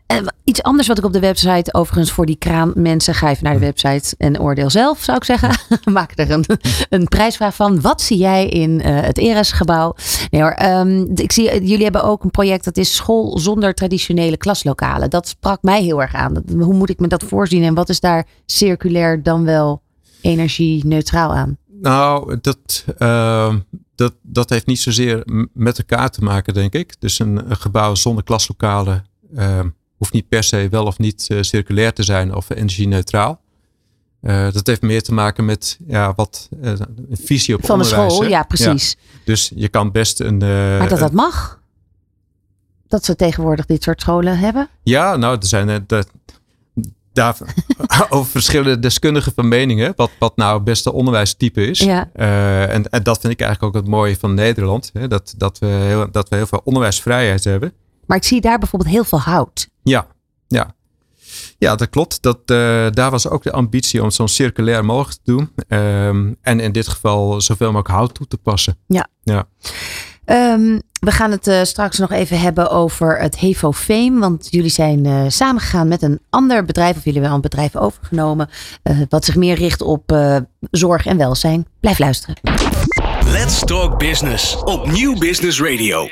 En 0.06 0.34
iets 0.44 0.62
anders 0.62 0.88
wat 0.88 0.98
ik 0.98 1.04
op 1.04 1.12
de 1.12 1.20
website, 1.20 1.74
overigens 1.74 2.12
voor 2.12 2.26
die 2.26 2.36
kraanmensen, 2.36 3.14
ga 3.14 3.30
even 3.30 3.44
naar 3.44 3.52
Hm. 3.52 3.58
de 3.58 3.64
website 3.66 4.14
en 4.18 4.40
oordeel 4.40 4.70
zelf, 4.70 5.02
zou 5.02 5.16
ik 5.16 5.24
zeggen. 5.24 5.50
Maak 5.92 6.12
er 6.14 6.30
een, 6.30 6.44
een 6.88 7.08
prijsvraag 7.08 7.54
van. 7.54 7.80
Wat 7.80 8.00
zie 8.00 8.18
jij 8.18 8.46
in 8.46 8.80
eh, 8.80 9.00
het 9.00 9.18
Eres-gebouw? 9.18 9.94
Nee 10.30 10.42
hoor, 10.42 10.50
ehm, 10.50 11.06
ik 11.14 11.32
zie, 11.32 11.44
jullie 11.64 11.82
hebben 11.82 12.04
ook 12.04 12.24
een 12.24 12.30
project 12.30 12.64
dat 12.64 12.76
is 12.76 12.94
school 12.94 13.38
zonder 13.38 13.74
traditionele 13.74 14.36
klaslokalen. 14.36 15.10
Dat 15.10 15.28
sprak 15.28 15.62
mij 15.62 15.82
heel 15.82 16.02
erg 16.02 16.14
aan. 16.14 16.42
Hoe 16.58 16.74
moet 16.74 16.90
ik 16.90 17.00
me 17.00 17.06
dat 17.06 17.22
voorzien 17.22 17.62
en 17.62 17.74
wat 17.74 17.88
is 17.88 18.00
daar 18.00 18.26
circulair 18.46 19.22
dan 19.22 19.44
wel 19.44 19.82
energie-neutraal 20.20 21.34
aan? 21.34 21.58
Nou, 21.80 22.38
dat, 22.40 22.84
ehm, 22.98 23.58
dat, 23.94 24.14
dat 24.22 24.50
heeft 24.50 24.66
niet 24.66 24.80
zozeer 24.80 25.22
met 25.52 25.78
elkaar 25.78 26.10
te 26.10 26.24
maken, 26.24 26.54
denk 26.54 26.72
ik. 26.72 26.94
Dus 26.98 27.18
een, 27.18 27.50
een 27.50 27.56
gebouw 27.56 27.94
zonder 27.94 28.24
klaslokalen 28.24 29.04
hoeft 30.00 30.12
niet 30.12 30.28
per 30.28 30.42
se 30.42 30.68
wel 30.70 30.84
of 30.84 30.98
niet 30.98 31.26
eh, 31.28 31.38
circulair 31.40 31.92
te 31.92 32.02
zijn 32.02 32.34
of 32.34 32.50
energie-neutraal. 32.50 33.40
Eh, 34.20 34.52
dat 34.52 34.66
heeft 34.66 34.82
meer 34.82 35.02
te 35.02 35.12
maken 35.12 35.44
met 35.44 35.78
ja, 35.86 36.12
wat 36.14 36.48
eh, 36.62 36.70
een 36.70 37.16
visie 37.24 37.54
op 37.54 37.66
Van 37.66 37.78
de 37.78 37.84
onderwijs. 37.84 38.12
school, 38.12 38.24
hè? 38.24 38.30
ja 38.30 38.42
precies. 38.42 38.96
Dus 39.24 39.52
je 39.54 39.68
kan 39.68 39.92
best 39.92 40.20
een. 40.20 40.38
maar 40.38 40.88
dat 40.88 40.98
dat 40.98 41.12
mag? 41.12 41.60
Dat 42.88 43.04
ze 43.04 43.16
tegenwoordig 43.16 43.66
dit 43.66 43.82
soort 43.82 44.00
scholen 44.00 44.38
hebben? 44.38 44.68
Ja, 44.82 45.16
nou, 45.16 45.36
er 45.36 45.46
zijn 45.46 45.84
de, 45.86 46.04
daar 47.12 47.36
over 48.08 48.30
verschillende 48.30 48.78
deskundigen 48.78 49.32
van 49.34 49.48
meningen. 49.48 49.92
Wat, 49.96 50.10
wat 50.18 50.36
nou 50.36 50.54
het 50.54 50.64
beste 50.64 50.92
onderwijstype 50.92 51.66
is. 51.66 51.78
Ja. 51.78 52.10
En, 52.12 52.90
en 52.90 53.02
dat 53.02 53.20
vind 53.20 53.32
ik 53.32 53.40
eigenlijk 53.40 53.76
ook 53.76 53.82
het 53.82 53.90
mooie 53.90 54.16
van 54.16 54.34
Nederland. 54.34 54.90
Hè? 54.92 55.08
Dat, 55.08 55.34
dat, 55.36 55.58
we 55.58 55.66
heel, 55.66 56.10
dat 56.10 56.28
we 56.28 56.36
heel 56.36 56.46
veel 56.46 56.60
onderwijsvrijheid 56.64 57.44
hebben. 57.44 57.72
Maar 58.10 58.18
ik 58.18 58.24
zie 58.24 58.40
daar 58.40 58.58
bijvoorbeeld 58.58 58.90
heel 58.92 59.04
veel 59.04 59.20
hout. 59.20 59.68
Ja, 59.82 60.06
ja. 60.48 60.74
Ja, 61.58 61.76
dat 61.76 61.90
klopt. 61.90 62.22
Dat, 62.22 62.38
eh, 62.44 62.86
daar 62.90 63.10
was 63.10 63.28
ook 63.28 63.42
de 63.42 63.52
ambitie 63.52 64.00
om 64.00 64.06
het 64.06 64.14
zo 64.14 64.26
circulair 64.26 64.84
mogelijk 64.84 65.20
te 65.24 65.32
doen. 65.32 65.50
Ehm, 65.68 66.32
en 66.42 66.60
in 66.60 66.72
dit 66.72 66.88
geval 66.88 67.40
zoveel 67.40 67.66
mogelijk 67.66 67.88
hout 67.94 68.14
toe 68.14 68.26
te 68.26 68.36
passen. 68.36 68.76
Ja. 68.86 69.06
Ja. 69.22 69.44
Ehm, 70.24 70.78
we 71.00 71.10
gaan 71.10 71.30
het 71.30 71.46
eh, 71.46 71.62
straks 71.62 71.98
nog 71.98 72.10
even 72.10 72.40
hebben 72.40 72.70
over 72.70 73.18
het 73.18 73.38
Hevo 73.38 73.72
Fame. 73.72 74.18
Want 74.18 74.46
jullie 74.50 74.70
zijn 74.70 75.06
eh, 75.06 75.24
samengegaan 75.28 75.88
met 75.88 76.02
een 76.02 76.20
ander 76.30 76.64
bedrijf. 76.64 76.96
Of 76.96 77.04
jullie 77.04 77.20
hebben 77.20 77.28
wel 77.28 77.34
een 77.34 77.50
bedrijf 77.50 77.76
overgenomen. 77.76 78.48
eh, 78.82 78.98
wat 79.08 79.24
zich 79.24 79.36
meer 79.36 79.54
richt 79.56 79.80
op 79.82 80.12
eh, 80.12 80.36
zorg 80.70 81.06
en 81.06 81.16
welzijn. 81.16 81.66
Blijf 81.80 81.98
luisteren. 81.98 82.36
Let's 83.24 83.64
Talk 83.64 83.98
Business 83.98 84.56
op 84.56 84.90
Nieuw 84.90 85.18
Business 85.18 85.60
Radio. 85.60 86.08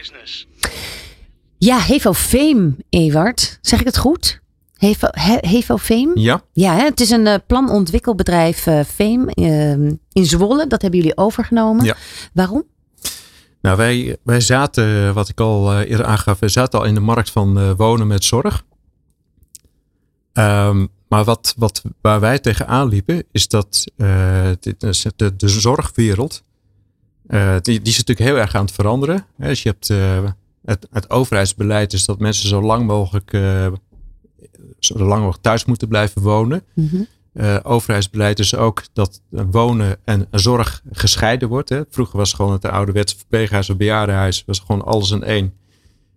Ja, 1.59 1.79
Hevo 1.81 2.13
Fame, 2.13 2.75
Ewart. 2.91 3.59
Zeg 3.63 3.81
ik 3.81 3.87
het 3.87 3.99
goed? 3.99 4.41
Hevo, 4.77 5.07
He- 5.11 5.49
Hevo 5.49 5.77
Fame? 5.77 6.11
Ja, 6.15 6.43
Ja, 6.53 6.75
hè? 6.77 6.85
het 6.85 7.01
is 7.01 7.11
een 7.11 7.27
eh, 7.27 7.35
planontwikkelbedrijf 7.47 8.67
eh 8.67 8.81
Fame 8.85 9.33
ehm, 9.35 9.93
in 10.13 10.25
Zwolle. 10.27 10.67
Dat 10.67 10.83
hebben 10.83 11.01
jullie 11.01 11.17
overgenomen. 11.17 11.85
Ja. 11.85 11.97
Waarom? 12.33 12.65
Nou, 13.61 13.77
wij, 13.77 14.17
wij 14.25 14.41
zaten, 14.41 15.15
wat 15.15 15.29
ik 15.29 15.41
al 15.41 15.73
eh, 15.73 15.91
eerder 15.91 16.07
aangaf, 16.07 16.39
we 16.39 16.49
zaten 16.49 16.79
al 16.79 16.85
in 16.85 16.95
de 16.95 17.01
markt 17.01 17.31
van 17.31 17.59
eh, 17.59 17.71
wonen 17.77 18.07
met 18.07 18.25
zorg. 18.25 18.65
Ehm, 20.33 20.87
maar 21.09 21.25
wat, 21.25 21.55
wat, 21.57 21.83
waar 22.01 22.21
wij 22.21 22.39
tegenaan 22.39 22.89
liepen, 22.89 23.25
is 23.33 23.49
dat 23.49 23.85
eh, 23.97 24.51
is 24.79 25.07
de, 25.17 25.37
de 25.37 25.49
zorgwereld, 25.49 26.43
eh, 27.27 27.51
die, 27.61 27.83
die 27.83 27.93
is 27.93 27.99
natuurlijk 27.99 28.29
heel 28.31 28.39
erg 28.39 28.55
aan 28.55 28.65
het 28.65 28.75
veranderen. 28.75 29.27
Hè, 29.37 29.49
Dus 29.49 29.63
je 29.63 29.69
hebt 29.69 29.91
eh, 29.91 30.25
het, 30.65 30.87
het 30.91 31.11
overheidsbeleid 31.11 31.93
is 31.93 32.05
dat 32.05 32.19
mensen 32.19 32.49
zo 32.49 32.63
lang 32.63 32.87
mogelijk, 32.87 33.33
eh, 33.33 33.67
zo 34.79 34.99
lang 34.99 35.21
mogelijk 35.21 35.43
thuis 35.43 35.65
moeten 35.65 35.89
blijven 35.89 36.23
wonen. 36.23 36.63
Mhm. 36.75 37.03
Eh, 37.33 37.57
overheidsbeleid 37.63 38.39
is 38.39 38.55
ook 38.55 38.83
dat 38.93 39.21
wonen 39.31 39.97
en 40.05 40.27
zorg 40.31 40.83
gescheiden 40.93 41.49
wordt. 41.49 41.69
Hè. 41.69 41.83
Vroeger 41.91 42.17
was 42.17 42.33
gewoon 42.33 42.53
het 42.53 42.65
ouderwetse 42.65 43.17
verpleeghuis 43.17 43.71
of 43.71 43.77
bejaardenhuis. 43.77 44.43
was 44.47 44.59
gewoon 44.59 44.85
alles 44.85 45.11
in 45.11 45.23
één. 45.23 45.53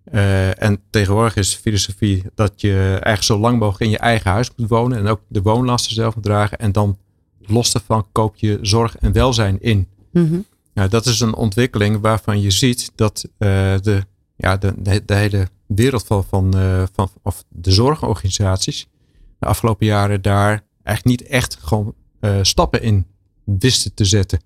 Eh, 0.04 0.64
en 0.64 0.82
tegenwoordig 0.90 1.36
is 1.36 1.52
de 1.52 1.58
filosofie 1.62 2.24
dat 2.36 2.62
je 2.62 2.88
eigenlijk 2.92 3.24
zo 3.24 3.40
lang 3.40 3.60
mogelijk 3.60 3.84
in 3.84 3.90
je 3.90 3.98
eigen 3.98 4.32
huis 4.32 4.52
moet 4.56 4.70
wonen. 4.70 4.98
En 4.98 5.08
ook 5.08 5.22
de 5.28 5.42
woonlasten 5.42 5.94
zelf 5.94 6.16
moet 6.16 6.24
dragen. 6.24 6.58
En 6.58 6.72
dan 6.72 6.98
los 7.42 7.72
daarvan 7.72 8.08
koop 8.12 8.36
je 8.36 8.60
zorg 8.62 8.98
en 8.98 9.12
welzijn 9.12 9.62
in. 9.62 9.88
Mhm. 10.12 10.40
Nou, 10.74 10.90
dat 10.90 11.06
is 11.06 11.20
een 11.20 11.36
ontwikkeling 11.36 12.00
waarvan 12.02 12.42
je 12.42 12.52
ziet 12.52 12.92
dat 12.96 13.26
de, 13.38 14.06
ja, 14.42 14.58
de, 14.58 14.74
de, 14.78 15.06
de 15.06 15.14
hele 15.14 15.48
wereld 15.68 16.06
van, 16.06 16.24
van, 16.24 16.58
eh, 16.58 16.84
van 16.94 17.10
of 17.24 17.44
de 17.50 17.72
zorgorganisaties 17.72 18.88
de 19.42 19.48
afgelopen 19.48 19.86
jaren 19.86 20.22
daar 20.22 20.64
eigenlijk 20.84 21.20
niet 21.20 21.30
echt 21.30 21.58
gewoon 21.62 21.94
eh, 22.20 22.40
stappen 22.42 22.82
in 22.82 23.06
wisten 23.44 23.94
te 23.94 24.06
zetten. 24.06 24.40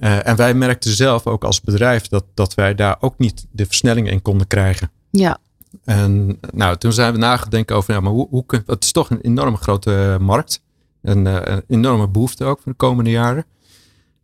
Eh, 0.00 0.26
en 0.26 0.36
wij 0.36 0.54
merkten 0.54 0.90
zelf 0.90 1.26
ook 1.26 1.44
als 1.44 1.60
bedrijf 1.60 2.08
dat, 2.08 2.24
dat 2.34 2.54
wij 2.54 2.74
daar 2.74 2.96
ook 3.00 3.18
niet 3.18 3.46
de 3.50 3.66
versnelling 3.66 4.10
in 4.10 4.22
konden 4.22 4.46
krijgen. 4.46 4.90
Ja, 5.10 5.38
En 5.84 6.38
nou, 6.52 6.76
toen 6.76 6.92
zijn 6.92 7.12
we 7.12 7.18
nagedenken 7.18 7.76
over, 7.76 7.94
ja, 7.94 8.00
maar 8.00 8.12
hoe, 8.12 8.28
hoe 8.30 8.46
kun, 8.46 8.62
het 8.66 8.84
is 8.84 8.92
toch 8.92 9.10
een 9.10 9.20
enorme 9.20 9.56
grote 9.56 10.16
markt. 10.20 10.62
Een, 11.02 11.26
eh, 11.26 11.54
een 11.54 11.62
enorme 11.66 12.08
behoefte 12.08 12.44
ook 12.44 12.60
voor 12.62 12.72
de 12.72 12.78
komende 12.78 13.10
jaren. 13.10 13.44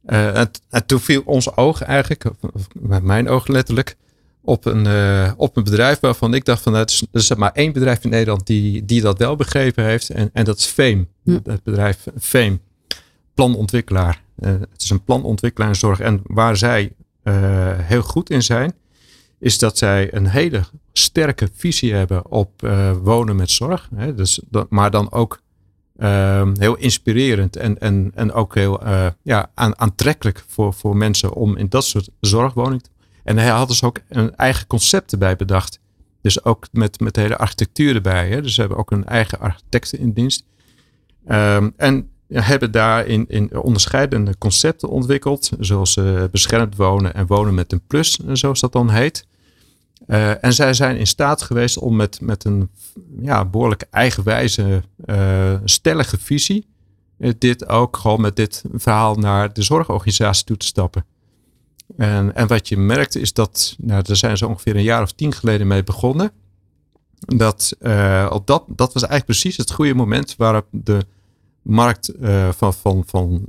En, 0.04 0.50
en 0.70 0.86
toen 0.86 1.00
viel 1.00 1.22
ons 1.24 1.56
oog 1.56 1.82
eigenlijk, 1.82 2.24
mijn 3.02 3.28
oog 3.28 3.46
letterlijk, 3.46 3.96
op 4.44 4.64
een, 4.64 4.86
eh, 4.86 5.32
op 5.36 5.56
een 5.56 5.64
bedrijf 5.64 6.00
waarvan 6.00 6.34
ik 6.34 6.44
dacht 6.44 6.62
van, 6.62 6.72
nou, 6.72 6.84
het 6.84 6.92
is, 6.92 7.00
er 7.12 7.20
is 7.20 7.34
maar 7.34 7.52
één 7.52 7.72
bedrijf 7.72 8.04
in 8.04 8.10
Nederland 8.10 8.46
die, 8.46 8.84
die 8.84 9.00
dat 9.00 9.18
wel 9.18 9.36
begrepen 9.36 9.84
heeft. 9.84 10.10
En, 10.10 10.30
en 10.32 10.44
dat 10.44 10.58
is 10.58 10.64
Fame. 10.64 11.06
Hm. 11.24 11.38
Het 11.44 11.62
bedrijf 11.62 12.06
Fame. 12.20 12.58
Planontwikkelaar. 13.34 14.22
Eh, 14.36 14.50
het 14.50 14.82
is 14.82 14.90
een 14.90 15.04
planontwikkelaar 15.04 15.68
in 15.68 15.76
zorg. 15.76 16.00
En 16.00 16.20
waar 16.24 16.56
zij 16.56 16.92
eh, 17.22 17.34
heel 17.78 18.02
goed 18.02 18.30
in 18.30 18.42
zijn, 18.42 18.72
is 19.38 19.58
dat 19.58 19.78
zij 19.78 20.14
een 20.14 20.26
hele 20.26 20.62
sterke 20.92 21.48
visie 21.54 21.94
hebben 21.94 22.30
op 22.30 22.50
wonen 23.02 23.36
met 23.36 23.50
zorg. 23.50 23.88
Hè? 23.94 24.14
Dus, 24.14 24.40
dat, 24.50 24.70
maar 24.70 24.90
dan 24.90 25.12
ook 25.12 25.40
ehm, 25.96 26.54
heel 26.58 26.76
inspirerend 26.76 27.56
en, 27.56 27.78
en, 27.78 28.12
en 28.14 28.32
ook 28.32 28.54
heel 28.54 28.80
ja, 29.22 29.50
aan, 29.54 29.78
aantrekkelijk 29.78 30.44
voor, 30.46 30.74
voor 30.74 30.96
mensen 30.96 31.32
om 31.32 31.56
in 31.56 31.68
dat 31.68 31.84
soort 31.84 32.08
zorgwoning 32.20 32.82
te 32.82 32.90
En 33.24 33.38
hij 33.38 33.48
had 33.48 33.68
dus 33.68 33.82
ook 33.82 33.98
een 34.08 34.36
eigen 34.36 34.66
concept 34.66 35.12
erbij 35.12 35.36
bedacht. 35.36 35.80
Dus 36.20 36.44
ook 36.44 36.66
met, 36.72 37.00
met 37.00 37.14
de 37.14 37.20
hele 37.20 37.36
architectuur 37.36 37.94
erbij. 37.94 38.28
Hè? 38.28 38.42
Dus 38.42 38.54
ze 38.54 38.60
hebben 38.60 38.78
ook 38.78 38.90
een 38.90 39.04
eigen 39.04 39.40
architecten 39.40 39.98
in 39.98 40.12
dienst. 40.12 40.44
Ehm, 41.26 41.70
en 41.76 42.10
hebben 42.28 42.70
daarin 42.70 43.24
in 43.28 43.56
onderscheidende 43.56 44.38
concepten 44.38 44.88
ontwikkeld. 44.88 45.50
Zoals 45.58 45.96
eh, 45.96 46.24
beschermd 46.30 46.76
wonen 46.76 47.14
en 47.14 47.26
wonen 47.26 47.54
met 47.54 47.72
een 47.72 47.86
plus, 47.86 48.18
zoals 48.32 48.60
dat 48.60 48.72
dan 48.72 48.90
heet. 48.90 49.26
Uh, 50.06 50.44
en 50.44 50.52
zij 50.52 50.74
zijn 50.74 50.96
in 50.96 51.06
staat 51.06 51.42
geweest 51.42 51.78
om 51.78 51.96
met, 51.96 52.20
met 52.20 52.44
een 52.44 52.70
ja, 53.20 53.44
behoorlijk 53.44 53.86
eigenwijze, 53.90 54.82
uh, 55.06 55.54
stellige 55.64 56.18
visie. 56.18 56.66
Uh, 57.18 57.32
dit 57.38 57.68
ook 57.68 57.96
gewoon 57.96 58.20
met 58.20 58.36
dit 58.36 58.64
verhaal 58.72 59.14
naar 59.14 59.52
de 59.52 59.62
zorgorganisatie 59.62 60.44
toe 60.44 60.56
te 60.56 60.66
stappen. 60.66 61.04
En, 61.96 62.34
en 62.34 62.46
wat 62.46 62.68
je 62.68 62.76
merkt 62.76 63.16
is 63.16 63.32
dat, 63.32 63.76
nou, 63.78 64.02
daar 64.02 64.16
zijn 64.16 64.36
ze 64.36 64.46
ongeveer 64.46 64.76
een 64.76 64.82
jaar 64.82 65.02
of 65.02 65.12
tien 65.12 65.32
geleden 65.32 65.66
mee 65.66 65.84
begonnen. 65.84 66.32
Dat, 67.18 67.76
uh, 67.80 68.26
op 68.30 68.46
dat, 68.46 68.64
dat 68.66 68.92
was 68.92 69.02
eigenlijk 69.02 69.24
precies 69.24 69.56
het 69.56 69.72
goede 69.72 69.94
moment 69.94 70.34
waarop 70.36 70.66
de 70.70 71.06
markt 71.62 72.12
van, 72.50 72.74
van, 72.74 73.02
van 73.06 73.46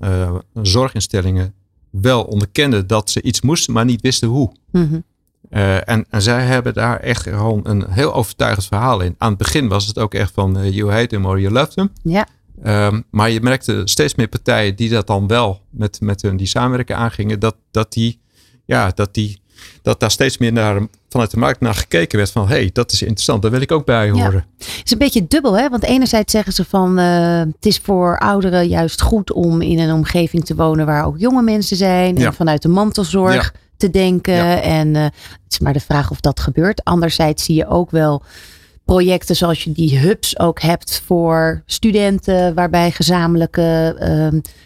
zorginstellingen 0.62 1.54
wel 1.90 2.24
onderkende 2.24 2.86
dat 2.86 3.10
ze 3.10 3.22
iets 3.22 3.42
moesten, 3.42 3.74
maar 3.74 3.86
niet 3.86 4.02
wisten 4.02 4.28
hoe. 4.28 4.52
Uh, 4.74 5.90
en, 5.90 6.06
en, 6.10 6.22
zij 6.22 6.46
hebben 6.46 6.74
daar 6.74 7.00
echt 7.00 7.22
gewoon 7.22 7.62
een 7.64 7.86
heel 7.90 8.14
overtuigend 8.14 8.66
verhaal 8.66 9.02
in. 9.02 9.16
Aan 9.18 9.30
het 9.30 9.38
begin 9.38 9.68
was 9.68 9.88
het 9.88 10.00
ook 10.00 10.14
echt 10.14 10.32
van 10.34 10.60
uh, 10.60 10.72
you 10.72 10.92
hate 10.92 11.16
him 11.16 11.26
or 11.26 11.40
you 11.40 11.54
love 11.54 11.72
him. 11.76 11.90
Ja. 12.04 12.28
Um, 12.88 13.04
maar 13.10 13.30
je 13.30 13.42
merkte 13.42 13.82
steeds 13.86 14.16
meer 14.16 14.28
partijen 14.28 14.76
die 14.76 14.90
dat 14.90 15.08
dan 15.08 15.28
wel 15.28 15.62
met, 15.70 16.02
met 16.02 16.22
hun 16.22 16.38
die 16.38 16.48
samenwerking 16.48 16.98
aangingen, 16.98 17.40
dat, 17.40 17.56
dat 17.72 17.94
die, 17.94 18.20
ja, 18.66 18.92
dat 18.96 19.14
die 19.14 19.42
dat 19.82 20.00
daar 20.00 20.12
steeds 20.12 20.38
meer 20.38 20.54
naar, 20.54 20.88
vanuit 21.10 21.32
de 21.32 21.38
markt 21.38 21.60
naar 21.60 21.74
gekeken 21.74 22.18
werd 22.18 22.32
van 22.32 22.48
hé, 22.48 22.56
hey, 22.56 22.70
dat 22.74 22.92
is 22.92 23.02
interessant, 23.02 23.42
daar 23.42 23.52
wil 23.52 23.62
ik 23.62 23.72
ook 23.72 23.86
bij 23.86 24.10
horen. 24.10 24.46
Het 24.58 24.82
is 24.84 24.92
een 24.92 24.98
beetje 24.98 25.28
dubbel, 25.28 25.58
hè? 25.58 25.70
Want 25.70 25.84
enerzijds 25.84 26.32
zeggen 26.32 26.54
ze 26.54 26.66
van 26.66 27.00
uh, 27.00 27.40
het 27.40 27.66
is 27.66 27.78
voor 27.78 28.20
ouderen 28.20 28.68
juist 28.68 29.02
goed 29.02 29.32
om 29.32 29.62
in 29.62 29.80
een 29.80 29.94
omgeving 29.94 30.46
te 30.46 30.56
wonen 30.56 30.86
waar 30.86 31.06
ook 31.06 31.18
jonge 31.18 31.42
mensen 31.42 31.78
zijn. 31.78 32.18
En 32.18 32.34
vanuit 32.34 32.62
de 32.62 32.68
mantelzorg 32.68 33.54
te 33.78 33.90
denken. 33.90 34.62
En 34.64 34.88
uh, 34.88 35.04
het 35.04 35.14
is 35.50 35.60
maar 35.60 35.74
de 35.74 35.80
vraag 35.80 36.12
of 36.12 36.20
dat 36.20 36.40
gebeurt. 36.40 36.84
Anderzijds 36.84 37.44
zie 37.44 37.56
je 37.56 37.68
ook 37.68 37.92
wel 37.92 38.24
projecten 38.86 39.36
zoals 39.36 39.64
je 39.64 39.72
die 39.72 40.00
hubs 40.00 40.40
ook 40.40 40.62
hebt 40.62 41.02
voor 41.06 41.64
studenten, 41.66 42.54
waarbij 42.54 42.92
gezamenlijke 42.92 43.96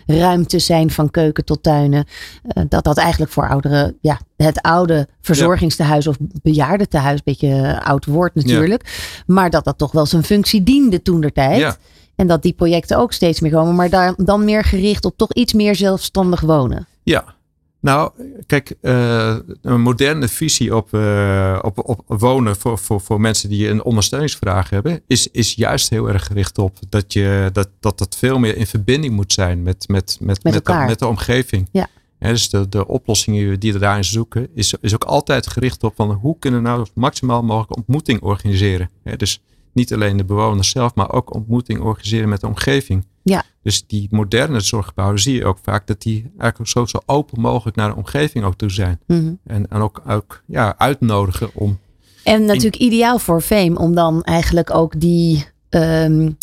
uh, 0.08 0.20
ruimtes 0.20 0.66
zijn 0.66 0.92
van 0.92 1.12
keuken 1.12 1.46
tot 1.46 1.64
tuinen. 1.64 2.06
Uh, 2.44 2.64
dat 2.70 2.84
dat 2.84 2.98
eigenlijk 2.98 3.32
voor 3.32 3.50
ouderen, 3.50 3.98
ja, 4.02 4.20
het 4.38 4.62
oude 4.62 5.08
verzorgingstehuis 5.22 6.08
of 6.08 6.18
bejaardentehuis, 6.42 7.16
een 7.16 7.22
beetje 7.24 7.82
oud 7.84 8.06
woord 8.06 8.36
natuurlijk. 8.36 9.22
Maar 9.26 9.50
dat 9.50 9.64
dat 9.64 9.78
toch 9.78 9.92
wel 9.92 10.06
zijn 10.06 10.24
functie 10.24 10.64
diende 10.64 11.02
toen 11.02 11.22
der 11.22 11.34
tijd. 11.34 11.60
Ja. 11.60 11.76
En 12.16 12.28
dat 12.28 12.42
die 12.42 12.54
projecten 12.54 12.98
ook 12.98 13.14
steeds 13.14 13.40
meer 13.40 13.52
komen, 13.52 13.76
maar 13.76 13.90
daar, 13.90 14.14
dan 14.18 14.46
meer 14.46 14.64
gericht 14.64 15.06
op 15.06 15.18
toch 15.18 15.34
iets 15.34 15.54
meer 15.54 15.76
zelfstandig 15.76 16.42
wonen. 16.42 16.88
Ja, 17.04 17.36
nou, 17.80 18.12
kijk, 18.46 18.74
uh, 18.82 19.38
een 19.62 19.82
moderne 19.82 20.28
visie 20.28 20.76
op, 20.76 20.94
uh, 20.94 21.60
op, 21.62 21.90
op 21.90 22.04
wonen 22.08 22.56
voor, 22.56 22.78
voor, 22.78 23.02
voor 23.02 23.22
mensen 23.22 23.50
die 23.50 23.70
een 23.70 23.84
ondersteuningsvraag 23.84 24.70
hebben, 24.70 25.02
is, 25.08 25.28
is 25.28 25.54
juist 25.54 25.90
heel 25.90 26.08
erg 26.08 26.26
gericht 26.26 26.58
op 26.58 26.78
dat, 26.90 27.14
je, 27.14 27.50
dat, 27.54 27.70
dat 27.80 27.98
dat 27.98 28.16
veel 28.18 28.40
meer 28.40 28.58
in 28.58 28.68
verbinding 28.68 29.14
moet 29.14 29.34
zijn 29.34 29.64
met, 29.64 29.88
met, 29.88 30.18
met, 30.20 30.44
met, 30.44 30.54
met, 30.54 30.66
de, 30.66 30.74
met 30.74 31.00
de 31.00 31.08
omgeving. 31.08 31.70
Ja. 31.72 31.88
dus 32.20 32.50
de, 32.50 32.70
de 32.70 32.88
oplossingen 32.88 33.60
die 33.60 33.74
we 33.74 33.80
daarin 33.80 34.04
zoeken, 34.04 34.48
is, 34.54 34.74
is 34.82 34.94
ook 34.94 35.04
altijd 35.04 35.48
gericht 35.48 35.84
op 35.84 35.96
van 35.96 36.12
hoe 36.12 36.36
kunnen 36.40 36.62
we 36.62 36.68
nou 36.68 36.88
maximaal 36.94 37.44
mogelijk 37.44 37.76
ontmoeting 37.78 38.22
organiseren. 38.22 38.90
dus 39.18 39.42
niet 39.78 39.94
alleen 39.94 40.18
de 40.18 40.26
bewoners 40.26 40.70
zelf, 40.70 40.96
maar 40.96 41.12
ook 41.12 41.34
ontmoeting 41.34 41.80
organiseren 41.80 42.30
met 42.30 42.42
de 42.42 42.48
omgeving. 42.48 43.06
Ja. 43.24 43.44
Dus 43.64 43.88
die 43.88 44.08
moderne 44.12 44.60
zorggebouwen 44.60 45.20
zie 45.20 45.36
je 45.36 45.46
ook 45.46 45.58
vaak 45.62 45.88
dat 45.88 46.02
die 46.02 46.32
eigenlijk 46.38 46.70
zo, 46.70 46.86
zo 46.86 47.00
open 47.06 47.42
mogelijk 47.42 47.78
naar 47.78 47.90
de 47.90 47.96
omgeving 47.96 48.46
ook 48.46 48.56
toe 48.56 48.72
zijn. 48.72 49.00
Mhm. 49.08 49.34
en, 49.44 49.70
en 49.70 49.82
ook, 49.82 50.02
ook 50.08 50.44
ja, 50.46 50.76
uitnodigen 50.78 51.50
om. 51.54 51.80
En 52.24 52.46
natuurlijk 52.46 52.76
ideaal 52.76 53.20
voor 53.20 53.42
Veem 53.42 53.78
om 53.78 53.96
dan 53.96 54.24
eigenlijk 54.24 54.74
ook 54.74 55.00
die, 55.00 55.46
um, 55.70 56.38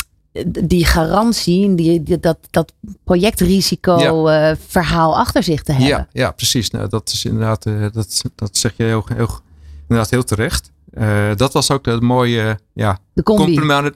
die 0.47 0.85
garantie, 0.85 1.75
die, 1.75 2.21
dat, 2.21 2.39
dat 2.51 2.73
projectrisico 3.05 4.27
eh, 4.27 4.57
verhaal 4.67 5.19
achter 5.19 5.43
zich 5.43 5.63
te 5.63 5.73
hebben. 5.73 5.89
Ja, 5.89 6.09
ja 6.13 6.31
precies. 6.31 6.71
Nou, 6.71 6.89
dat 6.89 7.11
is 7.13 7.25
inderdaad, 7.25 7.67
uh, 7.67 7.87
dat, 7.93 8.23
dat 8.35 8.57
zeg 8.57 8.73
je 8.77 8.85
heel, 8.85 9.05
heel, 9.15 9.39
inderdaad 9.81 10.11
heel 10.11 10.25
terecht. 10.25 10.73
Uh, 10.99 11.31
dat 11.37 11.53
was 11.53 11.71
ook 11.71 11.85
de 11.85 12.01
mooie 12.01 12.59
ja, 12.73 12.99
de 13.13 13.23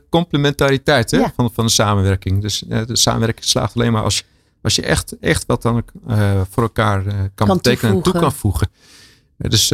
complementariteit 0.09 1.11
hè, 1.11 1.25
van, 1.37 1.51
van 1.53 1.67
de 1.67 1.71
samenwerking. 1.71 2.43
Dus 2.43 2.65
uh, 2.69 2.87
de 2.87 2.97
samenwerking 2.97 3.47
slaagt 3.47 3.75
alleen 3.75 3.93
maar 3.93 4.03
als, 4.03 4.25
als 4.63 4.75
je 4.75 4.83
echt, 4.83 5.19
echt 5.19 5.47
wat 5.47 5.63
dan 5.63 5.83
uh, 6.09 6.41
voor 6.51 6.63
elkaar 6.63 7.03
kan, 7.03 7.47
kan, 7.47 7.57
betekenen 7.57 7.95
en 7.95 8.03
toe 8.03 8.13
kan 8.13 8.33
voegen. 8.33 8.69
dus 9.37 9.69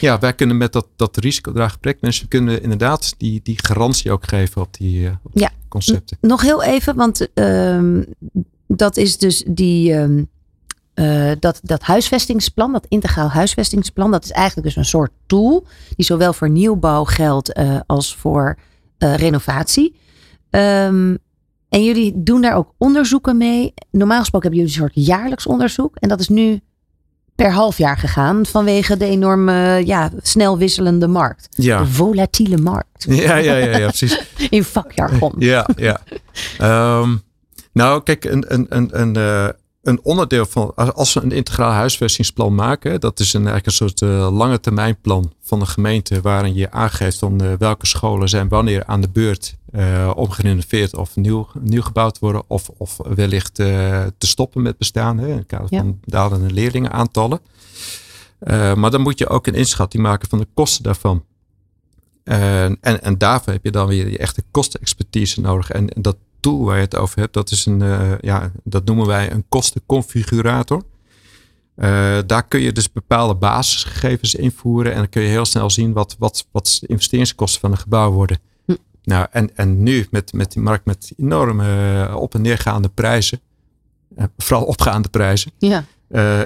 ja, 0.00 0.18
wij 0.18 0.32
kunnen 0.34 0.56
met 0.56 0.72
dat, 0.72 0.86
dat 0.96 1.16
risicodraagprojectmensen 1.16 2.28
kunnen 2.28 2.62
inderdaad 2.62 3.14
die, 3.16 3.40
die 3.42 3.58
garantie 3.64 4.12
ook 4.12 4.28
geven 4.28 4.62
op 4.62 4.74
die, 4.74 5.10
op 5.22 5.50
concepten. 5.68 6.18
Nog 6.20 6.40
heel 6.42 6.62
even, 6.62 6.96
want 6.96 7.32
ehm, 7.34 8.02
dat 8.66 8.96
is 8.96 9.18
dus 9.18 9.44
die. 9.46 9.94
Um, 9.94 10.28
uh, 10.98 11.32
dat, 11.38 11.60
dat 11.62 11.82
huisvestingsplan, 11.82 12.72
dat 12.72 12.86
integraal 12.88 13.28
huisvestingsplan, 13.28 14.10
dat 14.10 14.24
is 14.24 14.30
eigenlijk 14.30 14.66
dus 14.66 14.76
een 14.76 14.84
soort 14.84 15.10
tool 15.26 15.66
die 15.96 16.04
zowel 16.04 16.32
voor 16.32 16.50
nieuwbouw 16.50 17.04
geldt 17.04 17.58
uh, 17.58 17.80
als 17.86 18.16
voor 18.16 18.56
uh, 18.98 19.14
renovatie. 19.14 19.96
Um, 20.50 21.18
en 21.68 21.84
jullie 21.84 22.12
doen 22.22 22.40
daar 22.40 22.56
ook 22.56 22.74
onderzoeken 22.78 23.36
mee. 23.36 23.74
Normaal 23.90 24.18
gesproken 24.18 24.48
hebben 24.48 24.66
jullie 24.66 24.82
een 24.82 24.90
soort 24.90 25.06
jaarlijks 25.06 25.46
onderzoek. 25.46 25.96
En 25.96 26.08
dat 26.08 26.20
is 26.20 26.28
nu 26.28 26.60
per 27.34 27.52
half 27.52 27.78
jaar 27.78 27.98
gegaan 27.98 28.46
vanwege 28.46 28.96
de 28.96 29.04
enorme, 29.04 29.82
ja, 29.86 30.10
snel 30.22 30.58
wisselende 30.58 31.06
markt. 31.06 31.48
Ja. 31.50 31.78
De 31.78 31.86
volatiele 31.86 32.56
markt. 32.56 33.06
Ja, 33.08 33.36
ja, 33.36 33.56
ja, 33.56 33.76
ja 33.76 33.86
precies. 33.86 34.22
In 34.50 34.64
vakjargon. 34.64 35.34
Ja, 35.38 35.68
ja. 35.76 36.00
Um, 37.00 37.22
nou, 37.72 38.02
kijk, 38.02 38.24
een, 38.24 38.44
een, 38.54 38.66
een, 38.68 39.00
een 39.00 39.16
een 39.88 40.00
onderdeel 40.02 40.46
van, 40.46 40.74
als 40.74 41.12
we 41.12 41.22
een 41.22 41.32
integraal 41.32 41.70
huisvestingsplan 41.70 42.54
maken, 42.54 43.00
dat 43.00 43.20
is 43.20 43.32
een, 43.32 43.46
eigenlijk 43.46 43.66
een 43.66 43.72
soort 43.72 44.00
uh, 44.00 44.36
lange 44.36 44.60
termijn 44.60 45.00
plan 45.00 45.32
van 45.42 45.58
de 45.58 45.66
gemeente, 45.66 46.20
waarin 46.20 46.54
je 46.54 46.70
aangeeft 46.70 47.18
van 47.18 47.42
uh, 47.42 47.52
welke 47.58 47.86
scholen 47.86 48.28
zijn 48.28 48.48
wanneer 48.48 48.84
aan 48.84 49.00
de 49.00 49.08
beurt 49.08 49.56
uh, 49.74 50.12
omgerenoveerd 50.14 50.96
of 50.96 51.16
nieuw, 51.16 51.48
nieuw 51.60 51.82
gebouwd 51.82 52.18
worden, 52.18 52.42
of, 52.46 52.68
of 52.76 52.96
wellicht 53.14 53.54
te 53.54 54.12
stoppen 54.18 54.62
met 54.62 54.78
bestaan, 54.78 55.18
hè, 55.18 55.28
in 55.28 55.36
het 55.36 55.46
kader 55.46 55.68
van 55.68 56.00
dalende 56.04 56.50
leerlingenaantallen. 56.50 57.40
maar 58.74 58.90
dan 58.90 59.00
moet 59.00 59.18
je 59.18 59.28
ook 59.28 59.46
een 59.46 59.54
inschatting 59.54 60.02
maken 60.02 60.28
van 60.28 60.38
de 60.38 60.46
kosten 60.54 60.82
daarvan. 60.82 61.24
en, 62.24 62.80
en 62.80 63.18
daarvoor 63.18 63.52
heb 63.52 63.64
je 63.64 63.70
dan 63.70 63.86
weer 63.86 64.08
je 64.08 64.18
echte 64.18 64.42
kostenexpertise 64.50 65.40
nodig. 65.40 65.70
En, 65.70 65.88
en 65.88 66.02
dat 66.02 66.16
tool 66.40 66.64
waar 66.64 66.76
je 66.76 66.82
het 66.82 66.96
over 66.96 67.20
hebt, 67.20 67.34
dat 67.34 67.50
is 67.50 67.66
een, 67.66 67.80
uh, 67.80 68.12
ja, 68.20 68.50
dat 68.64 68.84
noemen 68.84 69.06
wij 69.06 69.32
een 69.32 69.44
kostenconfigurator. 69.48 70.82
Uh, 71.76 72.18
daar 72.26 72.48
kun 72.48 72.60
je 72.60 72.72
dus 72.72 72.92
bepaalde 72.92 73.34
basisgegevens 73.34 74.34
invoeren 74.34 74.92
en 74.92 74.98
dan 74.98 75.08
kun 75.08 75.22
je 75.22 75.28
heel 75.28 75.44
snel 75.44 75.70
zien 75.70 75.92
wat, 75.92 76.16
wat, 76.18 76.46
wat 76.50 76.78
de 76.80 76.86
investeringskosten 76.86 77.60
van 77.60 77.70
een 77.70 77.78
gebouw 77.78 78.10
worden. 78.10 78.38
Hm. 78.64 78.74
Nou, 79.02 79.26
en, 79.30 79.56
en 79.56 79.82
nu 79.82 80.06
met, 80.10 80.32
met 80.32 80.52
die 80.52 80.62
markt 80.62 80.84
met 80.84 81.12
enorme 81.16 82.06
uh, 82.08 82.16
op- 82.16 82.34
en 82.34 82.42
neergaande 82.42 82.88
prijzen, 82.88 83.40
vooral 84.36 84.64
opgaande 84.66 85.08
prijzen, 85.08 85.52
ja. 85.58 85.84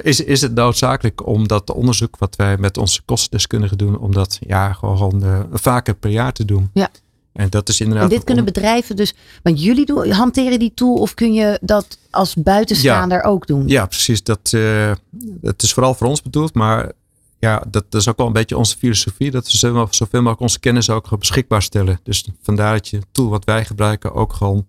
is, 0.03 0.21
is 0.21 0.41
het 0.41 0.55
noodzakelijk 0.55 1.27
om 1.27 1.49
dat 1.49 1.73
onderzoek 1.73 2.19
wat 2.19 2.37
wij 2.37 2.59
met 2.59 2.79
onze 2.79 3.03
kostendeskundigen 3.05 3.79
doen, 3.79 3.99
om 3.99 4.13
dat 4.13 4.39
ja, 4.41 4.73
gewoon 4.73 5.47
vaker 5.53 5.95
per 5.95 6.11
jaar 6.11 6.33
te 6.33 6.45
doen. 6.45 6.71
Ja. 6.73 6.91
En 7.33 7.51
dat 7.51 7.69
is 7.69 7.81
inderdaad. 7.81 8.11
En 8.11 8.17
dit 8.17 8.25
kunnen 8.25 8.45
bedrijven 8.45 8.97
dus. 8.97 9.15
Want 9.43 9.63
jullie 9.63 9.87
doen, 9.87 10.11
hanteren 10.11 10.59
die 10.59 10.73
tool 10.75 10.95
of 10.95 11.15
kun 11.15 11.33
je 11.33 11.59
dat 11.63 11.99
als 12.11 12.35
buitenstaander 12.35 13.23
ook 13.23 13.47
doen? 13.47 13.69
Ja, 13.69 13.87
precies. 13.87 14.23
Dat, 14.23 14.53
uh, 14.55 14.93
dat 15.41 15.63
is 15.63 15.73
vooral 15.73 15.95
voor 15.95 16.07
ons 16.07 16.23
bedoeld. 16.23 16.55
Maar 16.55 16.93
ja, 17.39 17.65
dat, 17.71 17.85
dat, 17.89 18.01
is 18.01 18.09
ook 18.09 18.17
wel 18.17 18.27
een 18.27 18.33
beetje 18.33 18.57
onze 18.57 18.77
filosofie. 18.77 19.31
Dat 19.31 19.53
we 19.53 19.59
zoveel 19.91 20.19
mogelijk 20.19 20.41
onze 20.41 20.61
kennis 20.61 20.91
ook 20.91 21.19
beschikbaar 21.19 21.63
stellen. 21.63 22.01
Dus 22.03 22.29
vandaar 22.43 22.73
dat 22.73 22.89
je 22.89 22.97
het 22.97 23.07
tool 23.13 23.29
wat 23.29 23.45
wij 23.45 23.65
gebruiken 23.65 24.15
ook 24.15 24.33
gewoon 24.33 24.67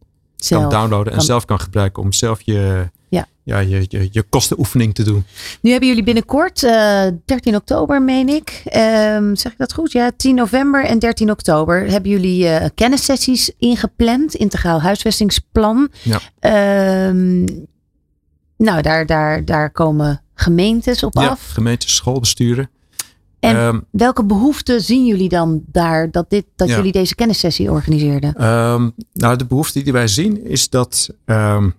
kan 0.47 0.69
downloaden 0.69 1.13
en 1.13 1.21
zelf 1.21 1.45
kan 1.45 1.59
gebruiken 1.59 2.03
om 2.03 2.11
zelf 2.11 2.41
je 2.41 2.89
ja. 3.13 3.27
Ja, 3.43 3.59
je, 3.59 3.85
je, 3.87 4.07
je 4.11 4.23
kostenoefening 4.23 4.95
te 4.95 5.03
doen. 5.03 5.25
Nu 5.61 5.69
hebben 5.71 5.89
jullie 5.89 6.03
binnenkort, 6.03 6.63
uh, 6.63 7.07
eh, 7.07 7.13
13 7.25 7.55
oktober 7.55 8.01
meen 8.01 8.29
ik, 8.29 8.61
um, 8.65 9.35
zeg 9.35 9.51
ik 9.51 9.57
dat 9.57 9.73
goed? 9.73 9.91
Ja, 9.91 10.11
10 10.17 10.35
november 10.35 10.85
en 10.85 10.99
13 10.99 11.31
oktober 11.31 11.89
hebben 11.89 12.11
jullie 12.11 12.43
uh, 12.43 12.65
kennissessies 12.75 13.51
ingepland, 13.57 14.35
integraal 14.35 14.81
huisvestingsplan. 14.81 15.89
Ja. 16.01 17.07
Um, 17.07 17.45
nou, 18.57 18.81
daar, 18.81 19.05
daar, 19.05 19.45
daar 19.45 19.71
komen 19.71 20.21
gemeentes 20.33 21.03
op 21.03 21.13
ja, 21.13 21.27
af. 21.27 21.49
gemeentes, 21.53 21.95
schoolbesturen. 21.95 22.69
En 23.39 23.55
um, 23.55 23.85
welke 23.91 24.25
behoeften 24.25 24.81
zien 24.81 25.05
jullie 25.05 25.29
dan 25.29 25.63
daar 25.65 26.11
dat, 26.11 26.29
dit, 26.29 26.45
dat 26.55 26.69
jullie 26.69 26.91
deze 26.91 27.15
kennissessie 27.15 27.71
organiseerden? 27.71 28.47
Um, 28.47 28.93
nou, 29.13 29.37
de 29.37 29.45
behoefte 29.45 29.81
die 29.81 29.93
wij 29.93 30.07
zien 30.07 30.45
is 30.45 30.69
dat 30.69 31.09
um, 31.25 31.73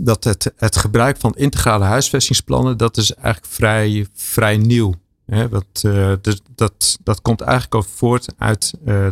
dat 0.00 0.24
het, 0.24 0.52
het 0.56 0.76
gebruik 0.76 1.16
van 1.16 1.34
integrale 1.34 1.84
huisvestingsplannen, 1.84 2.76
dat 2.76 2.96
is 2.96 3.14
eigenlijk 3.14 3.54
vrij, 3.54 4.06
vrij 4.14 4.56
nieuw. 4.56 4.94
Hè? 5.26 5.48
Dat, 5.48 5.82
uh, 5.86 6.12
dus 6.20 6.40
dat, 6.54 6.98
dat 7.02 7.22
komt 7.22 7.40
eigenlijk 7.40 7.74
ook 7.74 7.84
voort 7.84 8.34
uit 8.38 8.72
uh, 8.86 9.06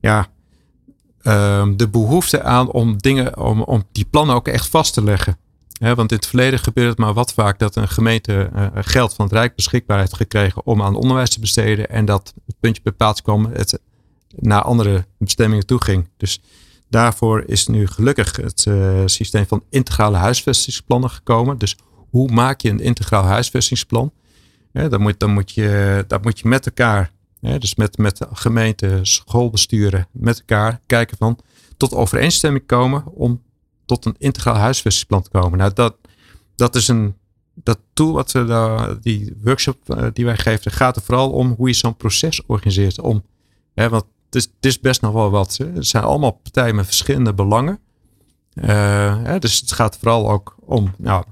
ja, 0.00 0.26
um, 1.22 1.76
de 1.76 1.88
behoefte 1.88 2.42
aan 2.42 2.70
om 2.70 2.96
dingen, 2.96 3.38
om, 3.38 3.62
om 3.62 3.84
die 3.92 4.04
plannen 4.04 4.36
ook 4.36 4.48
echt 4.48 4.68
vast 4.68 4.94
te 4.94 5.04
leggen. 5.04 5.36
Hè? 5.78 5.94
Want 5.94 6.10
in 6.10 6.16
het 6.16 6.26
verleden 6.26 6.58
gebeurt 6.58 6.88
het 6.88 6.98
maar 6.98 7.14
wat 7.14 7.32
vaak 7.32 7.58
dat 7.58 7.76
een 7.76 7.88
gemeente 7.88 8.50
uh, 8.54 8.66
geld 8.74 9.14
van 9.14 9.24
het 9.24 9.34
Rijk 9.34 9.54
beschikbaar 9.54 9.98
heeft 9.98 10.16
gekregen 10.16 10.66
om 10.66 10.82
aan 10.82 10.94
onderwijs 10.94 11.30
te 11.30 11.40
besteden 11.40 11.88
en 11.88 12.04
dat 12.04 12.34
het 12.46 12.56
puntje 12.60 12.82
bepaald 12.82 13.22
kwam, 13.22 13.44
het 13.52 13.78
naar 14.36 14.62
andere 14.62 15.06
bestemmingen 15.18 15.66
toe 15.66 15.82
ging. 15.82 16.08
Dus 16.16 16.40
Daarvoor 16.94 17.44
is 17.46 17.66
nu 17.66 17.86
gelukkig 17.86 18.36
het 18.36 18.64
uh, 18.68 19.02
systeem 19.04 19.46
van 19.46 19.64
integrale 19.70 20.16
huisvestingsplannen 20.16 21.10
gekomen. 21.10 21.58
Dus 21.58 21.76
hoe 22.10 22.30
maak 22.30 22.60
je 22.60 22.70
een 22.70 22.80
integraal 22.80 23.22
huisvestingsplan? 23.22 24.12
Dan, 24.72 25.00
moet, 25.00 25.20
dan 25.20 25.32
moet 25.32 25.52
je, 25.52 26.04
dat 26.06 26.22
moet 26.22 26.38
je 26.38 26.48
met 26.48 26.66
elkaar, 26.66 27.12
dus 27.40 27.74
met, 27.74 27.98
met 27.98 28.16
de 28.16 28.26
gemeente, 28.32 28.98
schoolbesturen, 29.02 30.08
met 30.12 30.38
elkaar 30.38 30.80
kijken 30.86 31.16
van 31.16 31.38
tot 31.76 31.94
overeenstemming 31.94 32.66
komen 32.66 33.06
om 33.06 33.42
tot 33.86 34.04
een 34.04 34.16
integraal 34.18 34.56
huisvestingsplan 34.56 35.22
te 35.22 35.30
komen. 35.30 35.58
Nou, 35.58 35.72
dat, 35.74 35.96
dat 36.56 36.74
is 36.74 36.88
een, 36.88 37.14
dat 37.54 37.78
tool 37.92 38.12
wat 38.12 38.32
we 38.32 38.44
daar, 38.44 39.00
die 39.00 39.36
workshop 39.42 39.90
eh, 39.90 40.06
die 40.12 40.24
wij 40.24 40.36
geven, 40.36 40.70
gaat 40.70 40.96
er 40.96 41.02
vooral 41.02 41.30
om 41.30 41.54
hoe 41.56 41.68
je 41.68 41.74
zo'n 41.74 41.96
proces 41.96 42.46
organiseert. 42.46 43.00
Om, 43.00 43.24
hè, 43.74 43.88
want 43.88 44.04
is, 44.34 44.42
het 44.42 44.64
is 44.64 44.80
best 44.80 45.00
nog 45.00 45.12
wel 45.12 45.30
wat. 45.30 45.56
Hè. 45.56 45.72
Er 45.76 45.84
zijn 45.84 46.04
allemaal 46.04 46.30
partijen 46.30 46.74
met 46.74 46.86
verschillende 46.86 47.34
belangen. 47.34 47.78
Eh, 48.54 49.22
hè, 49.22 49.38
dus 49.38 49.60
het 49.60 49.72
gaat 49.72 49.96
vooral 49.96 50.30
ook 50.30 50.56
om, 50.60 50.94
nou, 50.98 51.24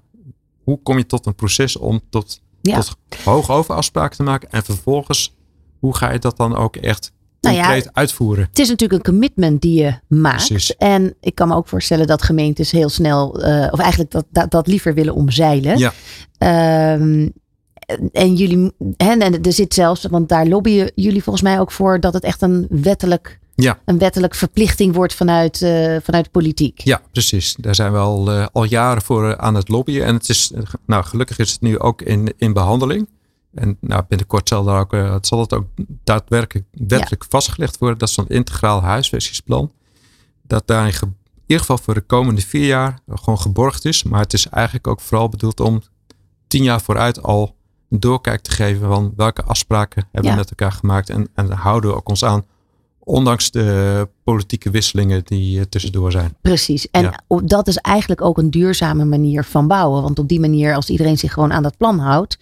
hoe 0.64 0.82
kom 0.82 0.98
je 0.98 1.06
tot 1.06 1.26
een 1.26 1.34
proces 1.34 1.76
om 1.76 2.00
tot, 2.10 2.40
Ja. 2.60 2.76
tot 2.76 2.96
hoge 3.24 3.52
overafspraken 3.52 4.16
te 4.16 4.22
maken. 4.22 4.50
En 4.50 4.64
vervolgens, 4.64 5.36
hoe 5.78 5.96
ga 5.96 6.10
je 6.12 6.18
dat 6.18 6.36
dan 6.36 6.56
ook 6.56 6.76
echt 6.76 7.12
Nou 7.40 7.56
ja, 7.56 7.62
concreet 7.62 7.94
uitvoeren? 7.94 8.44
Het 8.44 8.58
is 8.58 8.68
natuurlijk 8.68 9.06
een 9.06 9.12
commitment 9.12 9.60
die 9.60 9.82
je 9.82 9.94
maakt. 10.08 10.46
Precies. 10.46 10.76
En 10.76 11.14
ik 11.20 11.34
kan 11.34 11.48
me 11.48 11.54
ook 11.54 11.68
voorstellen 11.68 12.06
dat 12.06 12.22
gemeentes 12.22 12.70
heel 12.70 12.88
snel, 12.88 13.42
eh, 13.42 13.72
of 13.72 13.78
eigenlijk 13.78 14.10
dat, 14.10 14.26
dat, 14.30 14.50
dat 14.50 14.66
liever 14.66 14.94
willen 14.94 15.14
omzeilen. 15.14 15.78
Ja. 15.78 15.92
Ehm, 16.38 17.28
en 18.12 18.34
jullie, 18.34 18.72
hè, 18.96 19.12
en 19.12 19.42
er 19.42 19.52
zit 19.52 19.74
zelfs, 19.74 20.06
want 20.10 20.28
daar 20.28 20.46
lobbyen 20.46 20.92
jullie 20.94 21.22
volgens 21.22 21.44
mij 21.44 21.60
ook 21.60 21.72
voor 21.72 22.00
dat 22.00 22.14
het 22.14 22.24
echt 22.24 22.42
een 22.42 22.66
wettelijk, 22.70 23.40
Ja. 23.54 23.78
een 23.84 23.98
wettelijk 23.98 24.34
verplichting 24.34 24.94
wordt 24.94 25.14
vanuit, 25.14 25.62
eh, 25.62 25.96
vanuit 26.02 26.30
politiek. 26.30 26.80
Ja, 26.80 27.00
precies. 27.12 27.54
Daar 27.60 27.74
zijn 27.74 27.92
we 27.92 27.98
al, 27.98 28.30
eh, 28.30 28.46
al 28.52 28.64
jaren 28.64 29.02
voor 29.02 29.30
eh, 29.30 29.38
aan 29.38 29.54
het 29.54 29.68
lobbyen. 29.68 30.04
En 30.04 30.14
het 30.14 30.28
is, 30.28 30.52
nou, 30.86 31.04
gelukkig 31.04 31.38
is 31.38 31.52
het 31.52 31.60
nu 31.60 31.78
ook 31.78 32.02
in, 32.02 32.34
in 32.36 32.52
behandeling. 32.52 33.08
En 33.54 33.76
nou, 33.80 34.02
binnenkort 34.08 34.48
zal, 34.48 34.64
daar 34.64 34.80
ook, 34.80 34.92
het 34.92 35.26
zal 35.26 35.40
het 35.40 35.52
ook 35.52 35.66
daadwerkelijk 36.04 36.66
wettelijk 36.70 37.24
vastgelegd 37.28 37.78
worden. 37.78 37.98
Dat 37.98 38.08
is 38.08 38.14
zo'n 38.14 38.28
integraal 38.28 38.82
huisvestingsplan. 38.82 39.72
Dat 40.42 40.66
daar 40.66 40.86
in, 40.86 41.16
ieder 41.46 41.58
geval 41.58 41.78
voor 41.78 41.94
de 41.94 42.00
komende 42.00 42.40
vier 42.40 42.66
jaar 42.66 42.98
gewoon 43.10 43.40
geborgd 43.40 43.84
is. 43.84 44.02
Maar 44.02 44.20
het 44.20 44.32
is 44.32 44.48
eigenlijk 44.48 44.86
ook 44.86 45.00
vooral 45.00 45.28
bedoeld 45.28 45.60
om 45.60 45.82
tien 46.46 46.62
jaar 46.62 46.80
vooruit 46.80 47.22
al 47.22 47.56
doorkijk 48.00 48.40
te 48.40 48.50
geven 48.50 48.88
van 48.88 49.12
welke 49.16 49.42
afspraken 49.42 50.02
hebben 50.12 50.30
Ja. 50.30 50.36
we 50.36 50.36
met 50.42 50.50
elkaar 50.50 50.72
gemaakt. 50.72 51.10
En, 51.10 51.28
en 51.34 51.50
houden 51.50 51.90
we 51.90 51.96
ook 51.96 52.08
ons 52.08 52.24
aan. 52.24 52.44
Ondanks 53.04 53.50
de 53.50 54.08
politieke 54.24 54.70
wisselingen 54.70 55.22
die 55.24 55.58
eh, 55.58 55.64
tussendoor 55.64 56.10
zijn. 56.12 56.36
Precies. 56.40 56.90
En 56.90 57.02
Ja. 57.02 57.40
dat 57.44 57.68
is 57.68 57.76
eigenlijk 57.76 58.20
ook 58.20 58.38
een 58.38 58.50
duurzame 58.50 59.04
manier 59.04 59.44
van 59.44 59.68
bouwen. 59.68 60.02
Want 60.02 60.18
op 60.18 60.28
die 60.28 60.40
manier, 60.40 60.74
als 60.74 60.88
iedereen 60.90 61.18
zich 61.18 61.32
gewoon 61.32 61.52
aan 61.52 61.62
dat 61.62 61.76
plan 61.76 61.98
houdt. 61.98 62.38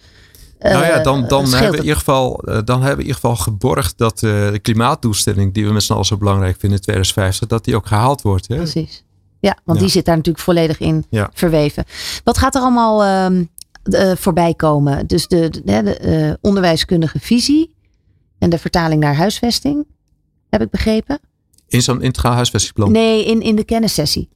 Nou 0.59 0.83
ja, 0.85 0.89
eh, 0.89 1.03
dan, 1.03 1.27
dan, 1.27 1.43
hebben 1.45 1.71
we 1.71 1.77
in 1.77 1.81
ieder 1.83 1.97
geval, 1.97 2.39
eh, 2.39 2.53
dan 2.65 2.75
hebben 2.77 2.85
we 2.85 2.91
in 2.91 3.07
ieder 3.07 3.13
geval 3.13 3.35
geborgd 3.35 3.97
dat 3.97 4.13
eh, 4.23 4.51
de 4.51 4.59
klimaatdoelstelling 4.61 5.53
die 5.53 5.65
we 5.65 5.73
met 5.73 5.83
z'n 5.83 5.93
allen 5.93 6.05
zo 6.05 6.17
belangrijk 6.17 6.55
vinden 6.59 6.77
in 6.77 6.83
2050, 6.83 7.47
dat 7.47 7.65
die 7.65 7.75
ook 7.75 7.87
gehaald 7.87 8.21
wordt. 8.21 8.47
Hè? 8.47 8.55
Precies. 8.55 9.03
Ja, 9.39 9.57
want 9.63 9.77
Ja. 9.77 9.83
die 9.83 9.93
zit 9.93 10.05
daar 10.05 10.15
natuurlijk 10.15 10.43
volledig 10.43 10.79
in 10.79 11.05
Ja. 11.09 11.29
verweven. 11.33 11.83
Wat 12.23 12.37
gaat 12.37 12.55
er 12.55 12.61
allemaal 12.61 13.03
ehm, 13.03 13.43
eh, 13.83 14.15
voorbij 14.15 14.53
komen? 14.53 15.07
Dus 15.07 15.27
de, 15.27 15.61
de, 15.63 15.97
eh, 15.97 16.33
onderwijskundige 16.41 17.19
visie 17.19 17.75
en 18.39 18.49
de 18.49 18.57
vertaling 18.57 19.01
naar 19.01 19.15
huisvesting, 19.15 19.85
heb 20.49 20.61
ik 20.61 20.69
begrepen? 20.69 21.19
In 21.67 21.81
zo'n 21.81 22.01
integraal 22.01 22.33
huisvestingsplan. 22.33 22.91
Nee, 22.91 23.25
in, 23.25 23.41
in 23.41 23.55
de 23.55 23.63
kennissessie. 23.63 24.29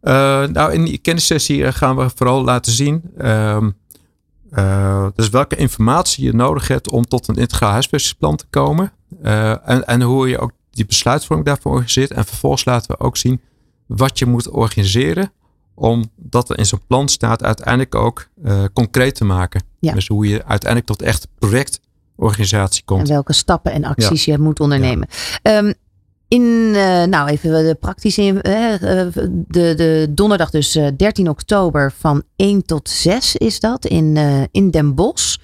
Eh, 0.00 0.46
nou, 0.46 0.72
in 0.72 0.84
die 0.84 0.98
kennissessie 0.98 1.72
gaan 1.72 1.96
we 1.96 2.10
vooral 2.14 2.44
laten 2.44 2.72
zien. 2.72 3.02
ehm, 3.18 3.70
eh, 4.50 5.06
dus 5.14 5.28
welke 5.28 5.56
informatie 5.56 6.24
je 6.24 6.32
nodig 6.34 6.68
hebt 6.68 6.90
om 6.90 7.04
tot 7.04 7.28
een 7.28 7.36
integraal 7.36 7.70
huisvestingsplan 7.70 8.36
te 8.36 8.46
komen. 8.50 8.92
En, 9.22 9.86
en 9.86 10.02
hoe 10.02 10.28
je 10.28 10.38
ook 10.38 10.52
die 10.70 10.86
besluitvorming 10.86 11.48
daarvoor 11.48 11.72
organiseert. 11.72 12.10
En 12.10 12.24
vervolgens 12.24 12.64
laten 12.64 12.90
we 12.90 13.04
ook 13.04 13.16
zien 13.16 13.40
wat 13.86 14.18
je 14.18 14.26
moet 14.26 14.48
organiseren. 14.48 15.32
Om 15.80 16.10
dat 16.16 16.50
er 16.50 16.58
in 16.58 16.66
zo'n 16.66 16.86
plan 16.86 17.08
staat 17.08 17.42
uiteindelijk 17.42 17.94
ook 17.94 18.28
eh, 18.44 18.64
concreet 18.72 19.14
te 19.14 19.24
maken. 19.24 19.62
Ja. 19.78 19.92
Dus 19.92 20.08
hoe 20.08 20.28
je 20.28 20.44
uiteindelijk 20.44 20.86
tot 20.90 21.02
echt 21.02 21.28
projectorganisatie 21.38 22.84
komt. 22.84 23.00
En 23.00 23.06
welke 23.14 23.32
stappen 23.32 23.72
en 23.72 23.84
acties 23.84 24.24
je 24.24 24.38
moet 24.38 24.60
ondernemen. 24.60 25.08
Ehm, 25.42 25.72
in, 26.28 26.72
eh, 26.74 27.04
nou 27.04 27.28
even 27.28 27.64
de 27.64 27.76
praktische, 27.80 28.42
eh, 28.42 28.72
de, 29.48 29.74
de 29.76 30.06
donderdag 30.10 30.50
dus 30.50 30.74
eh, 30.74 30.86
13 30.96 31.28
oktober 31.28 31.92
van 31.98 32.22
1 32.36 32.64
tot 32.64 32.88
6 32.88 33.36
is 33.36 33.60
dat 33.60 33.86
in, 33.86 34.16
in 34.50 34.70
Den 34.70 34.94
Bosch. 34.94 35.36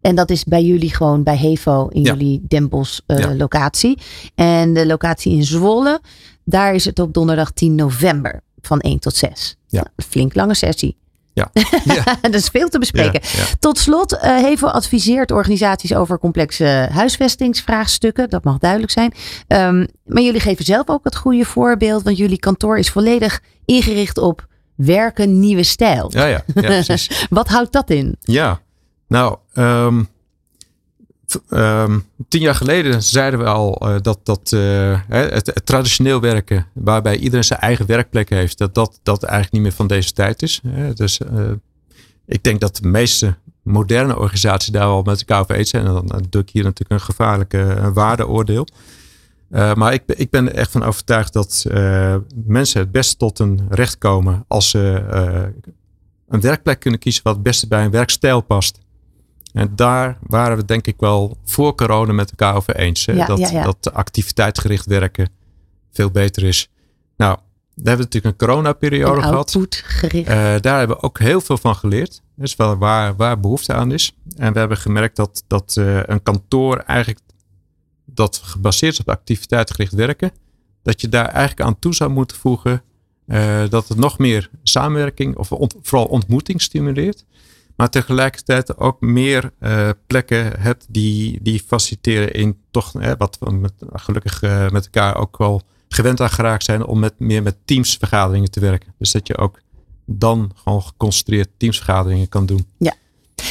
En 0.00 0.14
dat 0.14 0.30
is 0.30 0.44
bij 0.44 0.62
jullie 0.64 0.94
gewoon 0.94 1.22
bij 1.22 1.36
Hevo 1.36 1.86
in 1.88 2.02
Ja. 2.02 2.12
jullie 2.12 2.44
Den 2.48 2.68
Bosch 2.68 3.00
Ja. 3.06 3.34
locatie. 3.34 3.98
En 4.34 4.74
de 4.74 4.86
locatie 4.86 5.32
in 5.32 5.44
Zwolle, 5.44 6.00
daar 6.44 6.74
is 6.74 6.84
het 6.84 6.98
op 6.98 7.14
donderdag 7.14 7.50
10 7.50 7.74
november 7.74 8.42
van 8.66 8.80
1 8.80 8.98
tot 8.98 9.14
6. 9.14 9.56
Ja. 9.66 9.80
Nou, 9.80 10.08
flink 10.08 10.34
lange 10.34 10.54
sessie. 10.54 10.96
Ja. 11.36 11.50
Ja. 11.94 12.04
dat 12.20 12.34
is 12.34 12.48
veel 12.48 12.68
te 12.68 12.78
bespreken. 12.78 13.20
Ja, 13.22 13.38
ja. 13.38 13.44
Tot 13.58 13.78
slot, 13.78 14.18
eh 14.18 14.36
Hevo 14.36 14.66
adviseert 14.66 15.30
organisaties 15.30 15.94
over 15.94 16.18
complexe 16.18 16.88
huisvestingsvraagstukken. 16.92 18.30
Dat 18.30 18.44
mag 18.44 18.58
duidelijk 18.58 18.92
zijn. 18.92 19.12
Ehm, 19.46 19.86
maar 20.04 20.22
jullie 20.22 20.40
geven 20.40 20.64
zelf 20.64 20.88
ook 20.88 21.04
het 21.04 21.16
goede 21.16 21.44
voorbeeld, 21.44 22.02
want 22.02 22.16
jullie 22.16 22.38
kantoor 22.38 22.78
is 22.78 22.90
volledig 22.90 23.40
ingericht 23.64 24.18
op 24.18 24.46
werken 24.74 25.38
nieuwe 25.38 25.62
stijl. 25.62 26.10
Ja, 26.12 26.24
ja, 26.24 26.42
ja, 26.54 26.60
precies. 26.82 27.26
Wat 27.30 27.48
houdt 27.48 27.72
dat 27.72 27.90
in? 27.90 28.16
Ja, 28.20 28.60
nou, 29.08 29.36
ehm, 29.52 30.02
ehm, 31.48 31.98
tien 32.28 32.40
jaar 32.40 32.54
geleden 32.54 33.02
zeiden 33.02 33.40
we 33.40 33.46
al 33.46 33.74
eh, 33.76 33.94
dat, 34.00 34.20
dat 34.22 34.52
eh, 34.52 35.00
het, 35.08 35.46
het 35.46 35.66
traditioneel 35.66 36.20
werken, 36.20 36.66
waarbij 36.72 37.16
iedereen 37.16 37.44
zijn 37.44 37.60
eigen 37.60 37.86
werkplek 37.86 38.30
heeft, 38.30 38.58
dat 38.58 38.74
dat, 38.74 39.00
dat 39.02 39.22
eigenlijk 39.22 39.52
niet 39.52 39.62
meer 39.62 39.72
van 39.72 39.86
deze 39.86 40.12
tijd 40.12 40.42
is. 40.42 40.60
Dus 40.94 41.18
eh, 41.18 41.50
ik 42.26 42.42
denk 42.42 42.60
dat 42.60 42.76
de 42.76 42.88
meeste 42.88 43.36
moderne 43.62 44.18
organisaties 44.18 44.72
daar 44.72 44.86
wel 44.86 45.02
met 45.02 45.18
elkaar 45.18 45.40
over 45.40 45.54
eens 45.54 45.70
zijn. 45.70 45.86
En 45.86 45.92
dan, 45.92 46.24
doe 46.30 46.42
ik 46.42 46.50
hier 46.50 46.62
natuurlijk 46.62 47.00
een 47.00 47.06
gevaarlijke 47.06 47.90
waardeoordeel. 47.92 48.66
Maar 49.48 49.92
ik, 49.92 50.02
ik 50.06 50.30
ben 50.30 50.48
er 50.48 50.54
echt 50.54 50.70
van 50.70 50.82
overtuigd 50.82 51.32
dat 51.32 51.64
mensen 52.44 52.80
het 52.80 52.92
best 52.92 53.18
tot 53.18 53.38
een 53.38 53.60
recht 53.68 53.98
komen 53.98 54.44
als 54.48 54.70
ze 54.70 55.04
een 56.28 56.40
werkplek 56.40 56.80
kunnen 56.80 57.00
kiezen 57.00 57.22
wat 57.22 57.34
het 57.34 57.42
beste 57.42 57.66
bij 57.68 57.80
hun 57.80 57.90
werkstijl 57.90 58.40
past. 58.40 58.78
En 59.56 59.72
daar 59.76 60.18
waren 60.22 60.56
we 60.56 60.64
denk 60.64 60.86
ik 60.86 60.94
wel 60.98 61.36
voor 61.44 61.74
corona 61.74 62.12
met 62.12 62.30
elkaar 62.30 62.54
over 62.54 62.76
eens. 62.76 63.06
Hè? 63.06 63.12
Ja, 63.12 63.26
dat, 63.26 63.38
ja, 63.38 63.50
ja. 63.50 63.64
dat 63.64 63.92
activiteitsgericht 63.92 64.86
werken 64.86 65.28
veel 65.92 66.10
beter 66.10 66.42
is. 66.42 66.68
Nou, 67.16 67.36
daar 67.36 67.86
hebben 67.86 67.96
we 67.96 68.02
natuurlijk 68.02 68.40
een 68.40 68.46
coronaperiode 68.48 69.16
Een 69.16 69.22
gehad. 69.22 69.36
outputgericht. 69.54 70.28
Eh, 70.28 70.36
daar 70.60 70.78
hebben 70.78 70.96
we 70.96 71.02
ook 71.02 71.18
heel 71.18 71.40
veel 71.40 71.58
van 71.58 71.76
geleerd. 71.76 72.22
Dus 72.34 72.56
wel 72.56 72.76
waar, 72.76 73.16
waar 73.16 73.40
behoefte 73.40 73.72
aan 73.72 73.92
is. 73.92 74.16
En 74.36 74.52
we 74.52 74.58
hebben 74.58 74.76
gemerkt 74.76 75.16
dat, 75.16 75.44
dat 75.46 75.76
eh, 75.76 76.00
een 76.02 76.22
kantoor 76.22 76.76
eigenlijk 76.76 77.20
dat 78.04 78.36
gebaseerd 78.36 78.92
is 78.92 79.00
op 79.00 79.08
activiteitsgericht 79.08 79.92
werken, 79.92 80.30
dat 80.82 81.00
je 81.00 81.08
daar 81.08 81.26
eigenlijk 81.28 81.60
aan 81.68 81.78
toe 81.78 81.94
zou 81.94 82.10
moeten 82.10 82.36
voegen 82.36 82.82
eh, 83.26 83.68
dat 83.68 83.88
het 83.88 83.98
nog 83.98 84.18
meer 84.18 84.50
samenwerking 84.62 85.36
of 85.36 85.52
ont- 85.52 85.76
vooral 85.82 86.06
ontmoeting 86.06 86.62
stimuleert. 86.62 87.24
Maar 87.76 87.90
tegelijkertijd 87.90 88.78
ook 88.78 89.00
meer 89.00 89.50
eh, 89.58 89.88
plekken 90.06 90.60
hebt 90.60 90.86
die, 90.88 91.38
die 91.42 91.62
faciliteren 91.66 92.32
in 92.32 92.58
toch 92.70 92.94
eh, 92.94 93.12
wat 93.18 93.36
we 93.40 93.52
met, 93.52 93.72
gelukkig 93.92 94.42
eh, 94.42 94.68
met 94.70 94.84
elkaar 94.84 95.16
ook 95.16 95.38
wel 95.38 95.62
gewend 95.88 96.20
aan 96.20 96.30
geraakt 96.30 96.64
zijn 96.64 96.84
om 96.86 96.98
met, 96.98 97.14
meer 97.18 97.42
met 97.42 97.56
teamsvergaderingen 97.64 98.50
te 98.50 98.60
werken. 98.60 98.94
Dus 98.98 99.12
dat 99.12 99.26
je 99.26 99.38
ook 99.38 99.60
dan 100.06 100.50
gewoon 100.54 100.82
geconcentreerd 100.82 101.48
teamsvergaderingen 101.56 102.28
kan 102.28 102.46
doen. 102.46 102.66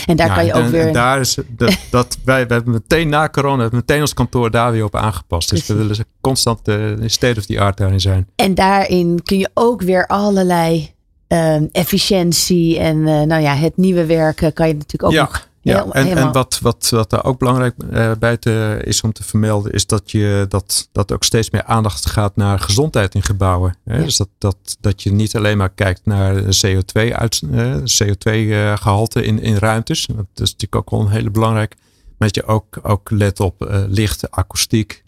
en 0.05 0.15
daar 0.15 0.27
Ja, 0.27 0.35
kan 0.35 0.45
je 0.45 0.53
ook 0.53 0.67
weer. 0.67 0.87
en 0.87 0.93
daar 0.93 1.19
is 1.19 1.37
dat, 1.47 1.77
dat 1.91 2.17
wij, 2.25 2.47
we 2.47 2.53
hebben 2.53 2.73
meteen 2.73 3.09
na 3.09 3.29
corona 3.29 3.61
hebben 3.61 3.79
meteen 3.79 4.01
ons 4.01 4.13
kantoor 4.13 4.51
daar 4.51 4.71
weer 4.71 4.83
op 4.83 4.95
aangepast. 4.95 5.49
Dus 5.49 5.67
we 5.67 5.73
willen 5.73 6.05
constant 6.21 6.65
de 6.65 6.97
state 7.05 7.39
of 7.39 7.45
the 7.45 7.59
art 7.59 7.77
daarin 7.77 8.01
zijn. 8.01 8.29
En 8.35 8.55
daarin 8.55 9.21
kun 9.23 9.37
je 9.37 9.49
ook 9.53 9.81
weer 9.81 10.07
allerlei 10.07 10.94
ehm, 11.27 11.65
efficiëntie 11.71 12.79
en 12.79 13.07
eh, 13.07 13.21
nou 13.21 13.41
ja, 13.41 13.53
het 13.55 13.77
nieuwe 13.77 14.05
werken 14.05 14.53
kan 14.53 14.67
je 14.67 14.73
natuurlijk 14.73 15.03
ook 15.03 15.11
ja, 15.11 15.21
nog 15.21 15.47
ja. 15.61 15.83
heel- 15.83 15.93
en, 15.93 16.03
helemaal- 16.03 16.25
en 16.27 16.31
wat, 16.33 16.59
wat, 16.61 16.89
wat 16.89 17.09
daar 17.09 17.25
ook 17.25 17.39
belangrijk 17.39 17.75
eh, 17.91 18.11
bij 18.19 18.37
te, 18.37 18.81
is 18.83 19.01
om 19.01 19.13
te 19.13 19.23
vermelden, 19.23 19.71
is 19.71 19.85
dat 19.85 20.11
je 20.11 20.45
dat, 20.49 20.89
dat 20.91 21.11
ook 21.11 21.23
steeds 21.23 21.49
meer 21.49 21.63
aandacht 21.63 22.09
gaat 22.09 22.35
naar 22.35 22.59
gezondheid 22.59 23.15
in 23.15 23.23
gebouwen. 23.23 23.77
Hè? 23.83 23.97
Ja. 23.97 24.03
Dus 24.03 24.17
dat, 24.17 24.29
dat, 24.37 24.77
dat 24.79 25.03
je 25.03 25.11
niet 25.11 25.35
alleen 25.35 25.57
maar 25.57 25.69
kijkt 25.69 26.01
naar 26.05 26.43
CO2 26.43 27.11
uit, 27.11 27.41
eh, 27.51 27.75
CO2 27.75 28.31
eh, 28.31 28.77
gehalte 28.77 29.23
in, 29.23 29.39
in 29.39 29.55
ruimtes. 29.55 30.05
Dat 30.05 30.25
is 30.33 30.51
natuurlijk 30.51 30.75
ook 30.75 30.89
wel 30.89 30.99
een 30.99 31.07
hele 31.07 31.31
belangrijk. 31.31 31.75
Maar 32.17 32.31
dat 32.31 32.35
je 32.35 32.45
ook, 32.45 32.79
ook 32.81 33.09
let 33.11 33.39
op 33.39 33.65
eh, 33.65 33.83
licht, 33.87 34.31
akoestiek. 34.31 35.03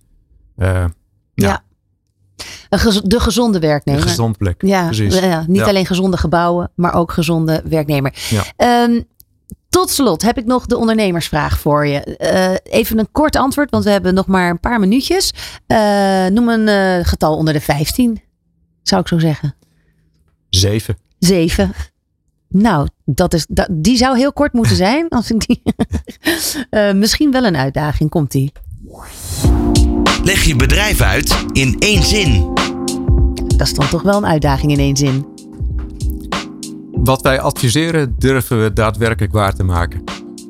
Ja. 1.34 1.64
Een 2.70 3.02
de 3.04 3.20
gezonde 3.20 3.56
een 3.58 3.62
werknemer. 3.64 4.02
gezond 4.02 4.38
plek. 4.38 4.62
Ja, 4.66 4.86
precies. 4.86 5.20
ja, 5.20 5.44
niet 5.48 5.58
Ja. 5.58 5.66
alleen 5.68 5.86
gezonde 5.86 6.18
gebouwen, 6.18 6.72
maar 6.76 6.94
ook 6.94 7.12
gezonde 7.12 7.62
werknemer. 7.66 8.14
Ja. 8.30 8.44
Ehm, 8.56 9.02
tot 9.70 9.90
slot 9.90 10.22
heb 10.22 10.38
ik 10.38 10.46
nog 10.46 10.66
de 10.66 10.78
ondernemersvraag 10.78 11.60
voor 11.60 11.88
je. 11.88 12.00
Eh, 12.00 12.74
even 12.80 13.00
een 13.00 13.12
kort 13.12 13.36
antwoord, 13.36 13.72
want 13.72 13.84
we 13.84 13.90
hebben 13.90 14.14
nog 14.14 14.28
maar 14.28 14.50
een 14.50 14.60
paar 14.60 14.80
minuutjes. 14.80 15.34
Eh, 15.68 16.26
noem 16.26 16.50
een 16.50 16.68
eh, 16.68 17.06
getal 17.06 17.36
onder 17.38 17.54
de 17.54 17.62
15, 17.62 18.22
zou 18.84 19.02
ik 19.02 19.08
zo 19.08 19.20
zeggen. 19.20 19.56
Zeven. 20.50 20.98
Zeven. 21.20 21.72
Nou, 22.50 22.88
dat 23.06 23.34
is, 23.34 23.46
dat, 23.50 23.68
die 23.72 23.98
zou 23.98 24.18
heel 24.18 24.34
kort 24.34 24.54
moeten 24.54 24.76
zijn. 24.76 25.10
Als 25.10 25.32
ik 25.32 25.46
die, 25.48 25.62
misschien 27.04 27.32
wel 27.32 27.46
een 27.46 27.58
uitdaging. 27.58 28.10
Komt 28.10 28.32
die. 28.32 28.52
Leg 30.24 30.44
je 30.44 30.56
bedrijf 30.56 31.02
uit 31.02 31.46
in 31.52 31.76
één 31.80 32.04
zin. 32.04 32.54
Dat 33.58 33.68
is 33.68 33.74
dan 33.74 33.90
toch 33.90 34.02
wel 34.02 34.18
een 34.18 34.26
uitdaging 34.26 34.72
in 34.72 34.80
één 34.80 34.98
zin. 34.98 35.26
Wat 36.92 37.22
wij 37.22 37.40
adviseren 37.40 38.16
durven 38.18 38.64
we 38.64 38.74
daadwerkelijk 38.74 39.34
waar 39.34 39.56
te 39.56 39.64
maken. 39.64 40.04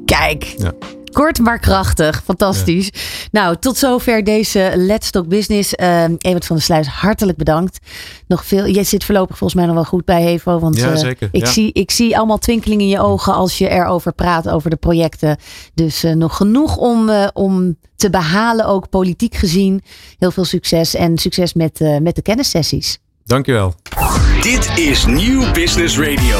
Kijk, 0.06 0.44
ja. 0.44 0.72
Kort 1.18 1.40
maar 1.40 1.60
krachtig. 1.60 2.22
Fantastisch. 2.26 2.92
Nou, 3.32 3.56
tot 3.60 3.78
zover 3.78 4.24
deze 4.24 4.74
Let's 4.76 5.12
Talk 5.12 5.28
Business. 5.28 5.74
Uh, 5.74 6.04
Evert 6.04 6.46
van 6.46 6.56
der 6.56 6.66
Sluis, 6.66 6.88
hartelijk 6.88 7.38
bedankt. 7.38 7.80
Nog 8.28 8.46
veel. 8.46 8.68
Jij 8.68 8.84
zit 8.84 9.04
voorlopig 9.04 9.38
volgens 9.38 9.60
mij 9.60 9.66
nog 9.66 9.76
wel 9.76 9.84
goed 9.86 10.06
bij 10.06 10.22
Hevo. 10.22 10.60
Want 10.60 10.78
ja, 10.78 10.92
eh, 10.92 10.98
zeker. 10.98 11.30
ik, 11.32 11.46
zie, 11.46 11.74
ik 11.74 11.92
zie 11.92 12.18
allemaal 12.18 12.38
twinkelingen 12.38 12.84
in 12.84 12.92
je 12.92 13.00
ogen 13.00 13.34
als 13.34 13.58
je 13.58 13.70
erover 13.70 14.14
praat, 14.14 14.50
over 14.50 14.70
de 14.70 14.76
projecten. 14.76 15.38
Dus 15.74 16.04
uh, 16.04 16.14
nog 16.14 16.36
genoeg 16.36 16.78
om, 16.78 17.10
uh, 17.10 17.28
om 17.34 17.78
te 17.96 18.10
behalen, 18.10 18.66
ook 18.66 18.90
politiek 18.90 19.36
gezien. 19.36 19.82
Heel 20.18 20.32
veel 20.32 20.46
succes 20.46 20.96
en 20.96 21.18
succes 21.18 21.54
met, 21.54 21.80
met 22.02 22.16
de 22.16 22.22
kennissessies. 22.22 23.00
Dankjewel. 23.26 23.74
Dit 24.42 24.72
is 24.76 25.06
Nieuw 25.06 25.52
Business 25.52 26.00
Radio. 26.00 26.40